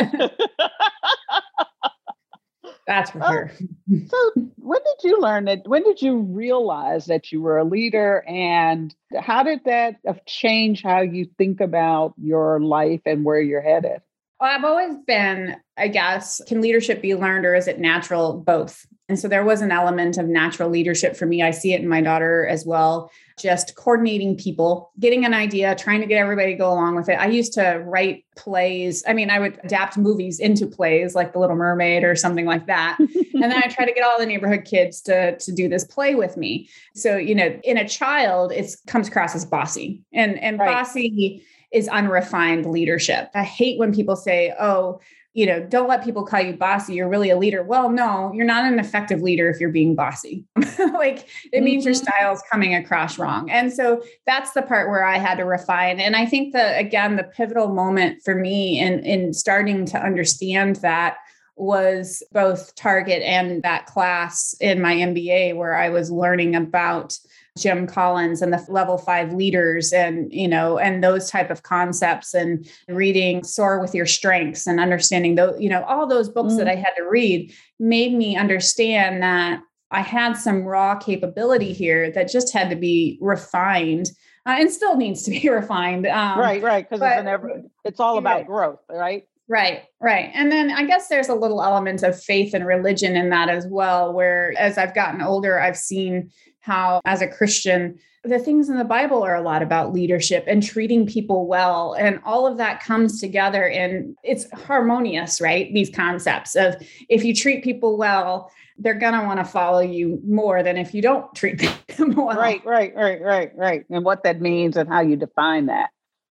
that's 2.88 3.12
for 3.12 3.22
sure 3.22 3.52
so 4.08 4.32
when 4.58 4.80
did 4.80 5.10
you 5.10 5.20
learn 5.20 5.46
that 5.46 5.68
when 5.68 5.84
did 5.84 6.02
you 6.02 6.18
realize 6.18 7.06
that 7.06 7.32
you 7.32 7.42
were 7.42 7.58
a 7.58 7.64
leader 7.64 8.24
and 8.28 8.96
how 9.20 9.44
did 9.44 9.64
that 9.66 9.96
change 10.26 10.84
how 10.84 11.02
you 11.02 11.26
think 11.38 11.62
about 11.62 12.14
your 12.18 12.60
life 12.60 13.02
and 13.06 13.24
where 13.26 13.42
you're 13.42 13.62
headed 13.62 14.02
well, 14.42 14.50
I've 14.50 14.64
always 14.64 14.98
been, 15.06 15.56
I 15.78 15.88
guess, 15.88 16.42
can 16.48 16.62
leadership 16.62 17.00
be 17.00 17.14
learned 17.14 17.46
or 17.46 17.54
is 17.54 17.68
it 17.68 17.80
natural? 17.80 18.34
Both. 18.40 18.88
And 19.08 19.20
so 19.20 19.28
there 19.28 19.46
was 19.46 19.62
an 19.62 19.72
element 19.72 20.18
of 20.18 20.26
natural 20.26 20.68
leadership 20.68 21.16
for 21.16 21.28
me. 21.28 21.44
I 21.44 21.52
see 21.52 21.74
it 21.74 21.82
in 21.82 21.88
my 21.88 22.02
daughter 22.02 22.48
as 22.48 22.66
well, 22.66 23.12
just 23.42 23.76
coordinating 23.76 24.38
people, 24.38 24.92
getting 25.00 25.26
an 25.26 25.34
idea, 25.34 25.76
trying 25.76 26.02
to 26.02 26.08
get 26.08 26.18
everybody 26.18 26.52
to 26.52 26.58
go 26.58 26.72
along 26.72 26.96
with 26.96 27.10
it. 27.10 27.14
I 27.14 27.28
used 27.28 27.54
to 27.54 27.84
write 27.86 28.26
plays. 28.36 29.04
I 29.08 29.14
mean, 29.14 29.30
I 29.30 29.40
would 29.40 29.60
adapt 29.64 29.98
movies 29.98 30.40
into 30.40 30.68
plays 30.68 31.16
like 31.16 31.34
The 31.34 31.40
Little 31.40 31.56
Mermaid 31.56 32.04
or 32.04 32.16
something 32.16 32.46
like 32.46 32.68
that. 32.68 32.98
and 33.00 33.44
then 33.44 33.62
I 33.64 33.68
try 33.68 33.86
to 33.86 33.94
get 33.94 34.04
all 34.04 34.20
the 34.20 34.26
neighborhood 34.26 34.66
kids 34.66 35.02
to, 35.02 35.38
to 35.38 35.52
do 35.52 35.68
this 35.68 35.84
play 35.84 36.16
with 36.16 36.38
me. 36.38 36.70
So, 36.94 37.18
you 37.18 37.36
know, 37.36 37.60
in 37.64 37.78
a 37.78 37.88
child, 37.88 38.52
it 38.52 38.76
comes 38.88 39.08
across 39.08 39.36
as 39.36 39.46
bossy 39.46 40.04
and, 40.14 40.40
and 40.40 40.60
right. 40.60 40.72
bossy 40.72 41.44
is 41.72 41.88
unrefined 41.88 42.66
leadership. 42.66 43.30
I 43.34 43.44
hate 43.44 43.80
when 43.80 43.94
people 43.94 44.16
say, 44.16 44.54
oh, 44.60 45.00
you 45.34 45.46
know, 45.46 45.62
don't 45.62 45.88
let 45.88 46.04
people 46.04 46.26
call 46.26 46.42
you 46.42 46.54
bossy. 46.54 46.96
You're 46.96 47.08
really 47.08 47.30
a 47.30 47.38
leader. 47.38 47.64
Well, 47.64 47.90
no, 47.90 48.34
you're 48.34 48.46
not 48.46 48.66
an 48.66 48.80
effective 48.80 49.22
leader 49.22 49.50
if 49.50 49.62
you're 49.62 49.70
being 49.70 49.96
bossy. 49.96 50.46
like 50.94 51.30
it 51.54 51.64
means 51.64 51.86
your 51.86 51.94
mm-hmm. 51.94 52.04
style 52.04 52.34
is 52.34 52.44
coming 52.52 52.76
across 52.76 53.18
wrong. 53.18 53.50
And 53.50 53.72
so 53.72 54.04
that's 54.26 54.52
the 54.52 54.62
part 54.62 54.90
where 54.90 55.06
I 55.06 55.18
had 55.18 55.36
to 55.36 55.46
refine. 55.46 56.02
And 56.02 56.18
I 56.18 56.26
think 56.26 56.52
that 56.54 56.78
again, 56.78 57.16
the 57.16 57.24
pivotal 57.24 57.70
moment 57.70 58.22
for 58.26 58.36
me 58.36 58.80
in 58.80 59.06
in 59.06 59.34
starting 59.34 59.86
to 59.86 59.98
understand 59.98 60.78
that 60.78 61.18
was 61.56 62.24
both 62.32 62.76
Target 62.76 63.22
and 63.22 63.64
that 63.64 63.86
class 63.86 64.56
in 64.60 64.82
my 64.82 64.96
MBA 64.96 65.56
where 65.56 65.78
I 65.78 65.90
was 65.90 66.12
learning 66.12 66.56
about 66.56 67.18
Jim 67.62 67.88
Collins 67.88 68.42
and 68.42 68.52
the 68.52 68.66
level 68.70 68.98
five 68.98 69.34
leaders 69.34 69.94
and, 69.94 70.32
you 70.34 70.48
know, 70.48 70.78
and 70.78 71.04
those 71.04 71.30
type 71.30 71.50
of 71.50 71.64
concepts 71.64 72.34
and 72.34 72.68
reading 72.88 73.44
Soar 73.44 73.80
with 73.80 73.94
Your 73.94 74.06
Strengths 74.06 74.68
and 74.68 74.80
understanding 74.80 75.36
those, 75.36 75.60
you 75.62 75.70
know, 75.70 75.84
all 75.84 76.08
those 76.08 76.30
books 76.30 76.54
mm. 76.54 76.58
that 76.58 76.68
I 76.68 76.76
had 76.76 76.94
to 76.98 77.04
read 77.04 77.54
made 77.80 78.14
me 78.14 78.36
understand 78.36 79.22
that 79.22 79.62
I 79.92 80.02
had 80.02 80.34
some 80.34 80.64
raw 80.64 80.98
capability 80.98 81.74
here 81.74 82.12
that 82.12 82.32
just 82.32 82.54
had 82.54 82.70
to 82.70 82.76
be 82.76 83.18
refined 83.22 84.10
uh, 84.46 84.56
and 84.58 84.72
still 84.72 84.98
needs 84.98 85.24
to 85.24 85.32
be 85.32 85.50
refined. 85.50 86.08
Um, 86.08 86.40
right, 86.40 86.62
right. 86.62 86.90
Because 86.90 87.02
it's, 87.04 87.24
never, 87.24 87.62
it's 87.86 88.00
all 88.00 88.18
about 88.18 88.38
right. 88.38 88.48
growth, 88.48 88.80
right? 88.90 89.28
Right, 89.52 89.82
right. 90.00 90.32
And 90.34 90.50
then 90.50 90.72
I 90.72 90.86
guess 90.86 91.10
there's 91.10 91.28
a 91.28 91.36
little 91.36 91.62
element 91.62 92.04
of 92.04 92.18
faith 92.18 92.54
and 92.54 92.66
religion 92.66 93.18
in 93.18 93.32
that 93.32 93.50
as 93.50 93.68
well, 93.68 94.14
where 94.14 94.54
as 94.58 94.78
I've 94.78 94.96
gotten 94.96 95.22
older, 95.22 95.60
I've 95.60 95.76
seen 95.76 96.32
how, 96.62 97.02
as 97.06 97.22
a 97.22 97.28
Christian, 97.28 98.00
the 98.24 98.40
things 98.40 98.70
in 98.70 98.78
the 98.78 98.84
Bible 98.84 99.24
are 99.24 99.36
a 99.36 99.42
lot 99.42 99.64
about 99.64 99.94
leadership 99.94 100.44
and 100.48 100.62
treating 100.62 101.08
people 101.08 101.48
well. 101.48 101.94
And 101.94 102.20
all 102.24 102.46
of 102.46 102.58
that 102.58 102.84
comes 102.84 103.20
together 103.20 103.68
and 103.68 104.16
it's 104.24 104.50
harmonious, 104.52 105.42
right? 105.42 105.74
These 105.74 105.90
concepts 105.90 106.56
of 106.56 106.76
if 107.10 107.24
you 107.24 107.36
treat 107.36 107.64
people 107.64 107.98
well, 107.98 108.52
they're 108.78 108.94
going 108.94 109.20
to 109.20 109.26
want 109.26 109.40
to 109.40 109.46
follow 109.46 109.80
you 109.80 110.22
more 110.26 110.62
than 110.64 110.78
if 110.78 110.94
you 110.94 111.02
don't 111.02 111.34
treat 111.36 111.60
them 111.98 112.16
well. 112.16 112.38
Right, 112.38 112.64
right, 112.66 112.94
right, 112.96 113.22
right, 113.22 113.52
right. 113.56 113.86
And 113.90 114.06
what 114.06 114.24
that 114.24 114.40
means 114.40 114.78
and 114.78 114.88
how 114.88 115.02
you 115.02 115.16
define 115.16 115.66
that. 115.68 115.90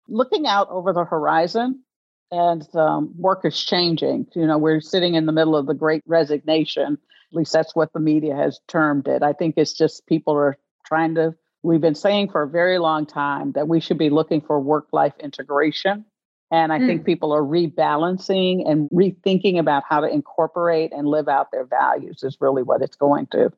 Looking 0.08 0.46
out 0.46 0.68
over 0.70 0.92
the 0.92 1.04
horizon, 1.04 1.82
and 2.30 2.66
um, 2.74 3.14
work 3.16 3.44
is 3.44 3.62
changing. 3.62 4.26
You 4.34 4.46
know, 4.46 4.58
we're 4.58 4.80
sitting 4.80 5.14
in 5.14 5.26
the 5.26 5.32
middle 5.32 5.56
of 5.56 5.66
the 5.66 5.74
great 5.74 6.02
resignation 6.06 6.98
at 7.30 7.36
least 7.36 7.52
that's 7.52 7.74
what 7.74 7.92
the 7.92 8.00
media 8.00 8.34
has 8.34 8.60
termed 8.68 9.08
it. 9.08 9.22
I 9.22 9.32
think 9.32 9.54
it's 9.56 9.72
just 9.72 10.06
people 10.06 10.34
are 10.34 10.56
trying 10.86 11.14
to, 11.16 11.34
we've 11.62 11.80
been 11.80 11.94
saying 11.94 12.30
for 12.30 12.42
a 12.42 12.48
very 12.48 12.78
long 12.78 13.06
time 13.06 13.52
that 13.52 13.68
we 13.68 13.80
should 13.80 13.98
be 13.98 14.10
looking 14.10 14.40
for 14.40 14.58
work 14.58 14.88
life 14.92 15.14
integration. 15.20 16.04
And 16.50 16.72
I 16.72 16.78
mm. 16.78 16.86
think 16.86 17.04
people 17.04 17.32
are 17.32 17.42
rebalancing 17.42 18.68
and 18.68 18.88
rethinking 18.88 19.58
about 19.58 19.82
how 19.86 20.00
to 20.00 20.08
incorporate 20.08 20.92
and 20.92 21.06
live 21.06 21.28
out 21.28 21.52
their 21.52 21.66
values, 21.66 22.22
is 22.22 22.38
really 22.40 22.62
what 22.62 22.80
it's 22.80 22.96
going 22.96 23.26
to. 23.32 23.52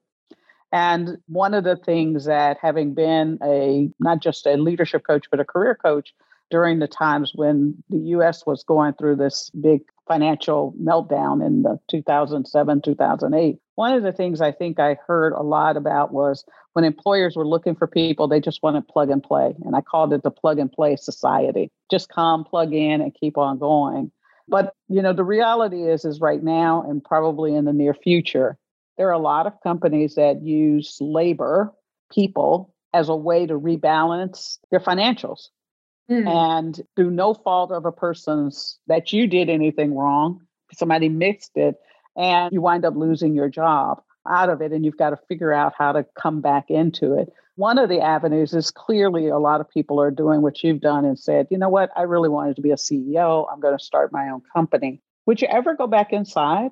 And 0.72 1.18
one 1.26 1.54
of 1.54 1.64
the 1.64 1.76
things 1.76 2.24
that 2.24 2.58
having 2.60 2.94
been 2.94 3.38
a 3.42 3.90
not 4.00 4.20
just 4.20 4.46
a 4.46 4.54
leadership 4.54 5.04
coach, 5.06 5.26
but 5.30 5.40
a 5.40 5.44
career 5.44 5.76
coach 5.76 6.12
during 6.50 6.78
the 6.78 6.88
times 6.88 7.32
when 7.34 7.82
the 7.88 7.98
US 8.16 8.44
was 8.46 8.64
going 8.64 8.94
through 8.94 9.16
this 9.16 9.50
big 9.60 9.82
financial 10.08 10.74
meltdown 10.82 11.44
in 11.44 11.62
the 11.62 11.78
2007 11.88 12.82
2008 12.82 13.58
one 13.76 13.94
of 13.94 14.02
the 14.02 14.12
things 14.12 14.40
i 14.40 14.50
think 14.50 14.80
i 14.80 14.96
heard 15.06 15.32
a 15.32 15.42
lot 15.42 15.76
about 15.76 16.12
was 16.12 16.44
when 16.72 16.84
employers 16.84 17.36
were 17.36 17.46
looking 17.46 17.76
for 17.76 17.86
people 17.86 18.26
they 18.26 18.40
just 18.40 18.60
wanted 18.60 18.88
plug 18.88 19.08
and 19.08 19.22
play 19.22 19.54
and 19.64 19.76
i 19.76 19.80
called 19.80 20.12
it 20.12 20.24
the 20.24 20.30
plug 20.32 20.58
and 20.58 20.72
play 20.72 20.96
society. 20.96 21.70
Just 21.90 22.08
come 22.08 22.44
plug 22.44 22.72
in 22.72 23.00
and 23.00 23.14
keep 23.14 23.36
on 23.36 23.58
going. 23.58 24.10
But 24.48 24.74
you 24.88 25.02
know 25.02 25.12
the 25.12 25.24
reality 25.24 25.88
is 25.88 26.04
is 26.04 26.20
right 26.20 26.42
now 26.42 26.84
and 26.88 27.04
probably 27.04 27.54
in 27.54 27.64
the 27.64 27.72
near 27.72 27.94
future 27.94 28.58
there 28.96 29.08
are 29.08 29.12
a 29.12 29.18
lot 29.18 29.46
of 29.46 29.52
companies 29.62 30.16
that 30.16 30.42
use 30.42 30.98
labor 31.00 31.72
people 32.12 32.74
as 32.92 33.08
a 33.08 33.14
way 33.14 33.46
to 33.46 33.58
rebalance 33.58 34.58
their 34.70 34.80
financials 34.80 35.48
Mm. 36.10 36.26
And 36.26 36.80
through 36.96 37.10
no 37.12 37.34
fault 37.34 37.70
of 37.70 37.86
a 37.86 37.92
person's 37.92 38.78
that 38.88 39.12
you 39.12 39.26
did 39.26 39.48
anything 39.48 39.94
wrong, 39.94 40.40
somebody 40.72 41.08
mixed 41.08 41.52
it, 41.56 41.76
and 42.16 42.52
you 42.52 42.60
wind 42.60 42.84
up 42.84 42.96
losing 42.96 43.34
your 43.34 43.48
job 43.48 44.02
out 44.28 44.50
of 44.50 44.60
it, 44.60 44.72
and 44.72 44.84
you've 44.84 44.96
got 44.96 45.10
to 45.10 45.18
figure 45.28 45.52
out 45.52 45.72
how 45.78 45.92
to 45.92 46.04
come 46.20 46.40
back 46.40 46.68
into 46.68 47.14
it. 47.14 47.32
One 47.56 47.78
of 47.78 47.88
the 47.88 48.00
avenues 48.00 48.54
is 48.54 48.70
clearly 48.70 49.28
a 49.28 49.38
lot 49.38 49.60
of 49.60 49.68
people 49.68 50.00
are 50.00 50.10
doing 50.10 50.42
what 50.42 50.62
you've 50.64 50.80
done 50.80 51.04
and 51.04 51.18
said, 51.18 51.46
you 51.50 51.58
know 51.58 51.68
what, 51.68 51.90
I 51.96 52.02
really 52.02 52.28
wanted 52.28 52.56
to 52.56 52.62
be 52.62 52.70
a 52.70 52.76
CEO. 52.76 53.46
I'm 53.50 53.60
going 53.60 53.76
to 53.76 53.84
start 53.84 54.12
my 54.12 54.30
own 54.30 54.42
company. 54.54 55.02
Would 55.26 55.42
you 55.42 55.48
ever 55.48 55.74
go 55.74 55.86
back 55.86 56.12
inside? 56.12 56.70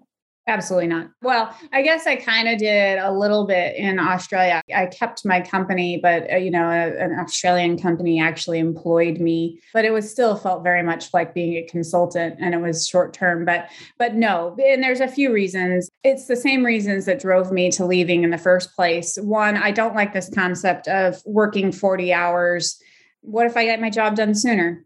Absolutely 0.49 0.87
not. 0.87 1.11
Well, 1.21 1.55
I 1.75 1.83
guess 1.83 2.07
I 2.07 2.17
kind 2.17 2.49
of 2.49 2.59
did 2.59 2.99
a 2.99 3.13
little 3.13 3.47
bit 3.47 3.77
in 3.77 3.99
Australia. 3.99 4.63
I 4.75 4.87
kept 4.87 5.27
my 5.27 5.43
company, 5.43 6.01
but 6.03 6.33
uh, 6.33 6.37
you 6.37 6.51
know, 6.51 6.71
a, 6.71 6.97
an 7.05 7.19
Australian 7.21 7.79
company 7.79 8.19
actually 8.19 8.59
employed 8.59 9.19
me, 9.21 9.61
but 9.75 9.85
it 9.85 9.93
was 9.93 10.11
still 10.11 10.37
felt 10.37 10.63
very 10.65 10.83
much 10.83 11.13
like 11.13 11.35
being 11.35 11.53
a 11.53 11.67
consultant 11.67 12.37
and 12.41 12.55
it 12.55 12.63
was 12.63 12.89
short 12.89 13.13
term, 13.13 13.45
but 13.45 13.69
but 13.99 14.15
no, 14.15 14.57
and 14.65 14.83
there's 14.83 15.01
a 15.01 15.09
few 15.09 15.31
reasons. 15.35 15.91
It's 16.03 16.29
the 16.29 16.37
same 16.37 16.65
reasons 16.65 17.05
that 17.05 17.21
drove 17.21 17.53
me 17.53 17.71
to 17.73 17.85
leaving 17.85 18.25
in 18.25 18.31
the 18.31 18.39
first 18.39 18.75
place. 18.75 19.17
One, 19.17 19.59
I 19.59 19.70
don't 19.70 19.95
like 19.95 20.14
this 20.14 20.31
concept 20.35 20.89
of 20.89 21.20
working 21.27 21.72
40 21.72 22.11
hours. 22.14 22.81
What 23.20 23.45
if 23.45 23.55
I 23.55 23.66
get 23.66 23.83
my 23.83 23.91
job 23.91 24.16
done 24.16 24.35
sooner? 24.35 24.83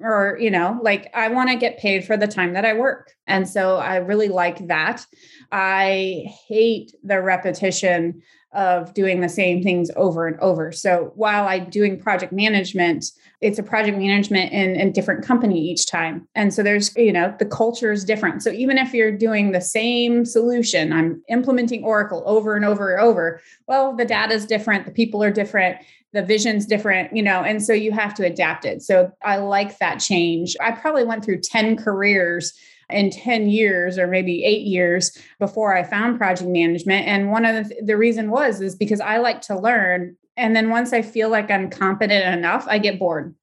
Or 0.00 0.36
you 0.40 0.50
know 0.50 0.78
like 0.82 1.10
i 1.14 1.28
want 1.28 1.50
to 1.50 1.56
get 1.56 1.78
paid 1.78 2.04
for 2.04 2.16
the 2.16 2.26
time 2.26 2.54
that 2.54 2.64
i 2.64 2.74
work. 2.74 3.12
And 3.26 3.48
so 3.48 3.76
i 3.76 3.96
really 3.96 4.28
like 4.28 4.66
that. 4.68 5.06
I 5.50 6.24
hate 6.48 6.92
the 7.04 7.20
repetition 7.20 8.22
of 8.54 8.92
doing 8.92 9.20
the 9.20 9.28
same 9.28 9.62
things 9.62 9.90
over 9.96 10.26
and 10.26 10.38
over. 10.40 10.72
So 10.72 11.12
while 11.14 11.46
i'm 11.46 11.70
doing 11.70 11.98
project 11.98 12.32
management 12.32 13.06
it's 13.40 13.58
a 13.58 13.62
project 13.62 13.98
management 13.98 14.52
in 14.52 14.76
a 14.76 14.92
different 14.92 15.24
company 15.24 15.58
each 15.58 15.86
time. 15.86 16.28
And 16.36 16.54
so 16.54 16.62
there's 16.62 16.94
you 16.96 17.12
know 17.12 17.34
the 17.38 17.46
culture 17.46 17.92
is 17.92 18.04
different. 18.04 18.42
So 18.42 18.50
even 18.50 18.78
if 18.78 18.94
you're 18.94 19.16
doing 19.16 19.52
the 19.52 19.60
same 19.60 20.24
solution 20.24 20.92
i'm 20.92 21.22
implementing 21.28 21.84
oracle 21.84 22.22
over 22.26 22.54
and 22.56 22.64
over 22.64 22.94
and 22.94 23.02
over 23.02 23.40
well 23.66 23.94
the 23.94 24.04
data 24.04 24.34
is 24.34 24.46
different 24.46 24.86
the 24.86 24.92
people 24.92 25.22
are 25.22 25.30
different 25.30 25.76
the 26.12 26.22
vision's 26.22 26.66
different, 26.66 27.14
you 27.16 27.22
know, 27.22 27.42
and 27.42 27.62
so 27.62 27.72
you 27.72 27.92
have 27.92 28.14
to 28.14 28.26
adapt 28.26 28.64
it. 28.64 28.82
So 28.82 29.10
I 29.22 29.36
like 29.36 29.78
that 29.78 29.96
change. 29.96 30.56
I 30.60 30.72
probably 30.72 31.04
went 31.04 31.24
through 31.24 31.40
10 31.40 31.76
careers 31.76 32.52
in 32.90 33.10
10 33.10 33.48
years 33.48 33.98
or 33.98 34.06
maybe 34.06 34.44
eight 34.44 34.66
years 34.66 35.16
before 35.38 35.74
I 35.74 35.82
found 35.82 36.18
project 36.18 36.50
management. 36.50 37.06
And 37.06 37.30
one 37.30 37.46
of 37.46 37.68
the, 37.68 37.82
the 37.82 37.96
reason 37.96 38.30
was 38.30 38.60
is 38.60 38.76
because 38.76 39.00
I 39.00 39.18
like 39.18 39.40
to 39.42 39.58
learn. 39.58 40.16
And 40.36 40.54
then 40.54 40.68
once 40.68 40.92
I 40.92 41.00
feel 41.02 41.30
like 41.30 41.50
I'm 41.50 41.70
competent 41.70 42.38
enough, 42.38 42.66
I 42.68 42.78
get 42.78 42.98
bored. 42.98 43.34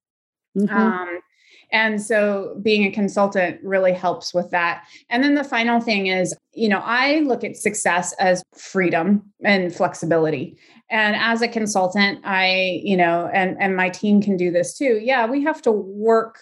Mm-hmm. 0.56 0.76
Um, 0.76 1.20
and 1.72 2.00
so 2.02 2.58
being 2.62 2.84
a 2.84 2.90
consultant 2.90 3.60
really 3.62 3.92
helps 3.92 4.34
with 4.34 4.50
that. 4.50 4.84
And 5.08 5.22
then 5.22 5.34
the 5.34 5.44
final 5.44 5.80
thing 5.80 6.08
is, 6.08 6.34
you 6.52 6.68
know, 6.68 6.82
I 6.84 7.20
look 7.20 7.44
at 7.44 7.56
success 7.56 8.12
as 8.14 8.42
freedom 8.56 9.22
and 9.44 9.74
flexibility. 9.74 10.56
And 10.90 11.14
as 11.16 11.42
a 11.42 11.48
consultant, 11.48 12.20
I, 12.24 12.80
you 12.82 12.96
know, 12.96 13.30
and 13.32 13.56
and 13.60 13.76
my 13.76 13.88
team 13.88 14.20
can 14.20 14.36
do 14.36 14.50
this 14.50 14.76
too. 14.76 15.00
Yeah, 15.02 15.26
we 15.26 15.42
have 15.44 15.62
to 15.62 15.72
work 15.72 16.38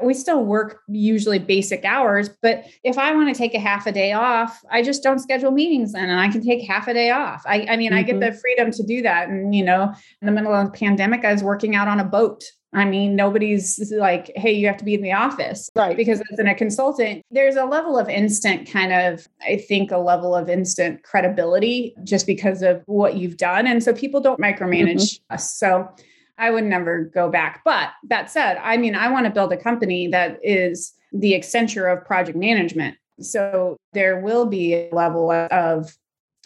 we 0.00 0.14
still 0.14 0.44
work 0.44 0.82
usually 0.88 1.38
basic 1.38 1.84
hours 1.84 2.30
but 2.40 2.64
if 2.84 2.96
i 2.98 3.12
want 3.14 3.28
to 3.28 3.36
take 3.36 3.54
a 3.54 3.58
half 3.58 3.86
a 3.86 3.92
day 3.92 4.12
off 4.12 4.60
i 4.70 4.82
just 4.82 5.02
don't 5.02 5.18
schedule 5.18 5.50
meetings 5.50 5.92
then 5.92 6.08
and 6.08 6.20
i 6.20 6.28
can 6.28 6.40
take 6.40 6.66
half 6.66 6.86
a 6.86 6.94
day 6.94 7.10
off 7.10 7.42
i, 7.46 7.66
I 7.68 7.76
mean 7.76 7.90
mm-hmm. 7.90 7.98
i 7.98 8.02
get 8.02 8.16
mm-hmm. 8.16 8.32
the 8.32 8.38
freedom 8.38 8.70
to 8.70 8.82
do 8.84 9.02
that 9.02 9.28
and 9.28 9.54
you 9.54 9.64
know 9.64 9.92
in 10.22 10.26
the 10.26 10.32
middle 10.32 10.54
of 10.54 10.66
the 10.66 10.78
pandemic 10.78 11.24
i 11.24 11.32
was 11.32 11.42
working 11.42 11.74
out 11.74 11.88
on 11.88 11.98
a 11.98 12.04
boat 12.04 12.44
I 12.74 12.84
mean, 12.84 13.16
nobody's 13.16 13.92
like, 13.92 14.30
hey, 14.36 14.52
you 14.52 14.66
have 14.66 14.76
to 14.76 14.84
be 14.84 14.94
in 14.94 15.02
the 15.02 15.12
office. 15.12 15.70
Right. 15.74 15.96
Because 15.96 16.20
as 16.30 16.38
in 16.38 16.46
a 16.46 16.54
consultant, 16.54 17.24
there's 17.30 17.56
a 17.56 17.64
level 17.64 17.98
of 17.98 18.08
instant 18.08 18.70
kind 18.70 18.92
of, 18.92 19.26
I 19.42 19.56
think, 19.56 19.90
a 19.90 19.96
level 19.96 20.34
of 20.34 20.50
instant 20.50 21.02
credibility 21.02 21.94
just 22.04 22.26
because 22.26 22.60
of 22.60 22.82
what 22.84 23.16
you've 23.16 23.38
done. 23.38 23.66
And 23.66 23.82
so 23.82 23.94
people 23.94 24.20
don't 24.20 24.38
micromanage 24.38 24.96
mm-hmm. 24.96 25.34
us. 25.34 25.50
So 25.54 25.88
I 26.36 26.50
would 26.50 26.64
never 26.64 27.04
go 27.04 27.30
back. 27.30 27.62
But 27.64 27.90
that 28.04 28.30
said, 28.30 28.58
I 28.62 28.76
mean, 28.76 28.94
I 28.94 29.10
want 29.10 29.24
to 29.24 29.32
build 29.32 29.52
a 29.52 29.56
company 29.56 30.06
that 30.08 30.38
is 30.42 30.92
the 31.12 31.32
Accenture 31.32 31.90
of 31.90 32.04
project 32.04 32.36
management. 32.36 32.96
So 33.20 33.78
there 33.94 34.20
will 34.20 34.46
be 34.46 34.74
a 34.74 34.90
level 34.92 35.30
of 35.30 35.96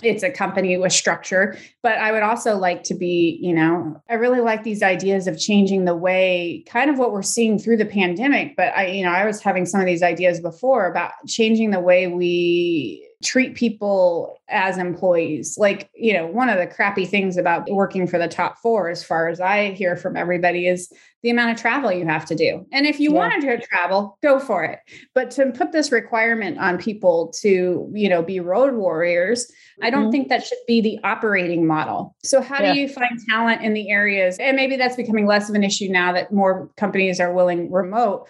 it's 0.03 0.23
a 0.23 0.31
company 0.31 0.77
with 0.77 0.93
structure 0.93 1.57
but 1.83 1.99
i 1.99 2.13
would 2.13 2.23
also 2.23 2.57
like 2.57 2.83
to 2.83 2.95
be 2.95 3.39
you 3.41 3.55
know 3.55 4.01
i 4.11 4.15
really 4.15 4.41
like 4.41 4.63
these 4.63 4.83
ideas 4.83 5.27
of 5.27 5.39
changing 5.39 5.85
the 5.85 5.97
way 5.97 6.65
kind 6.67 6.91
of 6.91 6.99
what 6.99 7.13
we're 7.13 7.23
seeing 7.23 7.59
through 7.59 7.77
the 7.77 7.87
pandemic 7.87 8.57
but 8.57 8.73
i 8.77 8.87
you 8.87 9.05
know 9.05 9.11
i 9.11 9.25
was 9.25 9.41
having 9.41 9.65
some 9.65 9.81
of 9.81 9.87
these 9.87 10.03
ideas 10.03 10.41
before 10.41 10.87
about 10.87 11.13
changing 11.27 11.71
the 11.71 11.81
way 11.81 12.09
we 12.09 13.09
treat 13.23 13.55
people 13.55 14.41
as 14.49 14.79
employees. 14.79 15.57
Like, 15.57 15.91
you 15.95 16.13
know, 16.13 16.27
one 16.27 16.49
of 16.49 16.59
the 16.59 16.67
crappy 16.67 17.07
things 17.07 17.37
about 17.37 17.71
working 17.71 18.07
for 18.07 18.19
the 18.19 18.29
top 18.29 18.59
four, 18.59 18.89
as 18.89 19.03
far 19.03 19.29
as 19.29 19.41
I 19.41 19.71
hear 19.71 19.97
from 19.97 20.17
everybody, 20.17 20.67
is 20.67 20.93
the 21.23 21.31
amount 21.31 21.53
of 21.53 21.57
travel 21.57 21.93
you 21.93 22.05
have 22.05 22.27
to 22.27 22.35
do. 22.35 22.67
And 22.73 22.85
if 22.85 22.99
you 22.99 23.13
yeah. 23.13 23.17
wanted 23.17 23.43
to 23.43 23.67
travel, 23.67 24.19
go 24.23 24.41
for 24.41 24.65
it. 24.65 24.81
But 25.15 25.31
to 25.33 25.53
put 25.53 25.73
this 25.73 25.93
requirement 25.93 26.59
on 26.59 26.79
people 26.79 27.33
to, 27.41 27.89
you 27.95 28.09
know, 28.09 28.23
be 28.23 28.41
road 28.41 28.75
warriors, 28.75 29.51
I 29.83 29.91
don't 29.91 30.05
mm-hmm. 30.05 30.11
think 30.11 30.29
that 30.29 30.45
should 30.45 30.59
be 30.67 30.81
the 30.81 30.99
operating 31.05 31.67
model. 31.67 32.17
So, 32.25 32.43
how 32.43 32.63
yeah. 32.63 32.75
do 32.75 32.81
you 32.81 32.89
find 32.89 33.19
talent 33.29 33.63
in 33.63 33.73
the 33.73 33.91
areas? 33.91 34.37
And 34.39 34.57
maybe 34.57 34.77
that's 34.77 34.97
becoming 34.97 35.27
less 35.27 35.49
of 35.49 35.55
an 35.55 35.65
issue 35.65 35.89
now 35.89 36.13
that 36.13 36.33
more 36.33 36.71
companies 36.77 37.21
are 37.21 37.33
willing 37.33 37.71
remote 37.71 38.27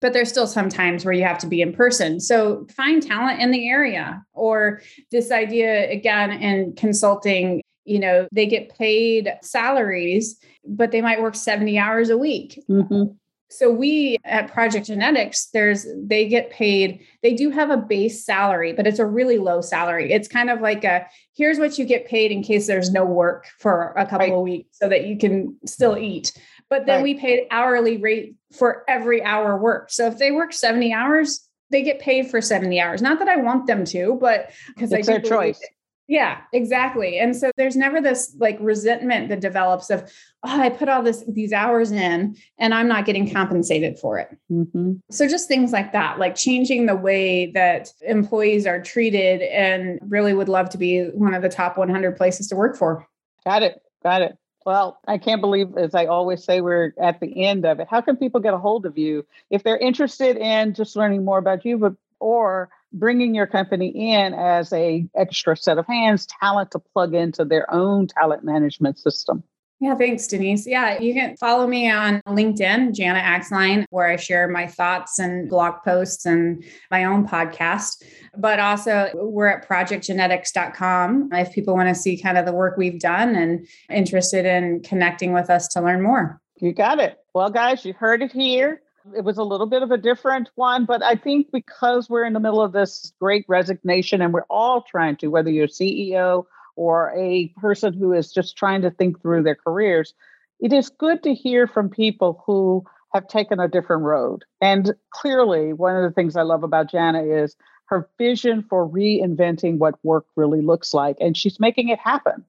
but 0.00 0.12
there's 0.12 0.28
still 0.28 0.46
some 0.46 0.68
times 0.68 1.04
where 1.04 1.14
you 1.14 1.24
have 1.24 1.38
to 1.38 1.46
be 1.46 1.62
in 1.62 1.72
person. 1.72 2.20
So 2.20 2.66
find 2.74 3.02
talent 3.02 3.40
in 3.40 3.50
the 3.50 3.68
area 3.68 4.22
or 4.32 4.82
this 5.10 5.30
idea 5.30 5.90
again 5.90 6.30
in 6.32 6.74
consulting, 6.74 7.62
you 7.84 7.98
know, 7.98 8.28
they 8.32 8.46
get 8.46 8.76
paid 8.76 9.32
salaries, 9.42 10.38
but 10.66 10.90
they 10.90 11.00
might 11.00 11.22
work 11.22 11.34
70 11.34 11.78
hours 11.78 12.10
a 12.10 12.18
week. 12.18 12.62
Mm-hmm. 12.68 13.14
So 13.48 13.70
we 13.70 14.18
at 14.24 14.52
Project 14.52 14.86
Genetics, 14.86 15.46
there's 15.46 15.86
they 15.96 16.26
get 16.26 16.50
paid, 16.50 17.00
they 17.22 17.32
do 17.32 17.50
have 17.50 17.70
a 17.70 17.76
base 17.76 18.24
salary, 18.24 18.72
but 18.72 18.88
it's 18.88 18.98
a 18.98 19.06
really 19.06 19.38
low 19.38 19.60
salary. 19.60 20.12
It's 20.12 20.26
kind 20.26 20.50
of 20.50 20.60
like 20.60 20.82
a 20.82 21.06
here's 21.32 21.58
what 21.58 21.78
you 21.78 21.84
get 21.84 22.06
paid 22.06 22.32
in 22.32 22.42
case 22.42 22.66
there's 22.66 22.90
no 22.90 23.04
work 23.04 23.46
for 23.58 23.94
a 23.96 24.04
couple 24.04 24.26
right. 24.26 24.32
of 24.32 24.42
weeks 24.42 24.76
so 24.76 24.88
that 24.88 25.06
you 25.06 25.16
can 25.16 25.56
still 25.64 25.96
eat. 25.96 26.32
But 26.68 26.86
then 26.86 26.96
right. 26.96 27.04
we 27.04 27.14
paid 27.14 27.46
hourly 27.50 27.96
rate 27.96 28.34
for 28.52 28.84
every 28.88 29.22
hour 29.22 29.56
worked. 29.56 29.92
So 29.92 30.06
if 30.06 30.18
they 30.18 30.32
work 30.32 30.52
70 30.52 30.92
hours, 30.92 31.48
they 31.70 31.82
get 31.82 32.00
paid 32.00 32.30
for 32.30 32.40
70 32.40 32.80
hours. 32.80 33.02
Not 33.02 33.18
that 33.18 33.28
I 33.28 33.36
want 33.36 33.66
them 33.66 33.84
to, 33.86 34.18
but 34.20 34.50
because 34.68 34.92
it's 34.92 35.06
their 35.06 35.20
choice. 35.20 35.60
It. 35.60 35.70
Yeah, 36.08 36.38
exactly. 36.52 37.18
And 37.18 37.34
so 37.34 37.50
there's 37.56 37.74
never 37.74 38.00
this 38.00 38.36
like 38.38 38.58
resentment 38.60 39.28
that 39.28 39.40
develops 39.40 39.90
of, 39.90 40.02
oh, 40.44 40.60
I 40.60 40.68
put 40.68 40.88
all 40.88 41.02
this 41.02 41.24
these 41.28 41.52
hours 41.52 41.90
in 41.90 42.36
and 42.58 42.72
I'm 42.72 42.86
not 42.86 43.06
getting 43.06 43.28
compensated 43.28 43.98
for 43.98 44.18
it. 44.18 44.28
Mm-hmm. 44.50 44.94
So 45.10 45.26
just 45.26 45.48
things 45.48 45.72
like 45.72 45.92
that, 45.92 46.20
like 46.20 46.36
changing 46.36 46.86
the 46.86 46.94
way 46.94 47.50
that 47.52 47.90
employees 48.02 48.66
are 48.66 48.80
treated, 48.80 49.42
and 49.42 49.98
really 50.02 50.32
would 50.32 50.48
love 50.48 50.70
to 50.70 50.78
be 50.78 51.06
one 51.08 51.34
of 51.34 51.42
the 51.42 51.48
top 51.48 51.76
100 51.76 52.16
places 52.16 52.46
to 52.48 52.56
work 52.56 52.76
for. 52.76 53.04
Got 53.44 53.64
it. 53.64 53.80
Got 54.04 54.22
it. 54.22 54.38
Well, 54.66 54.98
I 55.06 55.18
can't 55.18 55.40
believe, 55.40 55.76
as 55.78 55.94
I 55.94 56.06
always 56.06 56.42
say, 56.42 56.60
we're 56.60 56.92
at 57.00 57.20
the 57.20 57.44
end 57.46 57.64
of 57.64 57.78
it. 57.78 57.86
How 57.88 58.00
can 58.00 58.16
people 58.16 58.40
get 58.40 58.52
a 58.52 58.58
hold 58.58 58.84
of 58.84 58.98
you 58.98 59.24
if 59.48 59.62
they're 59.62 59.78
interested 59.78 60.36
in 60.36 60.74
just 60.74 60.96
learning 60.96 61.24
more 61.24 61.38
about 61.38 61.64
you, 61.64 61.78
but 61.78 61.94
or 62.18 62.68
bringing 62.92 63.32
your 63.32 63.46
company 63.46 64.12
in 64.12 64.34
as 64.34 64.72
a 64.72 65.06
extra 65.14 65.56
set 65.56 65.78
of 65.78 65.86
hands, 65.86 66.26
talent 66.26 66.72
to 66.72 66.80
plug 66.80 67.14
into 67.14 67.44
their 67.44 67.72
own 67.72 68.08
talent 68.08 68.42
management 68.42 68.98
system? 68.98 69.44
Yeah, 69.78 69.94
thanks, 69.94 70.26
Denise. 70.26 70.66
Yeah, 70.66 70.98
you 70.98 71.12
can 71.12 71.36
follow 71.36 71.66
me 71.66 71.90
on 71.90 72.22
LinkedIn, 72.26 72.94
Jana 72.94 73.20
Axline, 73.20 73.84
where 73.90 74.08
I 74.08 74.16
share 74.16 74.48
my 74.48 74.66
thoughts 74.66 75.18
and 75.18 75.50
blog 75.50 75.82
posts 75.84 76.24
and 76.24 76.64
my 76.90 77.04
own 77.04 77.28
podcast. 77.28 78.02
But 78.38 78.58
also, 78.58 79.10
we're 79.14 79.48
at 79.48 79.68
projectgenetics.com 79.68 81.28
if 81.32 81.52
people 81.52 81.74
want 81.74 81.90
to 81.90 81.94
see 81.94 82.16
kind 82.16 82.38
of 82.38 82.46
the 82.46 82.54
work 82.54 82.78
we've 82.78 82.98
done 82.98 83.36
and 83.36 83.66
interested 83.90 84.46
in 84.46 84.80
connecting 84.80 85.34
with 85.34 85.50
us 85.50 85.68
to 85.68 85.82
learn 85.82 86.00
more. 86.00 86.40
You 86.58 86.72
got 86.72 86.98
it. 86.98 87.18
Well, 87.34 87.50
guys, 87.50 87.84
you 87.84 87.92
heard 87.92 88.22
it 88.22 88.32
here. 88.32 88.80
It 89.14 89.24
was 89.24 89.36
a 89.36 89.44
little 89.44 89.66
bit 89.66 89.82
of 89.82 89.90
a 89.90 89.98
different 89.98 90.48
one, 90.54 90.86
but 90.86 91.02
I 91.02 91.16
think 91.16 91.52
because 91.52 92.08
we're 92.08 92.24
in 92.24 92.32
the 92.32 92.40
middle 92.40 92.62
of 92.62 92.72
this 92.72 93.12
great 93.20 93.44
resignation 93.46 94.22
and 94.22 94.32
we're 94.32 94.46
all 94.48 94.82
trying 94.82 95.16
to, 95.16 95.28
whether 95.28 95.50
you're 95.50 95.68
CEO 95.68 96.46
or 96.76 97.12
a 97.16 97.48
person 97.56 97.92
who 97.92 98.12
is 98.12 98.32
just 98.32 98.56
trying 98.56 98.82
to 98.82 98.90
think 98.90 99.20
through 99.20 99.42
their 99.42 99.56
careers, 99.56 100.14
it 100.60 100.72
is 100.72 100.88
good 100.88 101.22
to 101.22 101.34
hear 101.34 101.66
from 101.66 101.88
people 101.88 102.42
who 102.46 102.84
have 103.12 103.26
taken 103.28 103.58
a 103.58 103.68
different 103.68 104.02
road. 104.02 104.44
And 104.60 104.94
clearly, 105.10 105.72
one 105.72 105.96
of 105.96 106.02
the 106.02 106.14
things 106.14 106.36
I 106.36 106.42
love 106.42 106.62
about 106.62 106.90
Jana 106.90 107.22
is 107.22 107.56
her 107.86 108.08
vision 108.18 108.64
for 108.68 108.88
reinventing 108.88 109.78
what 109.78 109.94
work 110.02 110.26
really 110.36 110.60
looks 110.60 110.92
like, 110.92 111.16
and 111.20 111.36
she's 111.36 111.60
making 111.60 111.88
it 111.88 111.98
happen. 111.98 112.44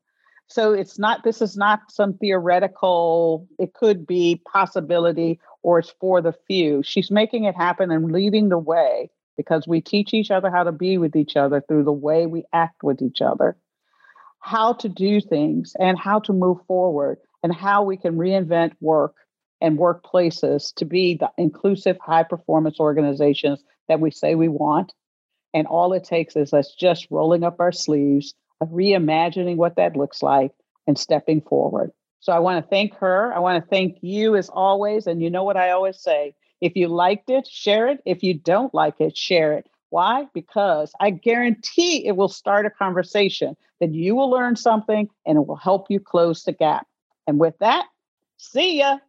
So 0.48 0.74
it's 0.74 0.98
not, 0.98 1.24
this 1.24 1.42
is 1.42 1.58
not 1.58 1.92
some 1.92 2.14
theoretical, 2.14 3.48
it 3.60 3.74
could 3.74 4.08
be 4.08 4.42
possibility 4.52 5.40
or 5.62 5.80
it's 5.80 5.94
for 6.00 6.22
the 6.22 6.34
few. 6.48 6.82
She's 6.84 7.12
making 7.12 7.44
it 7.44 7.56
happen 7.56 7.92
and 7.92 8.12
leading 8.12 8.48
the 8.48 8.58
way 8.58 9.10
because 9.36 9.68
we 9.68 9.82
teach 9.82 10.14
each 10.14 10.32
other 10.32 10.50
how 10.50 10.64
to 10.64 10.72
be 10.72 10.98
with 10.98 11.16
each 11.16 11.36
other 11.36 11.62
through 11.68 11.84
the 11.84 11.92
way 11.92 12.26
we 12.26 12.46
act 12.54 12.82
with 12.82 13.02
each 13.02 13.22
other 13.22 13.58
how 14.40 14.74
to 14.74 14.90
do 14.90 15.22
things 15.22 15.76
and 15.80 15.98
how 16.00 16.20
to 16.22 16.34
move 16.34 16.60
forward 16.68 17.20
and 17.44 17.54
how 17.54 17.84
we 17.84 17.98
can 17.98 18.18
reinvent 18.18 18.74
work 18.82 19.16
and 19.62 19.80
workplaces 19.80 20.74
to 20.76 20.86
be 20.86 21.16
the 21.16 21.32
inclusive 21.38 21.98
high 22.02 22.24
performance 22.24 22.80
organizations 22.80 23.64
that 23.90 24.00
we 24.00 24.12
say 24.12 24.36
we 24.36 24.50
want 24.50 24.92
And 25.54 25.68
all 25.68 25.94
it 25.94 26.06
takes 26.06 26.38
is 26.38 26.54
us 26.54 26.76
just 26.80 27.08
rolling 27.12 27.44
up 27.44 27.60
our 27.60 27.74
sleeves, 27.74 28.36
reimagining 28.64 29.58
what 29.58 29.78
that 29.78 29.98
looks 29.98 30.24
like, 30.24 30.54
and 30.88 31.00
stepping 31.00 31.42
forward. 31.42 31.92
So 32.22 32.34
I 32.34 32.40
want 32.40 32.64
to 32.64 32.70
thank 32.70 32.96
her. 32.96 33.34
I 33.34 33.40
want 33.40 33.64
to 33.64 33.70
thank 33.70 34.00
you 34.02 34.38
as 34.38 34.50
always. 34.50 35.08
And 35.08 35.24
you 35.24 35.32
know 35.32 35.46
what 35.46 35.58
I 35.58 35.72
always 35.72 36.02
say 36.02 36.36
if 36.62 36.76
you 36.78 36.90
liked 36.90 37.32
it, 37.32 37.48
share 37.48 37.90
it. 37.90 38.02
If 38.06 38.24
you 38.24 38.36
don't 38.36 38.74
like 38.74 39.02
it, 39.02 39.18
share 39.18 39.54
it. 39.54 39.68
Why? 39.90 40.28
Because 40.34 40.92
I 41.00 41.12
guarantee 41.12 42.06
it 42.06 42.16
will 42.16 42.28
start 42.28 42.66
a 42.66 42.70
conversation 42.70 43.56
that 43.80 43.94
you 43.94 44.16
will 44.16 44.30
learn 44.30 44.56
something 44.56 45.10
and 45.26 45.38
it 45.38 45.48
will 45.48 45.56
help 45.56 45.88
you 45.90 46.00
close 46.00 46.44
the 46.44 46.52
gap. 46.52 46.88
And 47.28 47.40
with 47.40 47.58
that, 47.60 47.86
see 48.38 48.80
ya. 48.80 49.00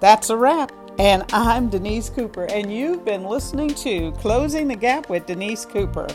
That's 0.00 0.30
a 0.30 0.36
wrap. 0.36 0.72
And 0.98 1.24
I'm 1.32 1.70
Denise 1.70 2.08
Cooper, 2.08 2.44
and 2.44 2.72
you've 2.72 3.04
been 3.04 3.24
listening 3.24 3.70
to 3.70 4.12
Closing 4.12 4.68
the 4.68 4.76
Gap 4.76 5.10
with 5.10 5.26
Denise 5.26 5.64
Cooper. 5.64 6.06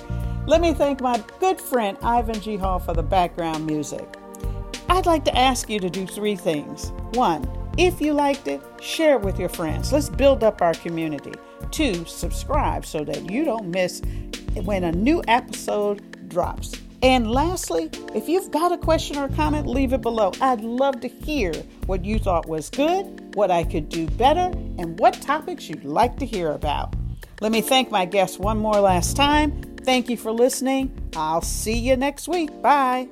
Let 0.48 0.62
me 0.62 0.74
thank 0.74 1.02
my 1.02 1.22
good 1.40 1.60
friend 1.60 1.98
Ivan 2.02 2.40
G. 2.40 2.56
Hall 2.56 2.80
for 2.80 2.94
the 2.94 3.04
background 3.04 3.66
music. 3.66 4.08
I'd 4.88 5.06
like 5.06 5.26
to 5.26 5.38
ask 5.38 5.70
you 5.70 5.80
to 5.80 5.90
do 5.90 6.08
three 6.08 6.36
things. 6.36 6.92
One, 7.14 7.48
if 7.78 8.00
you 8.00 8.14
liked 8.14 8.48
it, 8.48 8.62
share 8.82 9.16
it 9.16 9.22
with 9.22 9.38
your 9.38 9.50
friends. 9.50 9.92
Let's 9.92 10.10
build 10.10 10.44
up 10.44 10.62
our 10.62 10.74
community. 10.74 11.34
Two, 11.72 12.06
subscribe 12.06 12.86
so 12.86 13.04
that 13.04 13.30
you 13.30 13.46
don't 13.46 13.68
miss 13.68 14.02
when 14.64 14.84
a 14.84 14.92
new 14.92 15.22
episode 15.28 16.30
drops. 16.30 16.74
And 17.02 17.32
lastly, 17.32 17.90
if 18.14 18.28
you've 18.28 18.52
got 18.52 18.72
a 18.72 18.78
question 18.78 19.18
or 19.18 19.30
comment, 19.30 19.68
leave 19.68 19.94
it 19.94 20.02
below. 20.02 20.32
I'd 20.42 20.62
love 20.62 21.00
to 21.02 21.08
hear 21.08 21.54
what 21.86 22.04
you 22.04 22.20
thought 22.20 22.48
was 22.48 22.70
good, 22.70 23.36
what 23.36 23.52
I 23.52 23.64
could 23.64 23.88
do 23.90 24.08
better, 24.08 24.52
and 24.78 25.00
what 25.00 25.14
topics 25.22 25.70
you'd 25.70 25.86
like 25.86 26.18
to 26.18 26.26
hear 26.26 26.52
about. 26.52 26.94
Let 27.42 27.52
me 27.54 27.62
thank 27.62 27.90
my 27.90 28.06
guests 28.06 28.38
one 28.38 28.58
more 28.58 28.82
last 28.82 29.16
time. 29.16 29.62
Thank 29.84 30.10
you 30.10 30.18
for 30.18 30.32
listening. 30.32 30.92
I'll 31.16 31.42
see 31.42 31.78
you 31.78 31.96
next 31.96 32.28
week. 32.28 32.62
Bye. 32.62 33.08